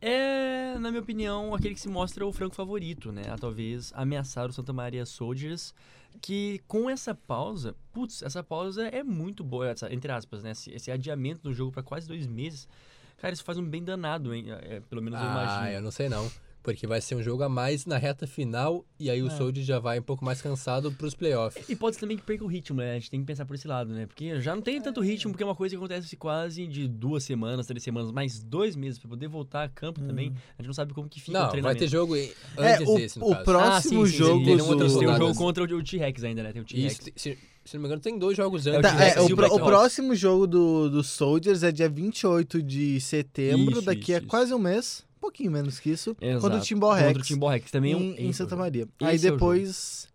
É, 0.00 0.76
na 0.78 0.90
minha 0.90 1.00
opinião, 1.02 1.54
aquele 1.54 1.74
que 1.74 1.80
se 1.80 1.88
mostra 1.88 2.26
o 2.26 2.32
franco 2.32 2.54
favorito, 2.54 3.10
né? 3.10 3.22
A 3.30 3.38
talvez 3.38 3.90
ameaçar 3.94 4.48
o 4.48 4.52
Santa 4.52 4.72
Maria 4.72 5.06
Soldiers, 5.06 5.74
que 6.20 6.60
com 6.68 6.90
essa 6.90 7.14
pausa, 7.14 7.74
putz, 7.92 8.22
essa 8.22 8.42
pausa 8.42 8.86
é 8.88 9.02
muito 9.02 9.42
boa, 9.42 9.70
essa- 9.70 9.92
entre 9.92 10.12
aspas, 10.12 10.42
né? 10.42 10.50
Esse, 10.50 10.70
esse 10.72 10.90
adiamento 10.90 11.40
do 11.42 11.54
jogo 11.54 11.72
para 11.72 11.82
quase 11.82 12.06
dois 12.06 12.26
meses, 12.26 12.68
cara, 13.16 13.32
isso 13.32 13.44
faz 13.44 13.56
um 13.56 13.64
bem 13.66 13.82
danado, 13.82 14.34
hein? 14.34 14.46
É, 14.50 14.80
pelo 14.80 15.00
menos 15.00 15.18
eu 15.18 15.26
Ah, 15.26 15.30
imagino. 15.30 15.76
eu 15.76 15.82
não 15.82 15.90
sei 15.90 16.08
não. 16.10 16.30
Porque 16.64 16.86
vai 16.86 16.98
ser 16.98 17.14
um 17.14 17.22
jogo 17.22 17.42
a 17.42 17.48
mais 17.48 17.84
na 17.84 17.98
reta 17.98 18.26
final 18.26 18.86
e 18.98 19.10
aí 19.10 19.22
o 19.22 19.26
É. 19.26 19.30
Soldier 19.30 19.62
já 19.64 19.78
vai 19.78 19.98
um 20.00 20.02
pouco 20.02 20.24
mais 20.24 20.40
cansado 20.40 20.90
pros 20.90 21.14
playoffs. 21.14 21.68
E 21.68 21.76
pode 21.76 21.94
ser 21.96 22.00
também 22.00 22.16
que 22.16 22.22
perca 22.22 22.42
o 22.42 22.46
ritmo, 22.46 22.78
né? 22.78 22.92
A 22.92 22.94
gente 22.94 23.10
tem 23.10 23.20
que 23.20 23.26
pensar 23.26 23.44
por 23.44 23.54
esse 23.54 23.68
lado, 23.68 23.92
né? 23.92 24.06
Porque 24.06 24.40
já 24.40 24.54
não 24.56 24.62
tem 24.62 24.80
tanto 24.80 25.02
ritmo, 25.02 25.30
porque 25.30 25.42
é 25.42 25.46
uma 25.46 25.54
coisa 25.54 25.74
que 25.74 25.76
acontece 25.76 26.16
quase 26.16 26.66
de 26.66 26.88
duas 26.88 27.22
semanas, 27.22 27.66
três 27.66 27.82
semanas, 27.82 28.10
mais 28.10 28.42
dois 28.42 28.74
meses 28.76 28.98
pra 28.98 29.10
poder 29.10 29.28
voltar 29.28 29.62
a 29.64 29.68
campo 29.68 30.00
também. 30.00 30.32
A 30.58 30.62
gente 30.62 30.68
não 30.68 30.72
sabe 30.74 30.94
como 30.94 31.06
que 31.06 31.20
fica 31.20 31.32
o 31.32 31.34
Não, 31.34 31.40
vai 31.42 31.50
treinamento. 31.50 31.80
ter 31.80 31.86
jogo 31.88 32.16
em- 32.16 32.32
É, 32.56 32.72
antes 32.76 32.88
o- 32.88 32.96
desse, 32.96 33.18
no 33.18 33.26
o 33.26 33.30
caso. 33.32 33.44
próximo 33.44 34.02
ah, 34.02 34.06
sim, 34.06 34.10
sim, 34.12 34.18
jogo 34.18 34.38
sim. 34.38 34.44
Tem, 34.46 34.54
um 34.54 34.56
do- 34.56 34.64
outro, 34.64 34.98
tem 34.98 35.08
um 35.08 35.16
jogo 35.18 35.34
contra 35.34 35.62
o, 35.64 35.66
o 35.78 35.84
T-Rex 35.84 36.24
ainda, 36.24 36.42
né? 36.42 36.52
Tem 36.54 36.62
o 36.62 36.64
T-Rex. 36.64 36.92
Isso, 36.94 37.10
se, 37.14 37.38
se 37.62 37.74
não 37.74 37.82
me 37.82 37.88
engano, 37.88 38.00
tem 38.00 38.18
dois 38.18 38.38
jogos 38.38 38.66
É 38.66 38.70
o 38.72 38.76
antes. 38.78 38.90
Tá, 38.90 39.04
é, 39.04 39.20
o, 39.20 39.26
o 39.26 39.32
o 39.56 39.60
próximo 39.60 40.14
jogo 40.14 40.46
do, 40.46 40.88
do 40.88 41.02
Soldiers 41.02 41.62
é 41.62 41.70
dia 41.70 41.90
28 41.90 42.62
de 42.62 42.98
setembro, 43.02 43.72
Isso, 43.72 43.82
daqui 43.82 44.14
a 44.14 44.18
isso, 44.18 44.26
quase 44.26 44.54
um 44.54 44.58
mês, 44.58 45.04
pouquinho 45.24 45.50
menos 45.50 45.80
que 45.80 45.90
isso, 45.90 46.16
Exato. 46.20 46.40
contra 46.42 46.58
o 46.58 46.62
Timbal 46.62 46.92
Rex, 46.92 47.06
Contra 47.06 47.22
o 47.22 47.26
Timbal 47.26 47.50
Rex. 47.50 47.70
Também 47.70 47.92
é 47.92 47.96
um- 47.96 48.00
em, 48.00 48.26
em 48.26 48.28
é 48.28 48.32
Santa. 48.32 48.56
Maria. 48.56 48.82
Esse 49.00 49.10
aí 49.10 49.16
é 49.16 49.18
depois... 49.32 50.08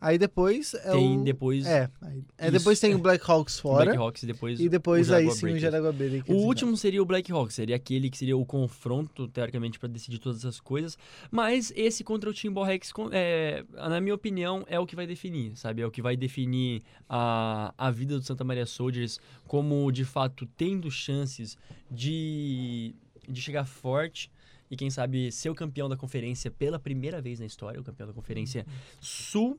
Aí 0.00 0.16
depois 0.16 0.74
é 0.74 0.92
Tem 0.92 1.18
o... 1.18 1.24
depois 1.24 1.66
É, 1.66 1.90
é, 2.38 2.50
depois 2.52 2.78
tem 2.78 2.94
o 2.94 3.00
Black 3.00 3.28
Hawks 3.28 3.58
fora, 3.58 3.86
Black 3.86 3.98
Hawks 3.98 4.22
e 4.22 4.26
depois 4.26 4.60
e 4.60 4.68
depois 4.68 5.10
aí 5.10 5.28
sim 5.28 5.54
o. 5.54 5.58
Jaraguá 5.58 5.90
Breakers. 5.90 6.28
O 6.28 6.34
último 6.46 6.76
seria 6.76 7.02
o 7.02 7.04
Black 7.04 7.32
Hawk, 7.32 7.52
seria 7.52 7.74
aquele 7.74 8.08
que 8.08 8.16
seria 8.16 8.36
o 8.36 8.46
confronto, 8.46 9.26
teoricamente, 9.26 9.76
para 9.76 9.88
decidir 9.88 10.18
todas 10.18 10.38
essas 10.38 10.60
coisas. 10.60 10.96
Mas 11.32 11.72
esse 11.74 12.04
contra 12.04 12.30
o 12.30 12.34
com- 12.94 13.08
é, 13.10 13.64
na 13.74 14.00
minha 14.00 14.14
opinião, 14.14 14.64
é 14.68 14.78
o 14.78 14.86
que 14.86 14.94
vai 14.94 15.04
definir, 15.04 15.56
sabe? 15.56 15.82
É 15.82 15.86
o 15.86 15.90
que 15.90 16.00
vai 16.00 16.16
definir 16.16 16.84
a, 17.08 17.74
a 17.76 17.90
vida 17.90 18.16
do 18.16 18.24
Santa 18.24 18.44
Maria 18.44 18.66
Soldiers 18.66 19.18
como, 19.48 19.90
de 19.90 20.04
fato, 20.04 20.46
tendo 20.56 20.88
chances 20.92 21.58
de, 21.90 22.94
de 23.28 23.40
chegar 23.40 23.64
forte 23.64 24.30
e, 24.70 24.76
quem 24.76 24.90
sabe, 24.90 25.30
ser 25.32 25.50
o 25.50 25.54
campeão 25.54 25.88
da 25.88 25.96
conferência 25.96 26.50
pela 26.50 26.78
primeira 26.78 27.20
vez 27.20 27.40
na 27.40 27.46
história, 27.46 27.80
o 27.80 27.84
campeão 27.84 28.06
da 28.06 28.12
conferência 28.12 28.66
Sul. 29.00 29.58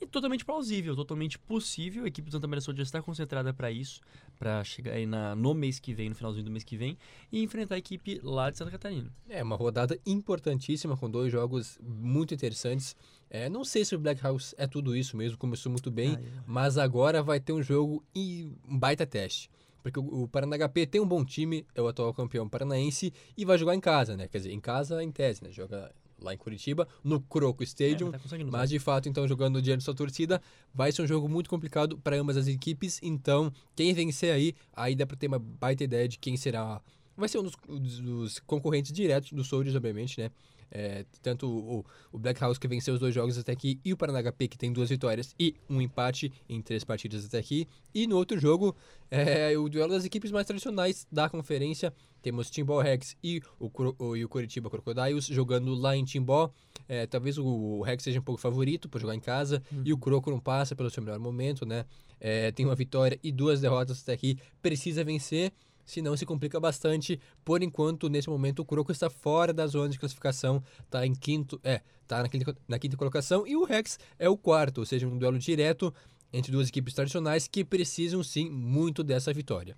E 0.00 0.06
totalmente 0.06 0.44
plausível, 0.44 0.94
totalmente 0.94 1.36
possível. 1.40 2.04
A 2.04 2.06
equipe 2.06 2.28
do 2.28 2.32
Santa 2.32 2.46
Maria 2.46 2.60
Soldiers 2.60 2.86
está 2.86 3.02
concentrada 3.02 3.52
para 3.52 3.68
isso, 3.68 4.00
para 4.38 4.62
chegar 4.62 4.92
aí 4.92 5.04
na, 5.06 5.34
no 5.34 5.52
mês 5.54 5.80
que 5.80 5.92
vem, 5.92 6.08
no 6.08 6.14
finalzinho 6.14 6.44
do 6.44 6.52
mês 6.52 6.62
que 6.62 6.76
vem, 6.76 6.96
e 7.32 7.42
enfrentar 7.42 7.74
a 7.74 7.78
equipe 7.78 8.20
lá 8.22 8.48
de 8.48 8.56
Santa 8.58 8.70
Catarina. 8.70 9.10
É 9.28 9.42
uma 9.42 9.56
rodada 9.56 9.98
importantíssima 10.06 10.96
com 10.96 11.10
dois 11.10 11.32
jogos 11.32 11.80
muito 11.82 12.32
interessantes. 12.32 12.94
É, 13.28 13.48
não 13.48 13.64
sei 13.64 13.84
se 13.84 13.92
o 13.96 13.98
Black 13.98 14.22
House 14.22 14.54
é 14.56 14.68
tudo 14.68 14.94
isso 14.94 15.16
mesmo, 15.16 15.36
começou 15.36 15.70
muito 15.72 15.90
bem, 15.90 16.14
Ah, 16.16 16.22
eu- 16.22 16.42
mas 16.46 16.78
agora 16.78 17.20
vai 17.20 17.40
ter 17.40 17.52
um 17.52 17.60
jogo 17.62 18.04
e 18.14 18.48
um 18.68 18.78
baita 18.78 19.04
teste. 19.04 19.50
Porque 19.90 20.00
o, 20.00 20.22
o 20.22 20.28
Paraná 20.28 20.56
HP 20.56 20.86
tem 20.86 21.00
um 21.00 21.06
bom 21.06 21.24
time, 21.24 21.66
é 21.74 21.82
o 21.82 21.88
atual 21.88 22.12
campeão 22.14 22.48
paranaense, 22.48 23.12
e 23.36 23.44
vai 23.44 23.58
jogar 23.58 23.74
em 23.74 23.80
casa, 23.80 24.16
né? 24.16 24.28
Quer 24.28 24.38
dizer, 24.38 24.52
em 24.52 24.60
casa 24.60 25.02
em 25.02 25.10
tese, 25.10 25.42
né? 25.42 25.50
Joga 25.50 25.92
lá 26.20 26.34
em 26.34 26.36
Curitiba, 26.36 26.86
no 27.02 27.20
Croco 27.20 27.62
Stadium. 27.62 28.08
É, 28.08 28.12
tá 28.12 28.18
Mas 28.50 28.70
de 28.70 28.78
fato, 28.78 29.08
então, 29.08 29.26
jogando 29.26 29.62
diante 29.62 29.78
da 29.80 29.84
sua 29.84 29.94
torcida, 29.94 30.40
vai 30.74 30.92
ser 30.92 31.02
um 31.02 31.06
jogo 31.06 31.28
muito 31.28 31.48
complicado 31.48 31.98
para 31.98 32.16
ambas 32.16 32.36
as 32.36 32.48
equipes. 32.48 32.98
Então, 33.02 33.52
quem 33.74 33.92
vencer 33.92 34.32
aí, 34.32 34.54
aí 34.74 34.94
dá 34.94 35.06
para 35.06 35.16
ter 35.16 35.28
uma 35.28 35.38
baita 35.38 35.84
ideia 35.84 36.08
de 36.08 36.18
quem 36.18 36.36
será. 36.36 36.80
Vai 37.18 37.28
ser 37.28 37.38
um 37.38 37.42
dos, 37.42 37.54
dos- 38.00 38.38
concorrentes 38.40 38.92
diretos 38.92 39.32
do 39.32 39.42
Soldiers, 39.44 39.74
obviamente, 39.76 40.20
né? 40.20 40.30
É, 40.70 41.06
tanto 41.22 41.48
o, 41.48 41.84
o 42.12 42.18
Black 42.18 42.38
House 42.42 42.58
que 42.58 42.68
venceu 42.68 42.92
os 42.92 43.00
dois 43.00 43.14
jogos 43.14 43.38
até 43.38 43.52
aqui 43.52 43.80
e 43.82 43.90
o 43.90 43.96
Paraná 43.96 44.22
HP 44.22 44.48
que 44.48 44.58
tem 44.58 44.70
duas 44.70 44.90
vitórias 44.90 45.34
e 45.40 45.54
um 45.66 45.80
empate 45.80 46.30
em 46.46 46.60
três 46.60 46.84
partidas 46.84 47.24
até 47.24 47.38
aqui. 47.38 47.66
E 47.94 48.06
no 48.06 48.16
outro 48.18 48.38
jogo, 48.38 48.76
é 49.10 49.56
o 49.56 49.66
duelo 49.66 49.94
das 49.94 50.04
equipes 50.04 50.30
mais 50.30 50.46
tradicionais 50.46 51.06
da 51.10 51.26
conferência. 51.30 51.90
Temos 52.20 52.50
Timbó 52.50 52.82
Rex 52.82 53.16
e 53.24 53.40
o, 53.58 53.70
o, 53.98 54.14
e 54.16 54.24
o 54.24 54.28
Curitiba 54.28 54.68
Crocodiles 54.68 55.24
jogando 55.26 55.74
lá 55.74 55.96
em 55.96 56.04
Timbó. 56.04 56.50
É, 56.86 57.06
talvez 57.06 57.38
o, 57.38 57.46
o 57.46 57.82
Rex 57.82 58.04
seja 58.04 58.20
um 58.20 58.22
pouco 58.22 58.38
favorito 58.40 58.90
por 58.90 59.00
jogar 59.00 59.14
em 59.14 59.20
casa 59.20 59.62
e 59.84 59.90
o 59.92 59.96
Croco 59.98 60.30
não 60.30 60.38
passa 60.38 60.76
pelo 60.76 60.90
seu 60.90 61.02
melhor 61.02 61.18
momento, 61.18 61.64
né? 61.64 61.86
É, 62.20 62.52
tem 62.52 62.66
uma 62.66 62.74
vitória 62.74 63.18
e 63.22 63.32
duas 63.32 63.60
derrotas 63.62 64.02
até 64.02 64.12
aqui, 64.12 64.36
precisa 64.60 65.02
vencer, 65.02 65.50
senão 65.88 66.16
se 66.16 66.26
complica 66.26 66.60
bastante. 66.60 67.18
Por 67.44 67.62
enquanto, 67.62 68.08
nesse 68.08 68.28
momento, 68.28 68.60
o 68.60 68.64
Croco 68.64 68.92
está 68.92 69.08
fora 69.08 69.52
da 69.52 69.66
zona 69.66 69.88
de 69.88 69.98
classificação, 69.98 70.62
tá 70.90 71.04
em 71.06 71.14
quinto, 71.14 71.58
é, 71.64 71.80
tá 72.06 72.22
na 72.22 72.28
quinta, 72.28 72.56
na 72.68 72.78
quinta 72.78 72.96
colocação 72.96 73.46
e 73.46 73.56
o 73.56 73.64
Rex 73.64 73.98
é 74.18 74.28
o 74.28 74.36
quarto, 74.36 74.78
ou 74.78 74.86
seja, 74.86 75.08
um 75.08 75.16
duelo 75.16 75.38
direto 75.38 75.92
entre 76.30 76.52
duas 76.52 76.68
equipes 76.68 76.92
tradicionais 76.92 77.48
que 77.48 77.64
precisam 77.64 78.22
sim 78.22 78.50
muito 78.50 79.02
dessa 79.02 79.32
vitória. 79.32 79.76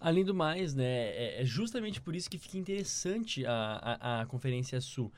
Além 0.00 0.24
do 0.24 0.34
mais, 0.34 0.74
né, 0.74 0.84
é 0.84 1.42
é 1.42 1.44
justamente 1.44 2.00
por 2.00 2.16
isso 2.16 2.28
que 2.28 2.36
fica 2.36 2.58
interessante 2.58 3.46
a, 3.46 3.98
a, 4.00 4.20
a 4.20 4.26
Conferência 4.26 4.80
Sul. 4.80 5.12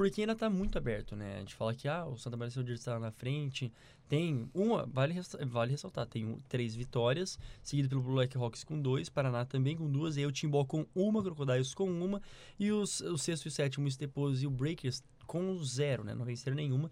Porque 0.00 0.22
ainda 0.22 0.32
está 0.32 0.48
muito 0.48 0.78
aberto, 0.78 1.14
né? 1.14 1.36
A 1.36 1.38
gente 1.40 1.54
fala 1.54 1.74
que 1.74 1.86
ah, 1.86 2.06
o 2.06 2.16
Santa 2.16 2.34
Maria 2.34 2.50
Soldiers 2.50 2.80
está 2.80 2.98
na 2.98 3.10
frente. 3.10 3.70
Tem 4.08 4.48
uma, 4.54 4.86
vale, 4.86 5.14
vale 5.46 5.72
ressaltar, 5.72 6.06
tem 6.06 6.24
um- 6.24 6.38
três 6.48 6.74
vitórias, 6.74 7.38
seguido 7.62 7.90
pelo 7.90 8.00
Black 8.00 8.34
Hawks 8.34 8.64
com 8.64 8.80
dois, 8.80 9.10
Paraná 9.10 9.44
também 9.44 9.76
com 9.76 9.90
duas, 9.90 10.16
e 10.16 10.20
aí 10.20 10.26
o 10.26 10.32
Timbó 10.32 10.64
com 10.64 10.86
uma, 10.94 11.22
Crocodiles 11.22 11.74
com 11.74 11.84
uma, 11.84 12.22
e 12.58 12.72
os, 12.72 13.02
o 13.02 13.18
sexto 13.18 13.44
e 13.44 13.48
o 13.48 13.50
sétimo, 13.50 13.84
o 13.84 13.88
Estepos 13.88 14.42
e 14.42 14.46
o 14.46 14.50
Breakers 14.50 15.04
com 15.26 15.62
zero, 15.62 16.02
né? 16.02 16.14
Não 16.14 16.24
venceram 16.24 16.56
nenhuma. 16.56 16.90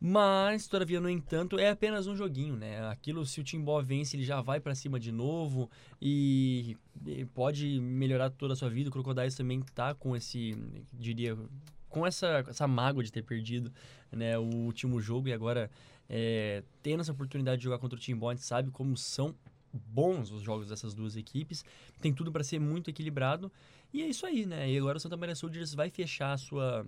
Mas, 0.00 0.66
todavia, 0.66 0.98
no 0.98 1.10
entanto, 1.10 1.58
é 1.58 1.68
apenas 1.68 2.06
um 2.06 2.16
joguinho, 2.16 2.56
né? 2.56 2.88
Aquilo, 2.88 3.26
se 3.26 3.38
o 3.38 3.44
Timbó 3.44 3.82
vence, 3.82 4.16
ele 4.16 4.24
já 4.24 4.40
vai 4.40 4.60
pra 4.60 4.74
cima 4.74 4.98
de 4.98 5.12
novo 5.12 5.70
e, 6.00 6.74
e 7.04 7.26
pode 7.26 7.78
melhorar 7.82 8.30
toda 8.30 8.54
a 8.54 8.56
sua 8.56 8.70
vida. 8.70 8.88
O 8.88 8.92
Crocodiles 8.92 9.34
também 9.34 9.60
tá 9.74 9.94
com 9.94 10.16
esse, 10.16 10.56
diria, 10.94 11.36
com 11.96 12.06
essa, 12.06 12.44
essa 12.46 12.68
mágoa 12.68 13.02
de 13.02 13.10
ter 13.10 13.22
perdido 13.22 13.72
né, 14.12 14.36
o 14.36 14.44
último 14.44 15.00
jogo 15.00 15.28
e 15.28 15.32
agora 15.32 15.70
é, 16.10 16.62
tendo 16.82 17.00
essa 17.00 17.10
oportunidade 17.10 17.56
de 17.56 17.64
jogar 17.64 17.78
contra 17.78 17.98
o 17.98 18.28
a 18.28 18.34
gente 18.34 18.44
sabe 18.44 18.70
como 18.70 18.94
são 18.98 19.34
bons 19.72 20.30
os 20.30 20.42
jogos 20.42 20.68
dessas 20.68 20.92
duas 20.92 21.16
equipes. 21.16 21.64
Tem 21.98 22.12
tudo 22.12 22.30
para 22.30 22.44
ser 22.44 22.58
muito 22.58 22.90
equilibrado. 22.90 23.50
E 23.94 24.02
é 24.02 24.08
isso 24.08 24.26
aí, 24.26 24.44
né? 24.44 24.70
E 24.70 24.76
agora 24.76 24.98
o 24.98 25.00
Santa 25.00 25.16
Maria 25.16 25.34
Soldiers 25.34 25.72
vai 25.72 25.88
fechar 25.88 26.34
a 26.34 26.36
sua. 26.36 26.86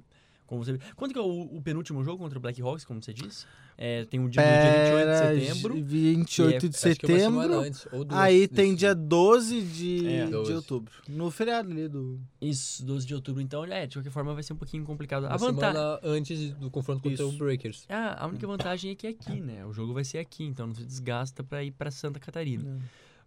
Como 0.48 0.64
você... 0.64 0.78
Quando 0.96 1.12
que 1.12 1.18
é 1.18 1.22
o, 1.22 1.42
o 1.42 1.60
penúltimo 1.62 2.02
jogo 2.02 2.18
contra 2.18 2.38
o 2.38 2.40
Black 2.40 2.60
Hawks, 2.60 2.82
como 2.84 3.02
você 3.02 3.12
disse? 3.12 3.44
É, 3.76 4.04
tem 4.06 4.18
o 4.18 4.28
dia, 4.28 4.42
no 4.42 4.48
dia 4.48 4.72
28 4.72 4.96
Pera, 4.96 5.34
de 5.36 5.46
setembro. 5.46 5.74
28 5.84 6.60
que 6.60 6.68
de 6.68 6.76
Acho 6.76 6.98
que 6.98 7.12
é 7.12 7.18
semana 7.20 7.62
setembro. 7.72 8.00
antes, 8.00 8.12
Aí 8.18 8.48
tem 8.48 8.74
dia 8.74 8.94
12 8.94 9.60
de, 9.62 10.06
É. 10.08 10.24
de 10.24 10.30
12. 10.32 10.52
outubro. 10.54 10.92
No 11.06 11.30
feriado 11.30 11.70
ali 11.70 11.86
do. 11.86 12.18
Isso, 12.40 12.84
12 12.84 13.06
de 13.06 13.14
outubro. 13.14 13.40
Então, 13.42 13.62
é, 13.66 13.86
de 13.86 13.96
qualquer 13.96 14.10
forma 14.10 14.32
vai 14.34 14.42
ser 14.42 14.54
um 14.54 14.56
pouquinho 14.56 14.82
complicado. 14.84 15.24
Uma 15.24 15.34
a 15.34 15.36
vantagem. 15.36 15.76
semana 15.80 16.00
antes 16.02 16.52
do 16.54 16.70
confronto 16.70 17.02
contra 17.02 17.22
Isso. 17.22 17.34
o 17.34 17.38
Breakers. 17.38 17.84
Ah, 17.88 18.24
a 18.24 18.26
única 18.26 18.46
vantagem 18.46 18.90
é 18.90 18.94
que 18.94 19.06
é 19.06 19.10
aqui, 19.10 19.40
né? 19.40 19.64
O 19.66 19.72
jogo 19.72 19.92
vai 19.92 20.02
ser 20.02 20.18
aqui, 20.18 20.44
então 20.44 20.66
não 20.66 20.74
se 20.74 20.84
desgasta 20.84 21.44
pra 21.44 21.62
ir 21.62 21.70
pra 21.72 21.90
Santa 21.90 22.18
Catarina. 22.18 22.80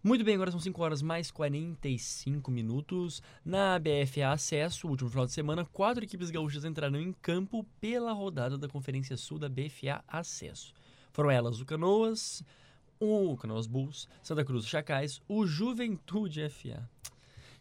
Muito 0.04 0.24
bem, 0.24 0.34
agora 0.34 0.50
são 0.50 0.58
5 0.58 0.82
horas 0.82 1.00
mais 1.00 1.30
45 1.30 2.50
minutos. 2.50 3.22
Na 3.44 3.78
BFA 3.78 4.32
Acesso, 4.32 4.88
último 4.88 5.08
final 5.08 5.26
de 5.26 5.32
semana, 5.32 5.64
quatro 5.64 6.02
equipes 6.02 6.28
gaúchas 6.28 6.64
entraram 6.64 7.00
em 7.00 7.12
campo 7.12 7.64
pela 7.80 8.12
rodada 8.12 8.58
da 8.58 8.68
Conferência 8.68 9.16
Sul 9.16 9.38
da 9.38 9.48
BFA 9.48 10.02
Acesso. 10.08 10.74
Foram 11.12 11.30
elas 11.30 11.60
o 11.60 11.64
Canoas, 11.64 12.42
o 12.98 13.36
Canoas 13.36 13.68
Bulls, 13.68 14.08
Santa 14.24 14.44
Cruz 14.44 14.66
Chacais, 14.66 15.20
o 15.28 15.46
Juventude 15.46 16.48
FA. 16.48 16.82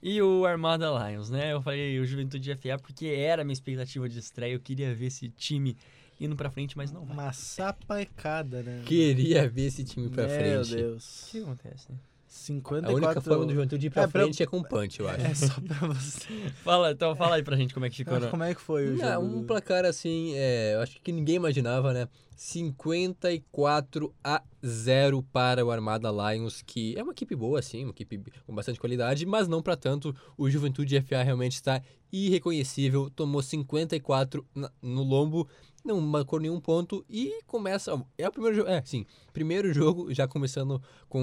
E 0.02 0.20
o 0.20 0.44
Armada 0.44 0.88
Lions, 0.90 1.30
né? 1.30 1.54
Eu 1.54 1.62
falei 1.62 2.00
o 2.00 2.06
Juventude 2.06 2.56
FA 2.56 2.80
porque 2.82 3.06
era 3.06 3.44
a 3.44 3.46
minha 3.46 3.54
expectativa 3.54 4.10
de 4.10 4.18
estreia. 4.18 4.54
Eu 4.54 4.60
queria 4.60 4.96
ver 4.96 5.06
esse 5.06 5.30
time 5.30 5.78
indo 6.20 6.36
pra 6.36 6.50
frente, 6.50 6.76
mas 6.76 6.92
não 6.92 7.06
vai. 7.06 7.16
Uma 7.16 7.34
sapecada, 7.34 8.64
né? 8.64 8.82
Queria 8.84 9.48
ver 9.48 9.68
esse 9.68 9.84
time 9.84 10.10
pra 10.10 10.26
Meu 10.26 10.36
frente. 10.36 10.74
O 10.74 10.76
Deus. 10.76 11.28
que 11.30 11.40
acontece, 11.40 11.92
né? 11.92 12.00
54. 12.34 12.90
A 12.90 12.94
única 12.96 13.20
forma 13.22 13.46
do 13.46 13.54
Juventude 13.54 13.88
ir 13.88 13.90
pra 13.90 14.04
É, 14.04 14.08
pra- 14.08 14.22
frente 14.24 14.42
é 14.42 14.46
com 14.46 14.64
punch, 14.64 15.00
eu 15.02 15.10
acho. 15.10 15.20
É 15.26 15.34
só 15.36 15.54
pra 15.60 15.88
você. 15.90 16.28
Fala, 16.64 16.92
então 16.92 17.14
fala 17.16 17.36
aí 17.36 17.44
pra 17.44 17.58
gente 17.58 17.74
como 17.74 17.86
é 17.86 17.90
que 17.90 17.98
ficou. 17.98 18.20
né? 18.20 18.28
Como 18.30 18.42
é 18.44 18.56
que 18.56 18.62
foi 18.62 18.88
o 18.88 18.98
Não, 18.98 19.22
jogo? 19.22 19.38
um 19.40 19.44
placar 19.46 19.84
assim, 19.86 20.32
é, 20.36 20.76
eu 20.76 20.80
acho 20.82 21.02
que 21.02 21.12
ninguém 21.12 21.36
imaginava, 21.36 21.92
né? 21.94 22.08
54 22.38 24.14
a 24.24 24.42
0 24.66 25.22
para 25.32 25.66
o 25.66 25.72
Armada 25.72 26.10
Lions, 26.10 26.62
que 26.62 26.98
é 26.98 27.04
uma 27.04 27.12
equipe 27.12 27.36
boa, 27.36 27.60
assim, 27.60 27.84
uma 27.84 27.92
equipe 27.92 28.20
com 28.46 28.56
bastante 28.56 28.80
qualidade, 28.80 29.26
mas 29.26 29.48
não 29.48 29.62
para 29.62 29.76
tanto. 29.76 30.16
O 30.38 30.50
Juventude 30.50 31.00
FA 31.02 31.22
realmente 31.24 31.54
está 31.56 31.82
irreconhecível, 32.12 33.10
tomou 33.10 33.42
54 33.42 34.46
na- 34.56 34.72
no 34.82 35.04
lombo, 35.04 35.48
não 35.84 36.00
marcou 36.02 36.40
nenhum 36.40 36.60
ponto 36.60 37.06
e 37.10 37.42
começa. 37.48 37.92
É 38.18 38.28
o 38.28 38.32
primeiro 38.32 38.56
jogo, 38.58 38.70
é, 38.70 38.82
sim, 38.84 39.06
primeiro 39.34 39.74
jogo 39.74 40.14
já 40.14 40.28
começando 40.28 40.82
com 41.10 41.20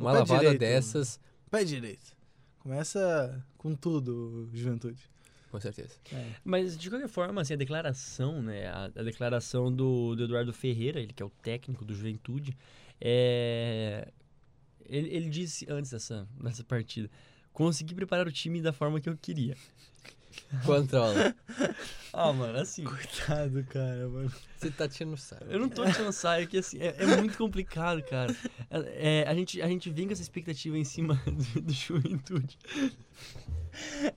uma 0.00 0.12
pé 0.12 0.18
lavada 0.18 0.40
direito. 0.40 0.60
dessas, 0.60 1.20
Pé 1.50 1.62
direito. 1.64 2.14
Começa 2.58 3.44
com 3.56 3.74
tudo, 3.74 4.48
Juventude. 4.52 5.00
com 5.50 5.60
certeza. 5.60 5.94
Mas, 6.42 6.76
de 6.76 6.88
qualquer 6.90 7.08
forma, 7.08 7.42
assim, 7.42 7.54
a 7.54 7.56
declaração, 7.56 8.42
né? 8.42 8.66
A, 8.68 8.84
a 8.86 9.02
declaração 9.02 9.72
do, 9.72 10.16
do 10.16 10.24
Eduardo 10.24 10.52
Ferreira, 10.52 10.98
ele 11.00 11.12
que 11.12 11.22
é 11.22 11.26
o 11.26 11.30
técnico 11.42 11.84
do 11.84 11.94
Juventude, 11.94 12.56
é... 13.00 14.08
Ele, 14.86 15.08
ele 15.08 15.28
disse 15.30 15.66
antes 15.70 15.90
dessa, 15.90 16.26
dessa 16.42 16.64
partida, 16.64 17.10
consegui 17.52 17.94
preparar 17.94 18.26
o 18.26 18.32
time 18.32 18.60
da 18.60 18.72
forma 18.72 19.00
que 19.00 19.08
eu 19.08 19.16
queria. 19.16 19.56
Controla. 20.64 21.34
Ah, 22.16 22.32
mano, 22.32 22.56
assim, 22.60 22.84
Coitado, 22.84 23.64
cara, 23.64 24.08
mano. 24.08 24.32
Você 24.56 24.70
tá 24.70 24.86
tirando 24.86 25.16
sarro. 25.16 25.46
eu 25.48 25.58
não 25.58 25.68
tô 25.68 25.84
te 25.84 26.12
saio, 26.12 26.44
é 26.44 26.46
que 26.46 26.58
assim, 26.58 26.78
é, 26.78 26.94
é 26.96 27.06
muito 27.16 27.36
complicado, 27.36 28.00
cara. 28.04 28.32
É, 28.70 29.24
é, 29.24 29.28
a, 29.28 29.34
gente, 29.34 29.60
a 29.60 29.66
gente 29.66 29.90
vem 29.90 30.06
com 30.06 30.12
essa 30.12 30.22
expectativa 30.22 30.78
em 30.78 30.84
cima 30.84 31.20
do, 31.26 31.60
do 31.60 31.72
Juventude. 31.72 32.56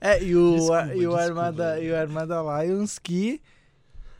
É, 0.00 0.22
e 0.22 0.36
o, 0.36 0.54
Desculpa, 0.54 0.86
e 0.86 0.90
o, 0.90 0.94
desculpa. 0.98 1.22
Armada, 1.22 1.80
e 1.80 1.90
o 1.90 1.96
Armada 1.96 2.36
Lions 2.62 3.00
que 3.00 3.42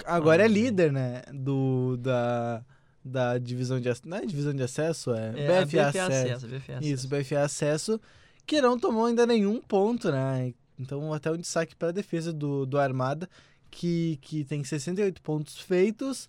agora 0.05 0.45
é 0.45 0.49
líder, 0.49 0.93
né? 0.93 1.23
Do, 1.33 1.97
da, 1.99 2.65
da 3.05 3.39
divisão 3.39 3.81
de 3.81 3.89
acesso. 3.89 4.09
Não 4.09 4.17
é 4.17 4.27
divisão 4.27 4.53
de 4.53 4.63
acesso, 4.65 5.15
é, 5.15 5.35
É, 5.37 5.59
a 5.59 5.65
BFA, 5.65 5.67
BFA 5.67 5.89
acesso. 5.89 6.03
Acesso, 6.03 6.47
a 6.47 6.49
BFA 6.49 6.73
Isso, 6.81 7.07
Acesso. 7.07 7.09
BFA 7.09 7.41
Acesso, 7.43 8.01
que 8.45 8.61
não 8.61 8.77
tomou 8.77 9.07
ainda 9.07 9.25
nenhum 9.25 9.61
ponto, 9.61 10.11
né? 10.11 10.53
Então, 10.79 11.13
até 11.13 11.31
um 11.31 11.37
destaque 11.37 11.75
para 11.75 11.89
a 11.89 11.93
defesa 11.93 12.33
do, 12.33 12.65
do 12.65 12.79
Armada, 12.79 13.29
que, 13.71 14.19
que 14.23 14.45
tem 14.45 14.63
68 14.63 15.21
pontos 15.23 15.59
feitos, 15.59 16.29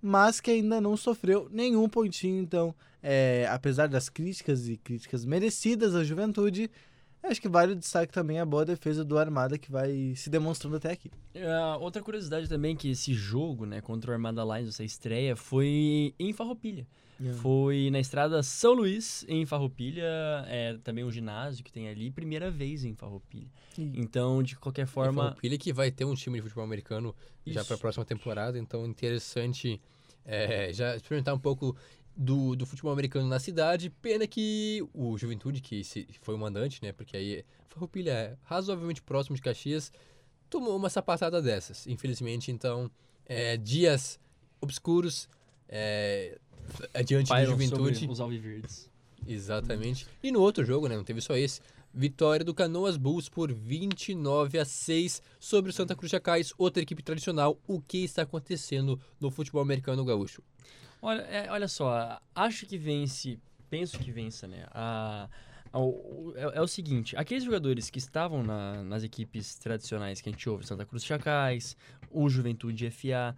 mas 0.00 0.40
que 0.40 0.50
ainda 0.50 0.80
não 0.80 0.96
sofreu 0.96 1.48
nenhum 1.50 1.88
pontinho. 1.88 2.42
Então, 2.42 2.74
é, 3.02 3.46
apesar 3.50 3.88
das 3.88 4.08
críticas 4.08 4.68
e 4.68 4.76
críticas 4.76 5.24
merecidas 5.24 5.94
à 5.94 6.02
juventude, 6.02 6.70
acho 7.22 7.40
que 7.40 7.48
vale 7.48 7.72
o 7.72 7.76
destaque 7.76 8.12
também 8.12 8.40
a 8.40 8.46
boa 8.46 8.64
defesa 8.64 9.04
do 9.04 9.18
Armada, 9.18 9.58
que 9.58 9.70
vai 9.70 10.14
se 10.16 10.30
demonstrando 10.30 10.76
até 10.76 10.92
aqui. 10.92 11.10
Ah, 11.36 11.76
outra 11.78 12.02
curiosidade 12.02 12.48
também 12.48 12.74
é 12.74 12.76
que 12.76 12.90
esse 12.90 13.12
jogo, 13.12 13.66
né, 13.66 13.80
contra 13.80 14.10
o 14.10 14.14
Armada 14.14 14.42
Lions, 14.42 14.70
essa 14.70 14.84
estreia, 14.84 15.36
foi 15.36 16.14
em 16.18 16.32
Farroupilha. 16.32 16.86
Foi 17.40 17.90
na 17.90 18.00
estrada 18.00 18.42
São 18.42 18.72
Luís, 18.72 19.24
em 19.28 19.44
Farroupilha, 19.44 20.02
é 20.46 20.78
também 20.82 21.04
um 21.04 21.10
ginásio 21.10 21.62
que 21.62 21.70
tem 21.70 21.88
ali, 21.88 22.10
primeira 22.10 22.50
vez 22.50 22.84
em 22.84 22.94
Farroupilha. 22.94 23.48
E- 23.78 23.92
Então, 24.00 24.42
de 24.42 24.56
qualquer 24.56 24.86
Forma... 24.86 25.12
forma, 25.12 25.36
Pilha 25.36 25.58
que 25.58 25.72
vai 25.72 25.90
ter 25.90 26.04
um 26.04 26.14
time 26.14 26.38
de 26.38 26.42
futebol 26.42 26.64
americano 26.64 27.14
já 27.46 27.60
Isso. 27.60 27.66
para 27.68 27.76
a 27.76 27.78
próxima 27.78 28.04
temporada, 28.04 28.58
então 28.58 28.86
interessante 28.86 29.80
é, 30.24 30.72
já 30.72 30.96
experimentar 30.96 31.34
um 31.34 31.38
pouco 31.38 31.76
do, 32.16 32.56
do 32.56 32.64
futebol 32.66 32.92
americano 32.92 33.28
na 33.28 33.38
cidade. 33.38 33.90
Pena 33.90 34.26
que 34.26 34.82
o 34.94 35.16
Juventude, 35.18 35.60
que 35.60 35.84
se, 35.84 36.06
foi 36.22 36.34
o 36.34 36.38
mandante, 36.38 36.82
né? 36.82 36.92
Porque 36.92 37.16
aí 37.16 37.44
Farroupilha 37.68 38.12
é 38.12 38.36
razoavelmente 38.44 39.02
próximo 39.02 39.36
de 39.36 39.42
Caxias, 39.42 39.92
tomou 40.48 40.76
uma 40.76 40.88
sapatada 40.90 41.40
dessas, 41.40 41.86
infelizmente. 41.86 42.50
Então, 42.50 42.90
é, 43.26 43.56
dias 43.56 44.18
obscuros 44.60 45.28
é, 45.70 46.36
adiante 46.92 47.26
do 47.26 47.28
Pairam 47.28 47.52
Juventude. 47.52 48.06
os 48.08 48.20
alviverdes. 48.20 48.90
Exatamente. 49.26 50.06
E 50.22 50.30
no 50.32 50.40
outro 50.40 50.64
jogo, 50.64 50.88
né, 50.88 50.96
não 50.96 51.04
teve 51.04 51.20
só 51.20 51.36
esse. 51.36 51.60
Vitória 51.92 52.44
do 52.44 52.54
Canoas 52.54 52.96
Bulls 52.96 53.28
por 53.28 53.52
29 53.52 54.58
a 54.58 54.64
6 54.64 55.22
sobre 55.40 55.70
o 55.70 55.72
Santa 55.72 55.96
Cruz 55.96 56.10
Chacais, 56.10 56.52
outra 56.56 56.82
equipe 56.82 57.02
tradicional. 57.02 57.58
O 57.66 57.80
que 57.80 58.04
está 58.04 58.22
acontecendo 58.22 59.00
no 59.20 59.30
futebol 59.30 59.60
americano 59.62 60.04
gaúcho? 60.04 60.42
Olha, 61.02 61.22
é, 61.22 61.50
olha 61.50 61.66
só, 61.66 62.20
acho 62.34 62.66
que 62.66 62.76
vence, 62.78 63.38
penso 63.68 63.98
que 63.98 64.12
vença, 64.12 64.46
né? 64.46 64.66
A, 64.70 65.28
a- 65.72 65.78
o- 65.80 66.32
é, 66.36 66.58
é 66.58 66.60
o 66.60 66.68
seguinte, 66.68 67.16
aqueles 67.16 67.42
jogadores 67.42 67.90
que 67.90 67.98
estavam 67.98 68.42
na- 68.42 68.84
nas 68.84 69.02
equipes 69.02 69.56
tradicionais 69.56 70.20
que 70.20 70.28
a 70.28 70.32
gente 70.32 70.48
ouve, 70.48 70.66
Santa 70.66 70.84
Cruz 70.86 71.04
Chacais, 71.04 71.76
o 72.10 72.28
Juventude 72.28 72.86
FA, 72.90 73.34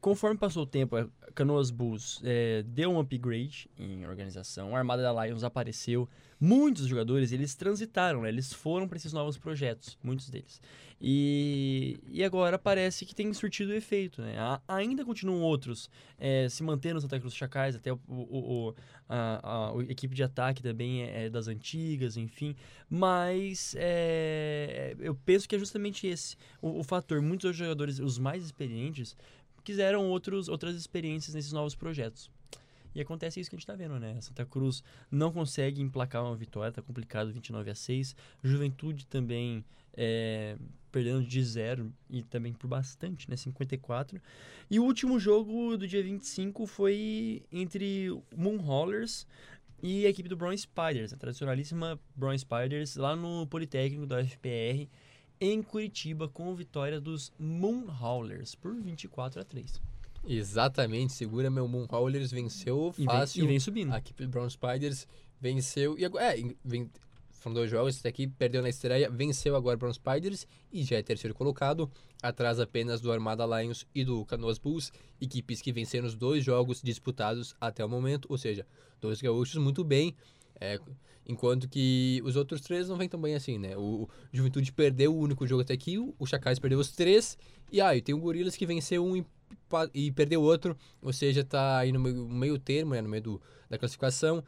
conforme 0.00 0.36
passou 0.38 0.62
o 0.62 0.66
tempo, 0.66 0.96
a 0.96 1.08
Canoas 1.34 1.70
Bulls 1.70 2.20
é, 2.24 2.62
deu 2.64 2.90
um 2.90 2.98
upgrade 3.00 3.68
em 3.78 4.06
organização, 4.06 4.74
a 4.74 4.78
Armada 4.78 5.02
da 5.02 5.26
Lions 5.26 5.44
apareceu, 5.44 6.08
muitos 6.40 6.86
jogadores, 6.86 7.32
eles 7.32 7.54
transitaram, 7.54 8.22
né? 8.22 8.28
Eles 8.28 8.52
foram 8.52 8.86
para 8.88 8.96
esses 8.96 9.12
novos 9.12 9.36
projetos, 9.38 9.98
muitos 10.02 10.30
deles. 10.30 10.60
E, 11.00 11.98
e 12.08 12.24
agora 12.24 12.58
parece 12.58 13.06
que 13.06 13.14
tem 13.14 13.32
surtido 13.32 13.72
efeito, 13.72 14.20
né? 14.20 14.36
A- 14.38 14.60
ainda 14.66 15.04
continuam 15.04 15.40
outros 15.42 15.88
é, 16.18 16.48
se 16.48 16.62
mantendo 16.62 16.96
no 16.96 17.00
Santa 17.00 17.20
Cruz 17.20 17.34
Chacais, 17.34 17.76
até 17.76 17.92
o, 17.92 18.00
o- 18.08 18.68
o- 18.68 18.74
a, 19.08 19.40
a- 19.68 19.72
o 19.72 19.82
equipe 19.82 20.14
de 20.14 20.22
ataque 20.24 20.60
também 20.62 21.02
é, 21.04 21.26
é 21.26 21.30
das 21.30 21.46
antigas, 21.46 22.16
enfim. 22.16 22.54
Mas 22.90 23.74
é, 23.78 24.96
eu 24.98 25.14
penso 25.14 25.48
que 25.48 25.54
é 25.54 25.58
justamente 25.58 26.06
esse 26.06 26.36
o, 26.60 26.80
o 26.80 26.82
fator. 26.84 27.20
Muitos 27.22 27.56
jogadores, 27.56 27.98
os 28.00 28.18
mais 28.18 28.44
experientes, 28.44 29.16
quiseram 29.68 30.08
outros, 30.08 30.48
outras 30.48 30.74
experiências 30.74 31.34
nesses 31.34 31.52
novos 31.52 31.74
projetos. 31.74 32.30
E 32.94 33.02
acontece 33.02 33.38
isso 33.38 33.50
que 33.50 33.56
a 33.56 33.58
gente 33.58 33.66
tá 33.66 33.74
vendo, 33.74 34.00
né? 34.00 34.18
Santa 34.22 34.46
Cruz 34.46 34.82
não 35.10 35.30
consegue 35.30 35.82
emplacar 35.82 36.24
uma 36.24 36.34
vitória, 36.34 36.72
tá 36.72 36.80
complicado, 36.80 37.30
29 37.30 37.70
a 37.70 37.74
6. 37.74 38.16
Juventude 38.42 39.04
também 39.04 39.62
é, 39.94 40.56
perdendo 40.90 41.22
de 41.22 41.44
zero 41.44 41.92
e 42.08 42.22
também 42.22 42.54
por 42.54 42.66
bastante, 42.66 43.28
né? 43.28 43.36
54. 43.36 44.18
E 44.70 44.80
o 44.80 44.84
último 44.84 45.20
jogo 45.20 45.76
do 45.76 45.86
dia 45.86 46.02
25 46.02 46.66
foi 46.66 47.42
entre 47.52 48.08
Moonhaulers 48.34 49.26
e 49.82 50.06
a 50.06 50.08
equipe 50.08 50.30
do 50.30 50.36
Brown 50.36 50.56
Spiders, 50.56 51.12
a 51.12 51.16
tradicionalíssima 51.18 52.00
Brown 52.16 52.36
Spiders, 52.38 52.96
lá 52.96 53.14
no 53.14 53.46
Politécnico 53.46 54.06
da 54.06 54.22
UFPR, 54.22 54.88
em 55.40 55.62
Curitiba, 55.62 56.28
com 56.28 56.54
vitória 56.54 57.00
dos 57.00 57.32
Moonhaulers 57.38 58.54
por 58.54 58.74
24 58.74 59.40
a 59.40 59.44
3. 59.44 59.80
Exatamente, 60.26 61.12
segura 61.12 61.50
meu 61.50 61.66
Moonhaulers, 61.68 62.30
venceu 62.30 62.92
E 62.98 62.98
vem, 62.98 63.06
fácil. 63.06 63.44
e 63.44 63.46
vem 63.46 63.60
subindo. 63.60 63.92
A 63.92 63.98
equipe 63.98 64.24
do 64.24 64.28
Brown 64.28 64.48
Spiders 64.50 65.06
venceu. 65.40 65.96
E 65.98 66.04
agora, 66.04 66.36
é, 66.38 66.42
vem, 66.64 66.90
foram 67.30 67.54
dois 67.54 67.70
jogos, 67.70 67.94
esse 67.94 68.02
daqui 68.04 68.26
perdeu 68.26 68.60
na 68.60 68.68
estreia, 68.68 69.08
venceu 69.08 69.54
agora 69.56 69.76
o 69.76 69.78
Brown 69.78 69.92
Spiders 69.92 70.46
e 70.72 70.82
já 70.82 70.96
é 70.96 71.02
terceiro 71.02 71.34
colocado, 71.34 71.90
atrás 72.22 72.58
apenas 72.60 73.00
do 73.00 73.10
Armada 73.12 73.44
Lions 73.46 73.86
e 73.94 74.04
do 74.04 74.24
Canoas 74.26 74.58
Bulls, 74.58 74.92
equipes 75.20 75.62
que 75.62 75.72
venceram 75.72 76.06
os 76.06 76.14
dois 76.14 76.44
jogos 76.44 76.82
disputados 76.82 77.54
até 77.60 77.84
o 77.84 77.88
momento, 77.88 78.26
ou 78.28 78.36
seja, 78.36 78.66
dois 79.00 79.20
gaúchos 79.22 79.56
muito 79.56 79.84
bem. 79.84 80.14
É, 80.60 80.78
enquanto 81.26 81.68
que 81.68 82.20
os 82.24 82.36
outros 82.36 82.60
três 82.60 82.88
não 82.88 82.96
vêm 82.96 83.08
tão 83.08 83.20
bem 83.20 83.34
assim, 83.34 83.58
né? 83.58 83.76
O, 83.76 84.04
o 84.04 84.08
Juventude 84.32 84.72
perdeu 84.72 85.14
o 85.14 85.18
único 85.18 85.46
jogo 85.46 85.62
até 85.62 85.74
aqui, 85.74 85.98
o, 85.98 86.14
o 86.18 86.26
Chacais 86.26 86.58
perdeu 86.58 86.78
os 86.78 86.90
três, 86.90 87.36
e 87.70 87.80
aí 87.80 88.00
tem 88.00 88.14
o 88.14 88.18
Gorilas 88.18 88.56
que 88.56 88.66
venceu 88.66 89.04
um 89.04 89.16
e, 89.16 89.26
e 89.92 90.12
perdeu 90.12 90.42
outro, 90.42 90.76
ou 91.02 91.12
seja, 91.12 91.44
tá 91.44 91.78
aí 91.78 91.92
no 91.92 92.00
meio, 92.00 92.28
meio 92.28 92.58
termo, 92.58 92.94
né? 92.94 93.02
No 93.02 93.08
meio 93.08 93.22
do, 93.22 93.42
da 93.68 93.78
classificação. 93.78 94.42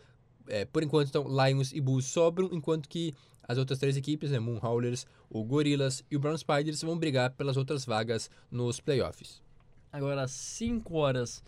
É, 0.46 0.64
por 0.64 0.82
enquanto, 0.82 1.08
então, 1.08 1.26
Lions 1.28 1.72
e 1.72 1.80
Bulls 1.80 2.06
sobram, 2.06 2.48
enquanto 2.52 2.88
que 2.88 3.14
as 3.46 3.58
outras 3.58 3.78
três 3.78 3.96
equipes, 3.96 4.30
né, 4.30 4.38
Moonhaulers, 4.38 5.06
o 5.28 5.44
Gorillas 5.44 6.04
e 6.10 6.16
o 6.16 6.20
Brown 6.20 6.36
Spiders, 6.36 6.82
vão 6.82 6.96
brigar 6.96 7.30
pelas 7.32 7.56
outras 7.56 7.84
vagas 7.84 8.30
nos 8.50 8.80
playoffs. 8.80 9.42
Agora, 9.92 10.26
5 10.26 10.94
horas 10.96 11.42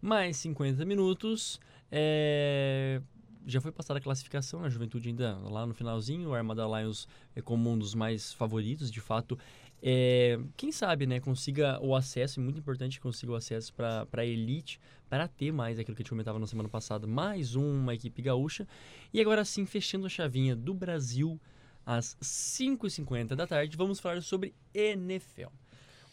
mais 0.00 0.38
50 0.38 0.84
minutos. 0.84 1.60
É, 1.90 3.00
Já 3.46 3.60
foi 3.60 3.72
passada 3.72 3.98
a 3.98 4.02
classificação, 4.02 4.64
a 4.64 4.68
Juventude 4.68 5.08
ainda 5.08 5.36
lá 5.38 5.66
no 5.66 5.74
finalzinho. 5.74 6.30
O 6.30 6.34
Armada 6.34 6.64
Lions 6.66 7.08
é 7.34 7.42
como 7.42 7.70
um 7.70 7.78
dos 7.78 7.94
mais 7.94 8.32
favoritos, 8.32 8.90
de 8.90 9.00
fato. 9.00 9.38
É, 9.84 10.38
quem 10.56 10.70
sabe, 10.70 11.06
né, 11.06 11.18
consiga 11.18 11.80
o 11.82 11.96
acesso, 11.96 12.38
é 12.38 12.42
muito 12.42 12.60
importante 12.60 12.98
que 12.98 13.02
consiga 13.02 13.32
o 13.32 13.34
acesso 13.34 13.74
para 13.74 14.06
a 14.12 14.24
elite, 14.24 14.78
para 15.10 15.26
ter 15.26 15.50
mais 15.52 15.76
aquilo 15.76 15.96
que 15.96 16.02
a 16.02 16.04
gente 16.04 16.10
comentava 16.10 16.38
na 16.38 16.46
semana 16.46 16.68
passada, 16.68 17.04
mais 17.04 17.56
uma 17.56 17.92
equipe 17.92 18.22
gaúcha. 18.22 18.66
E 19.12 19.20
agora 19.20 19.44
sim, 19.44 19.66
fechando 19.66 20.06
a 20.06 20.08
chavinha 20.08 20.54
do 20.54 20.72
Brasil, 20.72 21.40
às 21.84 22.16
5h50 22.22 23.34
da 23.34 23.44
tarde, 23.44 23.76
vamos 23.76 23.98
falar 23.98 24.22
sobre 24.22 24.54
NFL. 24.72 25.48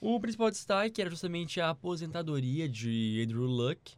O 0.01 0.19
principal 0.19 0.49
destaque 0.49 0.99
era 0.99 1.09
justamente 1.09 1.61
a 1.61 1.69
aposentadoria 1.69 2.67
de 2.67 3.21
Andrew 3.23 3.45
Luck, 3.45 3.95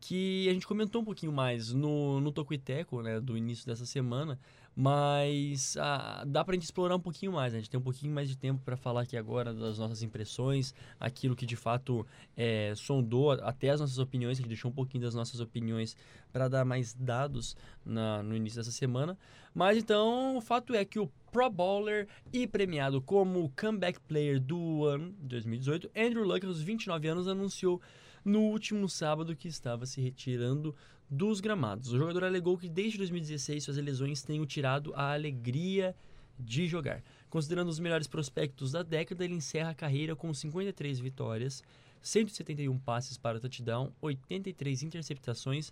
que 0.00 0.48
a 0.48 0.52
gente 0.54 0.66
comentou 0.66 1.02
um 1.02 1.04
pouquinho 1.04 1.30
mais 1.32 1.72
no, 1.72 2.20
no 2.20 2.32
Toco 2.32 2.54
e 2.54 2.58
Teco, 2.58 3.02
né, 3.02 3.20
do 3.20 3.36
início 3.36 3.66
dessa 3.66 3.84
semana, 3.84 4.38
mas 4.74 5.76
ah, 5.78 6.24
dá 6.26 6.42
pra 6.42 6.54
gente 6.54 6.62
explorar 6.62 6.96
um 6.96 7.00
pouquinho 7.00 7.32
mais, 7.32 7.52
né? 7.52 7.58
a 7.58 7.60
gente 7.60 7.70
tem 7.70 7.78
um 7.78 7.82
pouquinho 7.82 8.12
mais 8.14 8.28
de 8.28 8.36
tempo 8.36 8.62
para 8.64 8.76
falar 8.76 9.02
aqui 9.02 9.16
agora 9.16 9.52
das 9.52 9.78
nossas 9.78 10.02
impressões, 10.02 10.74
aquilo 10.98 11.36
que 11.36 11.44
de 11.44 11.56
fato 11.56 12.06
é, 12.34 12.72
sondou, 12.76 13.32
até 13.32 13.70
as 13.70 13.80
nossas 13.80 13.98
opiniões, 13.98 14.38
a 14.38 14.40
gente 14.40 14.48
deixou 14.48 14.70
um 14.70 14.74
pouquinho 14.74 15.02
das 15.02 15.14
nossas 15.14 15.38
opiniões 15.38 15.96
para 16.32 16.48
dar 16.48 16.64
mais 16.64 16.94
dados 16.94 17.54
na- 17.84 18.22
no 18.22 18.34
início 18.34 18.58
dessa 18.58 18.72
semana. 18.72 19.18
Mas 19.52 19.76
então, 19.76 20.36
o 20.36 20.40
fato 20.40 20.72
é 20.74 20.84
que 20.84 20.98
o 20.98 21.10
Pro 21.30 21.50
Bowler 21.50 22.08
e 22.32 22.46
premiado 22.46 23.02
como 23.02 23.52
Comeback 23.60 24.00
Player 24.00 24.40
do 24.40 24.84
ano 24.84 25.14
2018, 25.20 25.90
Andrew 25.96 26.24
Luck, 26.24 26.46
aos 26.46 26.62
29 26.62 27.06
anos, 27.08 27.28
anunciou 27.28 27.80
no 28.24 28.40
último 28.40 28.88
sábado 28.88 29.36
que 29.36 29.48
estava 29.48 29.84
se 29.86 30.00
retirando 30.00 30.74
dos 31.08 31.40
gramados. 31.40 31.92
O 31.92 31.98
jogador 31.98 32.24
alegou 32.24 32.56
que 32.56 32.68
desde 32.68 32.98
2016 32.98 33.64
suas 33.64 33.76
lesões 33.78 34.24
o 34.40 34.46
tirado 34.46 34.92
a 34.94 35.12
alegria 35.12 35.96
de 36.38 36.66
jogar. 36.66 37.02
Considerando 37.28 37.68
os 37.68 37.78
melhores 37.78 38.06
prospectos 38.06 38.72
da 38.72 38.82
década, 38.82 39.22
ele 39.24 39.34
encerra 39.34 39.68
a 39.70 39.74
carreira 39.74 40.16
com 40.16 40.32
53 40.32 41.00
vitórias, 41.00 41.62
171 42.00 42.78
passes 42.78 43.18
para 43.18 43.40
touchdown, 43.40 43.92
83 44.00 44.82
interceptações 44.82 45.70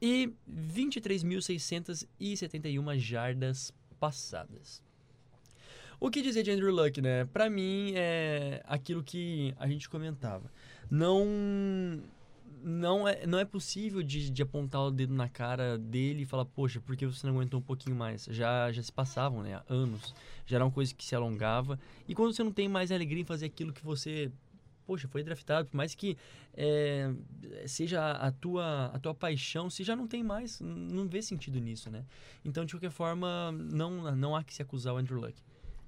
e 0.00 0.32
23.671 0.50 2.98
jardas 2.98 3.72
passadas. 3.98 4.82
O 6.00 6.10
que 6.10 6.22
dizer 6.22 6.42
de 6.42 6.50
Andrew 6.50 6.74
Luck, 6.74 6.98
né? 7.02 7.26
Pra 7.26 7.50
mim 7.50 7.92
é 7.94 8.62
aquilo 8.64 9.04
que 9.04 9.54
a 9.58 9.68
gente 9.68 9.86
comentava. 9.86 10.50
Não 10.90 11.26
não 12.62 13.06
é, 13.06 13.26
não 13.26 13.38
é 13.38 13.44
possível 13.44 14.02
de, 14.02 14.30
de 14.30 14.42
apontar 14.42 14.82
o 14.82 14.90
dedo 14.90 15.14
na 15.14 15.28
cara 15.28 15.76
dele 15.76 16.22
e 16.22 16.26
falar, 16.26 16.46
poxa, 16.46 16.80
por 16.80 16.96
que 16.96 17.06
você 17.06 17.26
não 17.26 17.34
aguentou 17.34 17.60
um 17.60 17.62
pouquinho 17.62 17.94
mais? 17.96 18.24
Já, 18.30 18.72
já 18.72 18.82
se 18.82 18.90
passavam, 18.90 19.42
né? 19.42 19.60
Anos. 19.68 20.14
Já 20.46 20.56
era 20.56 20.64
uma 20.64 20.70
coisa 20.70 20.94
que 20.94 21.04
se 21.04 21.14
alongava. 21.14 21.78
E 22.08 22.14
quando 22.14 22.34
você 22.34 22.42
não 22.42 22.52
tem 22.52 22.66
mais 22.66 22.90
alegria 22.90 23.20
em 23.20 23.26
fazer 23.26 23.46
aquilo 23.46 23.70
que 23.70 23.84
você, 23.84 24.32
poxa, 24.86 25.06
foi 25.06 25.22
draftado, 25.22 25.68
por 25.68 25.76
mais 25.76 25.94
que 25.94 26.16
é, 26.54 27.12
seja 27.66 28.12
a 28.12 28.32
tua, 28.32 28.86
a 28.86 28.98
tua 28.98 29.14
paixão, 29.14 29.68
você 29.68 29.84
já 29.84 29.94
não 29.94 30.06
tem 30.06 30.22
mais, 30.22 30.60
não 30.60 31.06
vê 31.06 31.20
sentido 31.20 31.58
nisso, 31.58 31.90
né? 31.90 32.04
Então, 32.42 32.64
de 32.64 32.72
qualquer 32.74 32.90
forma, 32.90 33.52
não, 33.52 34.14
não 34.16 34.34
há 34.34 34.42
que 34.42 34.54
se 34.54 34.62
acusar 34.62 34.94
o 34.94 34.96
Andrew 34.96 35.20
Luck. 35.20 35.34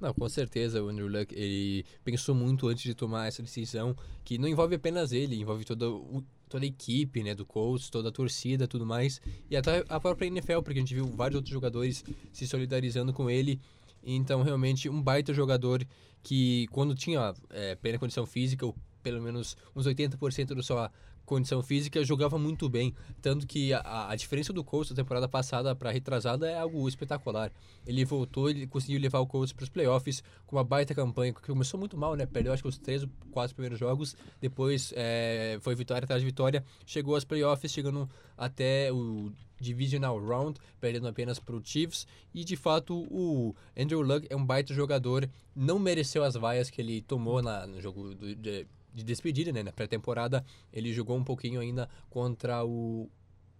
Não, 0.02 0.12
com 0.12 0.28
certeza 0.28 0.82
o 0.82 0.88
Andrew 0.88 1.06
Luck, 1.06 1.32
ele 1.32 1.84
pensou 2.04 2.34
muito 2.34 2.66
antes 2.66 2.82
de 2.82 2.92
tomar 2.92 3.28
essa 3.28 3.40
decisão, 3.40 3.96
que 4.24 4.36
não 4.36 4.48
envolve 4.48 4.74
apenas 4.74 5.12
ele, 5.12 5.36
envolve 5.40 5.64
toda, 5.64 5.88
o- 5.88 6.24
toda 6.48 6.64
a 6.64 6.68
equipe, 6.68 7.22
né, 7.22 7.36
do 7.36 7.46
Colts, 7.46 7.88
toda 7.88 8.08
a 8.08 8.12
torcida, 8.12 8.66
tudo 8.66 8.84
mais, 8.84 9.20
e 9.48 9.56
até 9.56 9.84
a 9.88 10.00
própria 10.00 10.26
NFL, 10.26 10.60
porque 10.62 10.80
a 10.80 10.82
gente 10.82 10.92
viu 10.92 11.06
vários 11.06 11.36
outros 11.36 11.52
jogadores 11.54 12.04
se 12.32 12.48
solidarizando 12.48 13.12
com 13.12 13.30
ele, 13.30 13.60
então 14.02 14.42
realmente 14.42 14.88
um 14.88 15.00
baita 15.00 15.32
jogador 15.32 15.86
que 16.20 16.66
quando 16.72 16.96
tinha 16.96 17.32
é, 17.50 17.76
plena 17.76 17.96
condição 17.96 18.26
física, 18.26 18.66
ou 18.66 18.74
pelo 19.04 19.22
menos 19.22 19.56
uns 19.74 19.86
80% 19.86 20.54
da 20.56 20.62
sua 20.64 20.90
condição 21.24 21.62
física, 21.62 22.04
jogava 22.04 22.38
muito 22.38 22.68
bem, 22.68 22.94
tanto 23.20 23.46
que 23.46 23.72
a, 23.72 24.10
a 24.10 24.16
diferença 24.16 24.52
do 24.52 24.62
Colts 24.62 24.90
da 24.90 25.02
temporada 25.02 25.28
passada 25.28 25.74
para 25.74 25.90
retrasada 25.90 26.48
é 26.48 26.58
algo 26.58 26.88
espetacular. 26.88 27.52
Ele 27.86 28.04
voltou, 28.04 28.50
ele 28.50 28.66
conseguiu 28.66 29.00
levar 29.00 29.20
o 29.20 29.26
Colts 29.26 29.52
para 29.52 29.64
os 29.64 29.68
playoffs 29.68 30.22
com 30.46 30.56
uma 30.56 30.64
baita 30.64 30.94
campanha, 30.94 31.32
que 31.32 31.40
começou 31.42 31.78
muito 31.78 31.96
mal, 31.96 32.14
né? 32.14 32.26
Perdeu 32.26 32.52
acho 32.52 32.62
que 32.62 32.68
os 32.68 32.78
três 32.78 33.02
ou 33.02 33.08
quatro 33.30 33.54
primeiros 33.54 33.78
jogos, 33.78 34.16
depois 34.40 34.92
é, 34.96 35.58
foi 35.60 35.74
vitória 35.74 36.04
atrás 36.04 36.20
de 36.20 36.26
vitória, 36.26 36.64
chegou 36.84 37.14
aos 37.14 37.24
playoffs, 37.24 37.72
chegando 37.72 38.08
até 38.36 38.92
o 38.92 39.32
Divisional 39.62 40.18
Round, 40.18 40.58
perdendo 40.80 41.06
apenas 41.06 41.38
para 41.38 41.54
o 41.54 41.62
Chiefs, 41.64 42.06
e 42.34 42.44
de 42.44 42.56
fato 42.56 43.06
o 43.10 43.54
Andrew 43.78 44.02
Luck 44.02 44.26
é 44.28 44.36
um 44.36 44.44
baita 44.44 44.74
jogador, 44.74 45.28
não 45.54 45.78
mereceu 45.78 46.24
as 46.24 46.34
vaias 46.34 46.68
que 46.68 46.80
ele 46.80 47.00
tomou 47.00 47.40
na, 47.40 47.66
no 47.66 47.80
jogo 47.80 48.14
do, 48.14 48.34
de, 48.34 48.66
de 48.92 49.04
despedida, 49.04 49.52
né? 49.52 49.62
Na 49.62 49.72
pré-temporada, 49.72 50.44
ele 50.72 50.92
jogou 50.92 51.16
um 51.16 51.24
pouquinho 51.24 51.60
ainda 51.60 51.88
contra 52.10 52.64
o. 52.64 53.08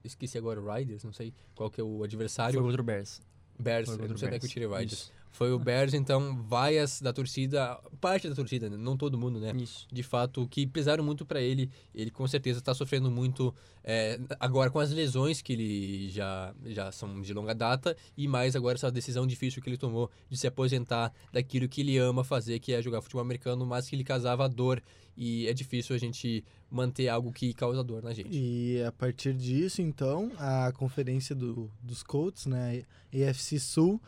Esqueci 0.04 0.36
agora 0.36 0.60
o 0.60 0.72
Riders, 0.72 1.04
não 1.04 1.12
sei 1.12 1.32
qual 1.54 1.70
que 1.70 1.80
é 1.80 1.84
o 1.84 2.02
adversário. 2.02 2.54
Foi 2.54 2.62
contra 2.62 2.82
o 2.82 2.84
Bears. 2.84 3.20
Bears, 3.58 3.88
eu 3.88 4.08
não 4.08 4.16
sei 4.16 4.28
onde 4.28 4.36
é 4.36 4.38
que 4.38 4.46
eu 4.46 4.48
Bears. 4.48 4.52
tirei 4.52 4.68
Riders. 4.68 4.92
Isso. 4.92 5.12
Foi 5.32 5.50
o 5.50 5.58
Bears, 5.58 5.94
então, 5.94 6.42
várias 6.42 7.00
da 7.00 7.10
torcida, 7.10 7.80
parte 8.02 8.28
da 8.28 8.34
torcida, 8.34 8.68
né? 8.68 8.76
não 8.76 8.98
todo 8.98 9.16
mundo, 9.16 9.40
né? 9.40 9.52
Isso. 9.56 9.86
De 9.90 10.02
fato, 10.02 10.46
que 10.46 10.66
pesaram 10.66 11.02
muito 11.02 11.24
pra 11.24 11.40
ele. 11.40 11.70
Ele 11.94 12.10
com 12.10 12.28
certeza 12.28 12.60
tá 12.60 12.74
sofrendo 12.74 13.10
muito 13.10 13.54
é, 13.82 14.20
agora 14.38 14.70
com 14.70 14.78
as 14.78 14.90
lesões 14.90 15.40
que 15.40 15.54
ele 15.54 16.10
já, 16.10 16.54
já 16.66 16.92
são 16.92 17.22
de 17.22 17.32
longa 17.32 17.54
data 17.54 17.96
e 18.14 18.28
mais 18.28 18.54
agora 18.54 18.76
essa 18.76 18.92
decisão 18.92 19.26
difícil 19.26 19.62
que 19.62 19.70
ele 19.70 19.78
tomou 19.78 20.10
de 20.28 20.36
se 20.36 20.46
aposentar 20.46 21.10
daquilo 21.32 21.66
que 21.66 21.80
ele 21.80 21.96
ama 21.96 22.22
fazer, 22.22 22.58
que 22.58 22.74
é 22.74 22.82
jogar 22.82 23.00
futebol 23.00 23.22
americano, 23.22 23.64
mas 23.64 23.88
que 23.88 23.96
ele 23.96 24.04
casava 24.04 24.44
a 24.44 24.48
dor. 24.48 24.82
E 25.16 25.46
é 25.46 25.52
difícil 25.52 25.94
a 25.94 25.98
gente 25.98 26.44
manter 26.70 27.08
algo 27.08 27.32
que 27.32 27.52
causa 27.52 27.84
dor 27.84 28.02
na 28.02 28.12
gente. 28.12 28.30
E 28.30 28.82
a 28.82 28.90
partir 28.90 29.34
disso, 29.34 29.82
então, 29.82 30.32
a 30.38 30.72
conferência 30.72 31.34
do, 31.34 31.70
dos 31.82 32.02
Colts, 32.02 32.46
né, 32.46 32.82
AFC 33.12 33.58
Sul, 33.58 34.00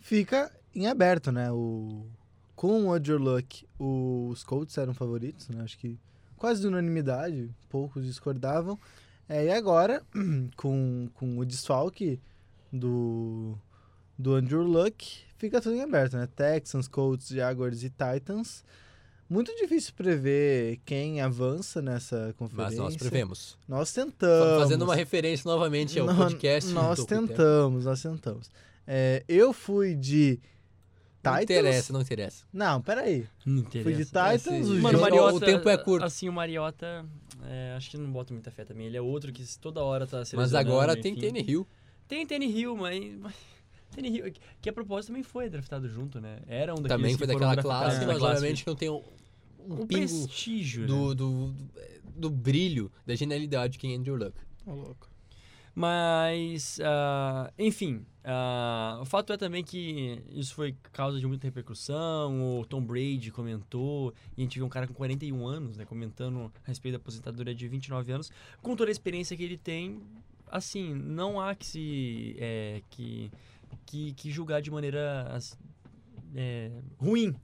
fica 0.00 0.52
em 0.74 0.86
aberto, 0.86 1.32
né? 1.32 1.50
O, 1.50 2.06
com 2.54 2.86
o 2.86 2.92
Andrew 2.92 3.18
Luck, 3.18 3.66
os 3.78 4.44
Colts 4.44 4.78
eram 4.78 4.94
favoritos, 4.94 5.48
né? 5.48 5.62
Acho 5.62 5.78
que 5.78 5.98
quase 6.36 6.60
de 6.60 6.66
unanimidade, 6.66 7.50
poucos 7.68 8.04
discordavam. 8.04 8.78
É, 9.28 9.46
e 9.46 9.50
agora, 9.50 10.02
com, 10.56 11.08
com 11.14 11.38
o 11.38 11.44
desfalque 11.44 12.20
do, 12.72 13.58
do 14.18 14.34
Andrew 14.34 14.62
Luck, 14.62 15.24
fica 15.36 15.60
tudo 15.60 15.74
em 15.74 15.82
aberto, 15.82 16.16
né? 16.16 16.28
Texans, 16.34 16.88
Colts, 16.88 17.28
Jaguars 17.28 17.82
e 17.82 17.90
Titans. 17.90 18.64
Muito 19.32 19.54
difícil 19.56 19.94
prever 19.94 20.78
quem 20.84 21.22
avança 21.22 21.80
nessa 21.80 22.26
Mas 22.26 22.34
conferência. 22.36 22.78
nós 22.82 22.96
prevemos. 22.96 23.56
Nós 23.66 23.90
tentamos. 23.90 24.62
Fazendo 24.62 24.82
uma 24.82 24.94
referência 24.94 25.50
novamente 25.50 25.98
ao 25.98 26.06
Nó- 26.06 26.14
podcast. 26.14 26.70
Nós 26.70 27.04
tentamos, 27.06 27.86
nós 27.86 28.02
tentamos. 28.02 28.50
É, 28.86 29.24
eu 29.26 29.54
fui 29.54 29.94
de 29.94 30.38
Não 31.24 31.32
Titans. 31.32 31.42
interessa, 31.44 31.92
não 31.94 32.00
interessa. 32.02 32.44
Não, 32.52 32.82
peraí. 32.82 33.26
Não 33.46 33.62
Fui 33.64 33.80
interessa. 33.80 33.96
de 33.98 34.04
Titans, 34.04 34.66
Esse- 34.66 34.70
o 34.70 34.82
Mano, 34.82 35.00
Mariota, 35.00 35.34
o 35.36 35.40
tempo 35.40 35.68
é 35.70 35.78
curto. 35.78 36.04
Assim, 36.04 36.28
o 36.28 36.32
Mariota, 36.32 37.06
é, 37.48 37.72
acho 37.74 37.90
que 37.90 37.96
não 37.96 38.10
bota 38.12 38.34
muita 38.34 38.50
fé 38.50 38.66
também. 38.66 38.86
Ele 38.86 38.98
é 38.98 39.00
outro 39.00 39.32
que 39.32 39.42
toda 39.58 39.80
hora 39.82 40.06
tá 40.06 40.24
se 40.26 40.36
Mas 40.36 40.52
agora 40.52 40.94
tem 40.94 41.12
enfim. 41.12 41.28
Tanny 41.28 41.40
Hill. 41.48 41.66
Tem 42.06 42.26
Tanny 42.26 42.46
Hill, 42.50 42.76
mas... 42.76 43.02
mas 43.18 43.32
Hill, 43.96 44.32
que 44.60 44.68
a 44.68 44.72
propósito 44.72 45.08
também 45.08 45.22
foi 45.22 45.48
draftado 45.48 45.88
junto, 45.88 46.20
né? 46.20 46.40
Era 46.46 46.72
um 46.72 46.76
daqueles 46.76 46.88
Também 46.96 47.12
que 47.12 47.18
foi 47.18 47.26
daquela 47.26 47.56
classe, 47.56 48.04
mas 48.04 48.20
obviamente 48.22 48.66
não 48.66 48.74
tem 48.74 48.88
um, 49.68 49.82
O 49.82 49.86
prestígio, 49.86 50.82
né? 50.82 50.86
do, 50.86 51.14
do, 51.14 51.46
do, 51.52 51.70
do 52.16 52.30
brilho, 52.30 52.90
da 53.06 53.14
genialidade 53.14 53.78
que 53.78 53.86
é 53.86 53.94
Andrew 53.96 54.16
Luck. 54.16 54.36
Mas, 55.74 56.78
ah, 56.84 57.50
enfim, 57.58 58.04
ah, 58.24 58.98
o 59.00 59.06
fato 59.06 59.32
é 59.32 59.36
também 59.38 59.64
que 59.64 60.22
isso 60.30 60.54
foi 60.54 60.76
causa 60.92 61.18
de 61.18 61.26
muita 61.26 61.46
repercussão. 61.46 62.60
O 62.60 62.66
Tom 62.66 62.82
Brady 62.82 63.30
comentou, 63.30 64.12
e 64.36 64.42
a 64.42 64.44
gente 64.44 64.56
viu 64.56 64.66
um 64.66 64.68
cara 64.68 64.86
com 64.86 64.92
41 64.92 65.46
anos, 65.46 65.76
né, 65.76 65.84
comentando 65.84 66.52
a 66.62 66.68
respeito 66.68 66.94
da 66.94 66.98
aposentadoria 66.98 67.54
de 67.54 67.66
29 67.68 68.12
anos, 68.12 68.30
com 68.60 68.76
toda 68.76 68.90
a 68.90 68.92
experiência 68.92 69.36
que 69.36 69.42
ele 69.42 69.56
tem. 69.56 70.02
Assim, 70.46 70.94
não 70.94 71.40
há 71.40 71.54
que 71.54 71.64
se 71.64 72.36
é, 72.38 72.82
que, 72.90 73.32
que, 73.86 74.12
que 74.12 74.30
julgar 74.30 74.60
de 74.60 74.70
maneira 74.70 75.26
é, 76.34 76.70
ruim. 76.98 77.34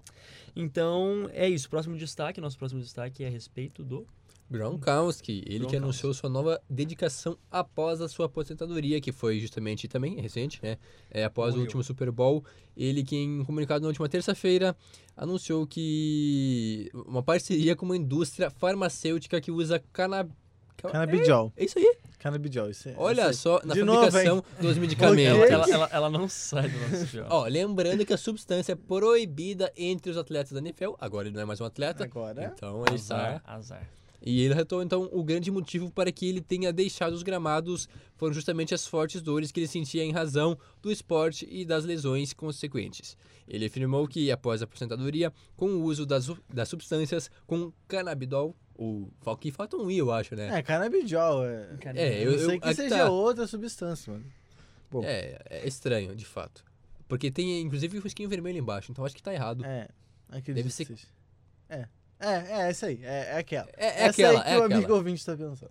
Então, 0.55 1.29
é 1.33 1.49
isso. 1.49 1.69
Próximo 1.69 1.97
destaque, 1.97 2.41
nosso 2.41 2.59
próximo 2.59 2.81
destaque 2.81 3.23
é 3.25 3.29
a 3.29 3.31
respeito 3.31 3.85
do 3.85 4.07
Gronkowski, 4.51 5.33
ele 5.33 5.43
que 5.45 5.59
Gronkowski. 5.59 5.77
anunciou 5.77 6.15
sua 6.15 6.31
nova 6.31 6.61
dedicação 6.71 7.39
após 7.51 8.01
a 8.01 8.09
sua 8.09 8.27
aposentadoria, 8.27 9.01
que 9.01 9.13
foi 9.13 9.39
justamente 9.39 9.87
também 9.87 10.19
recente, 10.21 10.59
né? 10.63 10.79
É, 11.11 11.25
após 11.25 11.49
o 11.55 11.59
Morreu. 11.59 11.67
último 11.67 11.85
Super 11.85 12.11
Bowl, 12.11 12.43
ele 12.77 13.05
que 13.05 13.15
em 13.15 13.45
comunicado 13.45 13.83
na 13.83 13.89
última 13.89 14.09
terça-feira 14.09 14.75
anunciou 15.15 15.67
que 15.67 16.91
uma 16.95 17.23
parceria 17.23 17.77
com 17.77 17.85
uma 17.85 17.97
indústria 17.97 18.51
farmacêutica 18.51 19.41
que 19.41 19.51
usa 19.51 19.83
cannabis. 19.93 20.35
Canabidiol. 20.83 21.53
É 21.57 21.65
isso 21.65 21.79
aí. 21.79 21.97
Canabidiol, 22.19 22.71
isso 22.71 22.89
é. 22.89 22.95
Olha 22.97 23.31
isso 23.31 23.43
só, 23.43 23.61
na 23.65 23.75
De 23.75 23.83
novo, 23.83 24.11
fabricação 24.11 24.45
dos 24.61 24.71
Ela, 24.73 24.81
medicamentos. 24.81 25.51
ela, 25.51 25.71
ela, 25.71 25.89
ela 25.93 26.11
não 26.11 26.29
sai 26.29 26.69
do 26.69 26.79
nosso 26.79 27.07
jogo. 27.07 27.29
Ó, 27.31 27.47
lembrando 27.47 28.05
que 28.05 28.13
a 28.13 28.17
substância 28.19 28.73
é 28.73 28.77
proibida 28.77 29.73
entre 29.77 30.11
os 30.11 30.17
atletas 30.17 30.53
da 30.53 30.59
NFL. 30.59 30.95
Agora 30.99 31.29
ele 31.29 31.35
não 31.35 31.43
é 31.43 31.45
mais 31.45 31.61
um 31.61 31.65
atleta. 31.65 32.05
Agora. 32.05 32.53
Então 32.55 32.85
ele 32.87 32.95
azar, 32.95 33.37
está. 33.37 33.53
azar. 33.55 33.91
E 34.21 34.41
ele 34.43 34.53
retou, 34.53 34.83
então, 34.83 35.09
o 35.13 35.23
grande 35.23 35.49
motivo 35.49 35.91
para 35.93 36.11
que 36.11 36.29
ele 36.29 36.41
tenha 36.41 36.73
deixado 36.73 37.13
os 37.13 37.23
gramados 37.23 37.89
foram 38.17 38.35
justamente 38.35 38.75
as 38.75 38.85
fortes 38.85 39.23
dores 39.23 39.53
que 39.53 39.61
ele 39.61 39.69
sentia 39.69 40.03
em 40.03 40.11
razão 40.11 40.59
do 40.83 40.91
esporte 40.91 41.47
e 41.49 41.65
das 41.65 41.85
lesões 41.85 42.33
consequentes. 42.33 43.17
Ele 43.47 43.67
afirmou 43.67 44.09
que, 44.09 44.31
após 44.31 44.61
a 44.61 44.65
aposentadoria, 44.65 45.33
com 45.57 45.69
o 45.71 45.85
uso 45.85 46.05
das, 46.05 46.29
das 46.53 46.69
substâncias 46.69 47.31
com 47.47 47.73
canabidol, 47.87 48.57
o 48.79 49.37
que 49.37 49.51
falta 49.51 49.77
um 49.77 49.91
i, 49.91 49.99
eu 49.99 50.11
acho, 50.13 50.35
né? 50.37 50.59
É, 50.59 50.63
canabidiol. 50.63 51.45
É, 51.45 51.69
É, 51.97 52.25
eu, 52.25 52.33
eu- 52.33 52.49
sei 52.49 52.61
que 52.61 52.75
seja 52.75 52.97
tá. 52.99 53.11
outra 53.11 53.47
substância, 53.47 54.13
mano. 54.13 54.25
Bom, 54.91 55.03
É, 55.05 55.39
é 55.51 55.67
estranho, 55.69 56.15
de 56.17 56.25
fato. 56.25 56.65
Porque 57.09 57.31
tem, 57.31 57.61
inclusive, 57.61 57.99
o 57.99 58.01
risquinho 58.03 58.29
vermelho 58.29 58.59
embaixo, 58.59 58.91
então 58.93 59.05
acho 59.05 59.15
que 59.17 59.23
tá 59.23 59.35
errado. 59.35 59.65
é. 59.65 59.89
Acredito 60.31 60.57
Deve 60.57 60.69
que 60.69 60.75
ser- 60.75 60.85
seja. 60.87 61.07
É. 61.71 61.87
É, 62.21 62.29
é 62.29 62.69
essa 62.69 62.87
aí. 62.87 63.01
É, 63.03 63.31
é 63.35 63.39
aquela. 63.39 63.69
É, 63.77 63.87
é 63.87 64.01
essa 64.03 64.11
aquela, 64.11 64.39
aí 64.41 64.45
que 64.45 64.51
é 64.51 64.59
o 64.59 64.63
aquela. 64.65 64.75
amigo 64.77 64.95
ouvinte 64.95 65.25
tá 65.25 65.37
pensando. 65.37 65.71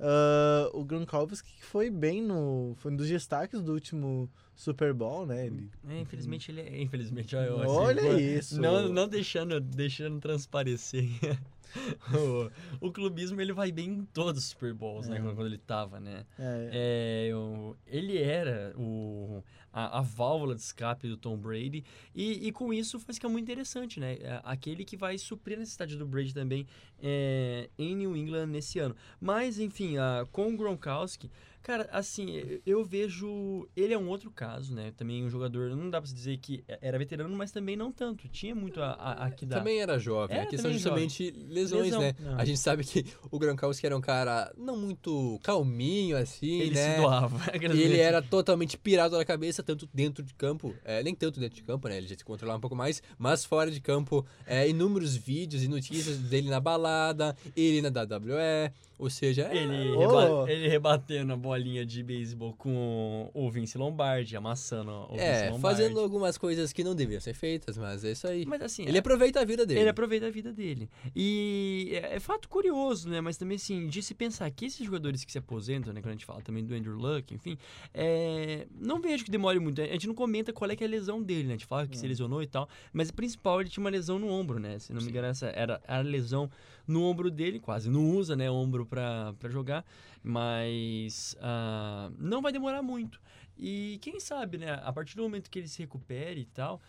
Ah, 0.00 0.68
o 0.74 0.84
Gronkowski 0.84 1.50
que 1.56 1.64
foi 1.64 1.90
bem 1.90 2.22
no... 2.22 2.74
Foi 2.78 2.92
um 2.92 2.96
dos 2.96 3.08
destaques 3.08 3.60
do 3.62 3.72
último 3.72 4.30
Super 4.54 4.92
Bowl, 4.92 5.26
né? 5.26 5.46
Ele, 5.46 5.70
É, 5.88 5.98
infelizmente 6.00 6.50
ele 6.50 6.60
é. 6.60 6.78
Infelizmente, 6.82 7.36
assim, 7.36 7.50
Olha 7.66 8.02
pô, 8.02 8.12
isso. 8.14 8.60
Não, 8.60 8.88
não 8.88 9.08
deixando, 9.08 9.58
deixando 9.60 10.20
transparecer. 10.20 11.08
o, 12.80 12.86
o 12.88 12.92
clubismo 12.92 13.40
ele 13.40 13.52
vai 13.52 13.70
bem 13.72 13.88
em 13.90 14.04
todos 14.04 14.42
os 14.44 14.50
Super 14.50 14.72
Bowls, 14.74 15.08
né? 15.08 15.16
É. 15.16 15.20
Quando, 15.20 15.34
quando 15.34 15.46
ele 15.46 15.58
tava, 15.58 16.00
né? 16.00 16.24
É, 16.38 17.28
É, 17.30 17.34
o- 17.36 17.76
ele 17.86 18.18
era 18.18 18.72
o, 18.76 19.42
a, 19.72 19.98
a 19.98 20.02
válvula 20.02 20.54
de 20.54 20.60
escape 20.60 21.08
do 21.08 21.16
Tom 21.16 21.36
Brady. 21.36 21.84
E, 22.14 22.48
e 22.48 22.52
com 22.52 22.72
isso 22.72 22.98
faz 22.98 23.16
ficar 23.16 23.28
muito 23.28 23.44
interessante, 23.44 24.00
né? 24.00 24.14
É, 24.20 24.40
Aquele 24.44 24.84
que 24.84 24.96
vai 24.96 25.18
suprir 25.18 25.56
a 25.56 25.60
necessidade 25.60 25.96
do 25.96 26.06
Brady 26.06 26.32
também 26.34 26.66
é, 27.02 27.68
em 27.78 27.94
New 27.96 28.16
England 28.16 28.46
nesse 28.46 28.78
ano. 28.78 28.94
Mas, 29.20 29.58
enfim, 29.58 29.96
a, 29.98 30.26
com 30.32 30.52
o 30.52 30.56
Gronkowski, 30.56 31.30
cara, 31.68 31.86
assim, 31.92 32.60
eu- 32.64 32.82
vejo. 32.82 33.68
Ele 33.76 33.92
é 33.92 33.98
um 33.98 34.08
outro 34.08 34.30
caso, 34.30 34.74
né? 34.74 34.90
Também 34.96 35.22
um 35.22 35.28
jogador, 35.28 35.76
não 35.76 35.90
dá 35.90 36.00
pra 36.00 36.08
se 36.08 36.14
dizer 36.14 36.38
que 36.38 36.64
era 36.80 36.96
veterano, 36.96 37.36
mas 37.36 37.52
também 37.52 37.76
não 37.76 37.92
tanto. 37.92 38.26
Tinha 38.28 38.54
muito 38.54 38.80
a, 38.80 38.92
a, 38.92 39.26
a 39.26 39.30
que 39.30 39.44
dar. 39.44 39.58
Também 39.58 39.78
era 39.80 39.98
jovem. 39.98 40.34
Era 40.34 40.46
a 40.46 40.48
questão 40.48 40.70
é 40.70 40.74
justamente 40.74 41.30
lesões, 41.30 41.84
Lesão. 41.84 42.00
né? 42.00 42.14
Não. 42.18 42.38
A 42.38 42.44
gente 42.46 42.58
sabe 42.58 42.82
que 42.84 43.04
o 43.30 43.38
Gronkowski 43.38 43.84
era 43.84 43.94
um 43.94 44.00
cara 44.00 44.50
não 44.56 44.78
muito 44.78 45.38
calminho, 45.42 46.16
assim, 46.16 46.60
ele 46.60 46.74
né? 46.74 46.94
se 46.94 47.00
doava. 47.02 47.38
E 47.78 47.82
ele 47.82 47.98
era 47.98 48.22
totalmente 48.22 48.78
pirado 48.78 49.16
na 49.18 49.24
cabeça, 49.24 49.62
tanto 49.62 49.86
dentro 49.92 50.24
de 50.24 50.32
campo, 50.32 50.74
é, 50.84 51.02
nem 51.02 51.14
tanto 51.14 51.38
dentro 51.38 51.56
de 51.56 51.62
campo, 51.62 51.86
né? 51.88 51.98
Ele 51.98 52.06
já 52.06 52.16
se 52.16 52.24
controlava 52.24 52.56
um 52.56 52.60
pouco 52.60 52.76
mais, 52.76 53.02
mas 53.18 53.44
fora 53.44 53.70
de 53.70 53.80
campo, 53.80 54.24
é, 54.46 54.68
inúmeros 54.68 55.14
vídeos 55.16 55.62
e 55.62 55.68
notícias 55.68 56.16
dele 56.18 56.48
na 56.48 56.60
balada, 56.60 57.36
ele 57.54 57.82
na 57.82 57.88
WWE, 57.88 58.72
ou 58.98 59.08
seja, 59.08 59.48
é, 59.52 59.56
Ele, 59.56 59.96
Oh. 59.96 60.00
reba- 60.00 60.50
ele 60.52 60.68
rebatendo 60.68 61.32
a 61.32 61.36
bolinha 61.36 61.84
de 61.86 62.02
beisebol 62.02 62.52
com 62.54 63.30
o 63.32 63.50
Vince 63.50 63.78
Lombardi, 63.78 64.36
amassando 64.36 64.90
o 64.90 65.12
Vince 65.12 65.22
é, 65.24 65.50
Lombardi. 65.50 65.60
fazendo 65.82 66.00
algumas 66.00 66.36
coisas 66.36 66.72
que 66.72 66.82
não 66.82 66.94
deviam 66.94 67.20
ser 67.20 67.34
feitas, 67.34 67.76
mas 67.78 68.04
é 68.04 68.12
isso 68.12 68.26
aí. 68.26 68.44
Mas 68.46 68.60
assim, 68.62 68.84
Ele 68.86 68.98
aproveita 68.98 69.40
a 69.40 69.44
vida 69.44 69.64
dele. 69.64 69.80
ele 69.80 69.88
aproveita 69.88 70.26
a 70.26 70.30
vida 70.30 70.52
dele. 70.52 70.88
E 71.14 71.90
é, 72.02 72.16
é 72.16 72.20
fato 72.20 72.48
curioso, 72.48 73.08
né? 73.08 73.20
Mas 73.20 73.36
também, 73.36 73.56
assim, 73.56 73.86
de 73.88 74.02
se 74.02 74.14
pensar 74.14 74.50
que 74.50 74.66
esses 74.66 74.84
jogadores 74.84 75.24
que 75.24 75.32
se 75.32 75.38
aposentam, 75.38 75.92
né? 75.92 76.00
Quando 76.00 76.10
a 76.10 76.12
gente 76.14 76.24
fala 76.26 76.40
também 76.42 76.64
do 76.64 76.74
Andrew 76.74 76.96
Luck, 76.96 77.32
enfim, 77.34 77.56
é, 77.94 78.66
não 78.80 79.00
vejo 79.00 79.24
que 79.24 79.30
demore 79.30 79.58
muito. 79.58 79.80
A 79.80 79.86
gente 79.86 80.06
não 80.06 80.14
comenta 80.14 80.52
qual 80.52 80.70
é 80.70 80.76
que 80.76 80.82
é 80.82 80.86
a 80.86 80.90
lesão 80.90 81.22
dele, 81.22 81.44
né? 81.44 81.54
A 81.54 81.56
gente 81.56 81.66
fala 81.66 81.86
que 81.86 81.96
se 81.96 82.06
lesionou 82.06 82.42
e 82.42 82.46
tal. 82.46 82.68
Mas 82.92 83.08
o 83.08 83.14
principal, 83.14 83.60
ele 83.60 83.70
tinha 83.70 83.82
uma 83.82 83.90
lesão 83.90 84.18
no 84.18 84.28
ombro, 84.28 84.58
né? 84.58 84.78
Se 84.78 84.92
não 84.92 85.00
me 85.02 85.08
engano, 85.08 85.28
essa 85.28 85.46
era 85.48 85.80
a 85.86 85.98
lesão 86.00 86.50
no 86.88 87.04
ombro 87.04 87.30
dele, 87.30 87.60
quase 87.60 87.90
não 87.90 88.10
usa, 88.10 88.34
né? 88.34 88.50
Ombro 88.50 88.86
pra 88.86 89.34
jogar. 89.48 89.84
Mas 90.22 91.36
ah, 91.40 92.10
não 92.18 92.42
vai 92.42 92.50
demorar 92.50 92.82
muito. 92.82 93.20
E 93.56 93.98
quem 94.00 94.18
sabe, 94.18 94.58
né? 94.58 94.80
A 94.82 94.92
partir 94.92 95.14
do 95.14 95.22
momento 95.22 95.50
que 95.50 95.58
ele 95.58 95.68
se 95.68 95.78
recupere 95.80 96.40
e 96.40 96.46
tal, 96.46 96.80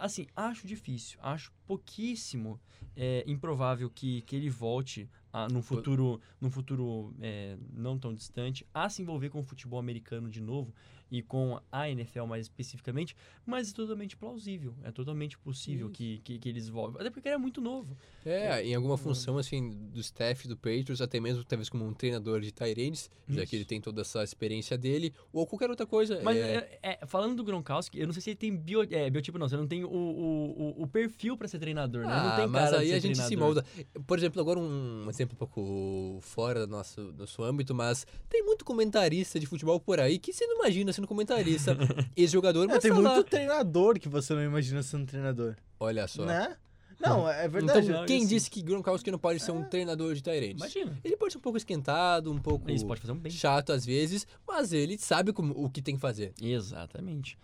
assim, 0.00 0.26
acho 0.34 0.66
difícil, 0.66 1.18
acho 1.22 1.52
pouquíssimo 1.66 2.60
é, 2.96 3.24
improvável 3.26 3.90
que, 3.90 4.22
que 4.22 4.36
ele 4.36 4.48
volte 4.48 5.08
a, 5.32 5.48
num 5.48 5.62
futuro, 5.62 6.20
num 6.40 6.50
futuro 6.50 7.14
é, 7.20 7.56
não 7.72 7.98
tão 7.98 8.14
distante 8.14 8.66
a 8.72 8.88
se 8.88 9.02
envolver 9.02 9.30
com 9.30 9.40
o 9.40 9.42
futebol 9.42 9.78
americano 9.78 10.28
de 10.28 10.40
novo. 10.40 10.74
E 11.14 11.22
com 11.22 11.60
a 11.70 11.88
NFL 11.88 12.24
mais 12.24 12.46
especificamente, 12.46 13.14
mas 13.46 13.70
é 13.70 13.72
totalmente 13.72 14.16
plausível, 14.16 14.74
é 14.82 14.90
totalmente 14.90 15.38
possível 15.38 15.88
que, 15.88 16.18
que, 16.24 16.40
que 16.40 16.48
eles 16.48 16.68
voltem. 16.68 17.00
Até 17.00 17.08
porque 17.08 17.28
ele 17.28 17.36
é 17.36 17.38
muito 17.38 17.60
novo. 17.60 17.96
É, 18.26 18.66
em 18.66 18.74
alguma 18.74 18.96
função, 18.96 19.38
assim, 19.38 19.70
do 19.92 20.00
staff 20.00 20.48
do 20.48 20.56
Patriots, 20.56 21.00
até 21.00 21.20
mesmo 21.20 21.44
talvez 21.44 21.68
como 21.68 21.86
um 21.86 21.94
treinador 21.94 22.40
de 22.40 22.50
Tyrands, 22.50 23.08
já 23.28 23.46
que 23.46 23.54
ele 23.54 23.64
tem 23.64 23.80
toda 23.80 24.00
essa 24.00 24.24
experiência 24.24 24.76
dele, 24.76 25.14
ou 25.32 25.46
qualquer 25.46 25.70
outra 25.70 25.86
coisa. 25.86 26.20
Mas 26.20 26.36
é, 26.36 26.78
é, 26.82 26.98
é, 27.00 27.06
falando 27.06 27.36
do 27.36 27.44
Gronkowski, 27.44 28.00
eu 28.00 28.06
não 28.06 28.12
sei 28.12 28.20
se 28.20 28.30
ele 28.30 28.36
tem 28.36 28.56
bio, 28.56 28.82
é, 28.82 29.08
biotipo, 29.08 29.38
não. 29.38 29.48
Você 29.48 29.56
não 29.56 29.68
tem 29.68 29.84
o, 29.84 29.88
o, 29.88 30.82
o, 30.82 30.86
perfil 30.88 31.36
pra 31.36 31.46
ser 31.46 31.60
treinador, 31.60 32.02
né? 32.02 32.08
Não 32.08 32.30
Ah, 32.30 32.36
tem 32.36 32.46
mas 32.48 32.72
aí 32.72 32.92
a 32.92 32.98
gente 32.98 33.16
se 33.18 33.26
treinador. 33.26 33.62
molda. 33.62 33.66
Por 34.04 34.18
exemplo, 34.18 34.40
agora 34.40 34.58
um 34.58 35.08
exemplo 35.08 35.34
um 35.34 35.38
pouco 35.38 36.18
fora 36.22 36.66
do 36.66 36.70
nosso, 36.72 37.12
do 37.12 37.20
nosso 37.20 37.40
âmbito, 37.44 37.72
mas 37.72 38.04
tem 38.28 38.42
muito 38.42 38.64
comentarista 38.64 39.38
de 39.38 39.46
futebol 39.46 39.78
por 39.78 40.00
aí 40.00 40.18
que 40.18 40.32
você 40.32 40.44
não 40.46 40.56
imagina 40.56 40.92
sendo 41.04 41.08
comentarista. 41.08 41.76
Esse 42.16 42.32
jogador, 42.32 42.64
É, 42.64 42.66
mas 42.66 42.78
tem 42.82 42.90
tá 42.92 42.98
lá. 42.98 43.14
muito 43.14 43.28
treinador 43.30 43.98
que 43.98 44.08
você 44.08 44.34
não 44.34 44.42
imagina 44.42 44.82
sendo 44.82 45.06
treinador. 45.06 45.54
Olha 45.78 46.06
só. 46.08 46.24
Né? 46.24 46.56
Não, 47.00 47.28
é 47.28 47.46
verdade. 47.48 47.88
Então, 47.88 48.06
quem 48.06 48.26
disse 48.26 48.48
que 48.48 48.62
Gronkowski 48.62 49.10
não 49.10 49.18
pode 49.18 49.40
ser 49.40 49.50
um 49.50 49.64
treinador 49.64 50.14
de 50.14 50.22
Tyrants? 50.22 50.56
Imagina. 50.56 50.98
Ele 51.04 51.16
pode 51.16 51.32
ser 51.32 51.38
um 51.38 51.42
pouco 51.42 51.58
esquentado, 51.58 52.32
um 52.32 52.38
pouco 52.38 52.70
Isso 52.70 52.86
pode 52.86 53.00
fazer 53.00 53.12
um 53.12 53.18
bem. 53.18 53.32
chato 53.32 53.72
às 53.72 53.84
vezes, 53.84 54.26
mas 54.46 54.72
ele 54.72 54.96
sabe 54.96 55.32
como- 55.32 55.52
o 55.56 55.68
que 55.68 55.82
tem 55.82 55.96
que 55.96 56.00
fazer. 56.00 56.32
Exatamente. 56.40 57.36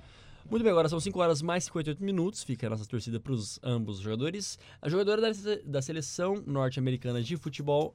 Muito 0.48 0.62
bem, 0.62 0.70
agora 0.72 0.88
são 0.88 0.98
5 0.98 1.20
horas 1.20 1.42
mais 1.42 1.64
58 1.64 2.02
minutos. 2.02 2.42
Fica 2.42 2.66
a 2.68 2.70
nossa 2.70 2.86
torcida 2.86 3.20
para 3.20 3.32
os 3.32 3.58
ambos 3.62 3.98
jogadores. 3.98 4.58
A 4.80 4.88
jogadora 4.88 5.20
da, 5.20 5.28
da 5.64 5.82
seleção 5.82 6.42
norte-americana 6.46 7.22
de 7.22 7.36
futebol 7.36 7.94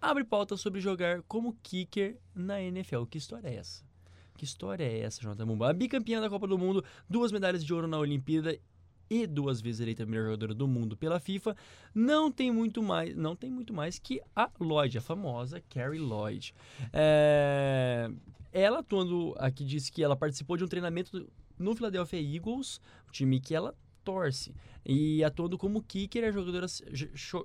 abre 0.00 0.22
pauta 0.22 0.56
sobre 0.56 0.80
jogar 0.80 1.22
como 1.22 1.56
kicker 1.62 2.16
na 2.34 2.60
NFL. 2.60 3.04
Que 3.06 3.16
história 3.16 3.48
é 3.48 3.54
essa? 3.56 3.82
Que 4.36 4.44
história 4.44 4.84
é 4.84 5.00
essa, 5.00 5.20
Jonathan 5.20 5.46
Mumba? 5.46 5.70
A 5.70 5.72
bicampeã 5.72 6.20
da 6.20 6.28
Copa 6.28 6.46
do 6.46 6.58
Mundo, 6.58 6.84
duas 7.08 7.32
medalhas 7.32 7.64
de 7.64 7.72
ouro 7.72 7.88
na 7.88 7.98
Olimpíada 7.98 8.58
e 9.08 9.26
duas 9.26 9.60
vezes 9.60 9.80
eleita 9.80 10.02
a 10.02 10.06
melhor 10.06 10.24
jogadora 10.24 10.54
do 10.54 10.66
mundo 10.66 10.96
pela 10.96 11.20
FIFA, 11.20 11.56
não 11.94 12.30
tem 12.30 12.50
muito 12.50 12.82
mais, 12.82 13.14
não 13.16 13.36
tem 13.36 13.50
muito 13.50 13.72
mais 13.72 13.98
que 13.98 14.20
a 14.34 14.50
Lloyd, 14.58 14.98
a 14.98 15.00
famosa 15.00 15.62
Carrie 15.70 16.00
Lloyd. 16.00 16.52
É, 16.92 18.10
ela 18.52 18.80
atuando 18.80 19.34
aqui 19.38 19.64
disse 19.64 19.92
que 19.92 20.02
ela 20.02 20.16
participou 20.16 20.56
de 20.56 20.64
um 20.64 20.68
treinamento 20.68 21.30
no 21.58 21.74
Philadelphia 21.74 22.20
Eagles, 22.20 22.80
o 23.08 23.12
time 23.12 23.40
que 23.40 23.54
ela 23.54 23.74
torce. 24.06 24.54
E 24.84 25.24
atuando 25.24 25.58
como 25.58 25.82
kicker, 25.82 26.22
a 26.22 26.30
jogadora 26.30 26.66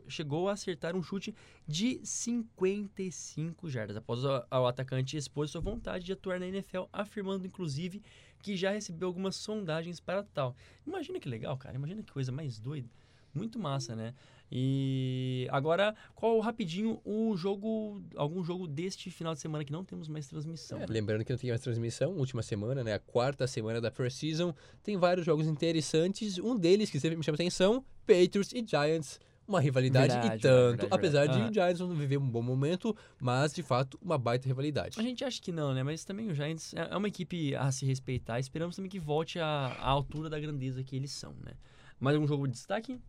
chegou 0.07 0.47
a 0.47 0.53
acertar 0.53 0.95
um 0.95 1.01
chute 1.01 1.33
de 1.67 1.99
55 2.03 3.67
jardas, 3.67 3.97
após 3.97 4.23
o 4.23 4.67
atacante 4.67 5.17
expor 5.17 5.47
sua 5.47 5.59
vontade 5.59 6.05
de 6.05 6.13
atuar 6.13 6.39
na 6.39 6.47
NFL, 6.47 6.83
afirmando 6.93 7.47
inclusive 7.47 8.03
que 8.43 8.55
já 8.55 8.71
recebeu 8.71 9.07
algumas 9.07 9.37
sondagens 9.37 9.99
para 9.99 10.23
tal. 10.23 10.55
Imagina 10.85 11.19
que 11.19 11.27
legal, 11.27 11.57
cara. 11.57 11.75
Imagina 11.75 12.03
que 12.03 12.13
coisa 12.13 12.31
mais 12.31 12.59
doida. 12.59 12.89
Muito 13.33 13.57
massa, 13.57 13.95
né? 13.95 14.13
E 14.51 15.47
agora, 15.49 15.95
qual 16.13 16.37
rapidinho 16.39 16.99
o 17.05 17.37
jogo, 17.37 18.03
algum 18.17 18.43
jogo 18.43 18.67
deste 18.67 19.09
final 19.09 19.33
de 19.33 19.39
semana 19.39 19.63
que 19.63 19.71
não 19.71 19.85
temos 19.85 20.09
mais 20.09 20.27
transmissão? 20.27 20.77
É, 20.77 20.81
né? 20.81 20.87
lembrando 20.89 21.23
que 21.23 21.31
não 21.31 21.39
tem 21.39 21.49
mais 21.49 21.61
transmissão, 21.61 22.11
última 22.11 22.43
semana, 22.43 22.83
né? 22.83 22.93
A 22.93 22.99
quarta 22.99 23.47
semana 23.47 23.79
da 23.79 23.89
Pre-Season. 23.89 24.53
Tem 24.83 24.97
vários 24.97 25.25
jogos 25.25 25.47
interessantes. 25.47 26.37
Um 26.37 26.57
deles 26.57 26.89
que 26.89 26.99
sempre 26.99 27.15
me 27.15 27.23
chama 27.23 27.35
atenção: 27.35 27.85
Patriots 28.05 28.51
e 28.51 28.65
Giants. 28.67 29.19
Uma 29.47 29.59
rivalidade 29.59 30.13
Verdade, 30.13 30.35
e 30.35 30.39
tanto. 30.39 30.69
verdade, 30.69 30.93
apesar 30.93 31.19
verdade. 31.21 31.43
de 31.43 31.49
o 31.49 31.53
Giants 31.53 31.79
não 31.79 31.93
viver 31.93 32.17
um 32.17 32.29
bom 32.29 32.41
momento, 32.41 32.95
mas 33.19 33.51
de 33.51 33.63
fato 33.63 33.99
uma 34.01 34.17
baita 34.17 34.47
rivalidade. 34.47 34.97
A 34.99 35.03
gente 35.03 35.25
acha 35.25 35.41
que 35.41 35.51
não, 35.51 35.73
né? 35.73 35.83
Mas 35.83 36.05
também 36.05 36.29
o 36.29 36.33
Giants 36.33 36.73
é 36.73 36.89
é 36.91 36.97
uma 36.97 37.07
equipe 37.07 37.55
a 37.55 37.71
se 37.71 37.85
respeitar. 37.85 38.39
Esperamos 38.39 38.75
também 38.75 38.89
que 38.89 38.99
volte 38.99 39.39
à, 39.39 39.45
à 39.45 39.89
altura 39.89 40.29
da 40.29 40.39
grandeza 40.39 40.83
que 40.83 40.95
eles 40.95 41.11
são, 41.11 41.33
né? 41.43 41.53
Mais 41.99 42.15
algum 42.15 42.27
jogo 42.27 42.47
de 42.47 42.53
destaque? 42.53 42.99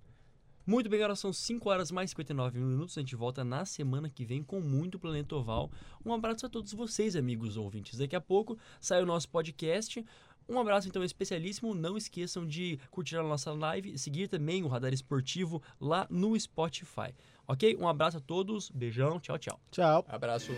Muito 0.64 0.88
bem, 0.88 1.00
agora 1.00 1.16
são 1.16 1.32
5 1.32 1.68
horas 1.68 1.90
mais 1.90 2.10
59 2.10 2.58
minutos. 2.58 2.96
A 2.96 3.00
gente 3.00 3.16
volta 3.16 3.42
na 3.44 3.64
semana 3.64 4.08
que 4.08 4.24
vem 4.24 4.42
com 4.42 4.60
muito 4.60 4.98
Planeta 4.98 5.34
Oval. 5.34 5.70
Um 6.04 6.12
abraço 6.12 6.46
a 6.46 6.48
todos 6.48 6.72
vocês, 6.72 7.16
amigos 7.16 7.56
ouvintes. 7.56 7.98
Daqui 7.98 8.14
a 8.14 8.20
pouco 8.20 8.56
sai 8.80 9.02
o 9.02 9.06
nosso 9.06 9.28
podcast. 9.28 10.04
Um 10.48 10.58
abraço, 10.58 10.88
então, 10.88 11.02
especialíssimo. 11.02 11.74
Não 11.74 11.96
esqueçam 11.96 12.46
de 12.46 12.78
curtir 12.90 13.16
a 13.16 13.22
nossa 13.22 13.52
live, 13.52 13.98
seguir 13.98 14.28
também 14.28 14.62
o 14.62 14.68
Radar 14.68 14.92
Esportivo 14.92 15.62
lá 15.80 16.06
no 16.10 16.38
Spotify. 16.38 17.14
Ok? 17.46 17.76
Um 17.76 17.88
abraço 17.88 18.18
a 18.18 18.20
todos. 18.20 18.70
Beijão. 18.70 19.18
Tchau, 19.18 19.38
tchau. 19.38 19.60
Tchau. 19.70 20.04
Abraço. 20.08 20.52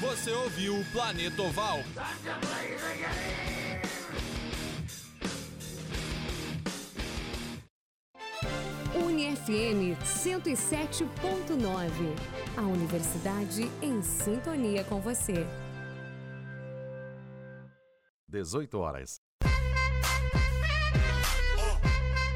Você 0.00 0.30
ouviu 0.32 0.78
o 0.78 0.84
Planeta 0.92 1.42
Oval. 1.42 1.78
UniFM 8.94 9.96
107.9. 10.04 11.90
A 12.56 12.62
universidade 12.62 13.68
em 13.82 14.00
sintonia 14.02 14.84
com 14.84 15.00
você. 15.00 15.44
18 18.28 18.78
horas. 18.78 19.20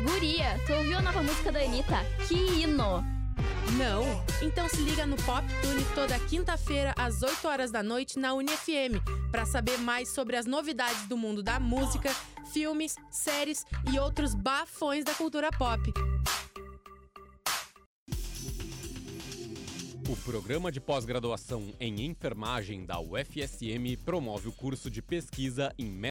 Guria, 0.02 0.58
tu 0.66 0.72
ouviu 0.72 0.98
a 0.98 1.02
nova 1.02 1.22
música 1.22 1.52
da 1.52 1.60
Anitta? 1.60 1.98
Que 2.26 2.34
hino! 2.34 3.04
Não? 3.76 4.04
Então 4.42 4.68
se 4.68 4.80
liga 4.80 5.06
no 5.06 5.16
Pop 5.16 5.46
Tune 5.60 5.84
toda 5.94 6.18
quinta-feira 6.20 6.92
às 6.96 7.22
8 7.22 7.46
horas 7.46 7.70
da 7.70 7.82
noite 7.82 8.18
na 8.18 8.34
UniFM 8.34 9.00
para 9.30 9.44
saber 9.44 9.78
mais 9.78 10.08
sobre 10.08 10.36
as 10.36 10.46
novidades 10.46 11.06
do 11.06 11.16
mundo 11.16 11.42
da 11.42 11.60
música, 11.60 12.10
filmes, 12.52 12.96
séries 13.10 13.64
e 13.92 13.98
outros 13.98 14.34
bafões 14.34 15.04
da 15.04 15.14
cultura 15.14 15.50
pop. 15.50 15.92
O 20.08 20.16
programa 20.16 20.72
de 20.72 20.80
pós-graduação 20.80 21.68
em 21.78 22.06
enfermagem 22.06 22.86
da 22.86 22.98
UFSM 22.98 23.94
promove 24.06 24.48
o 24.48 24.52
curso 24.52 24.90
de 24.90 25.02
pesquisa 25.02 25.70
em 25.78 25.90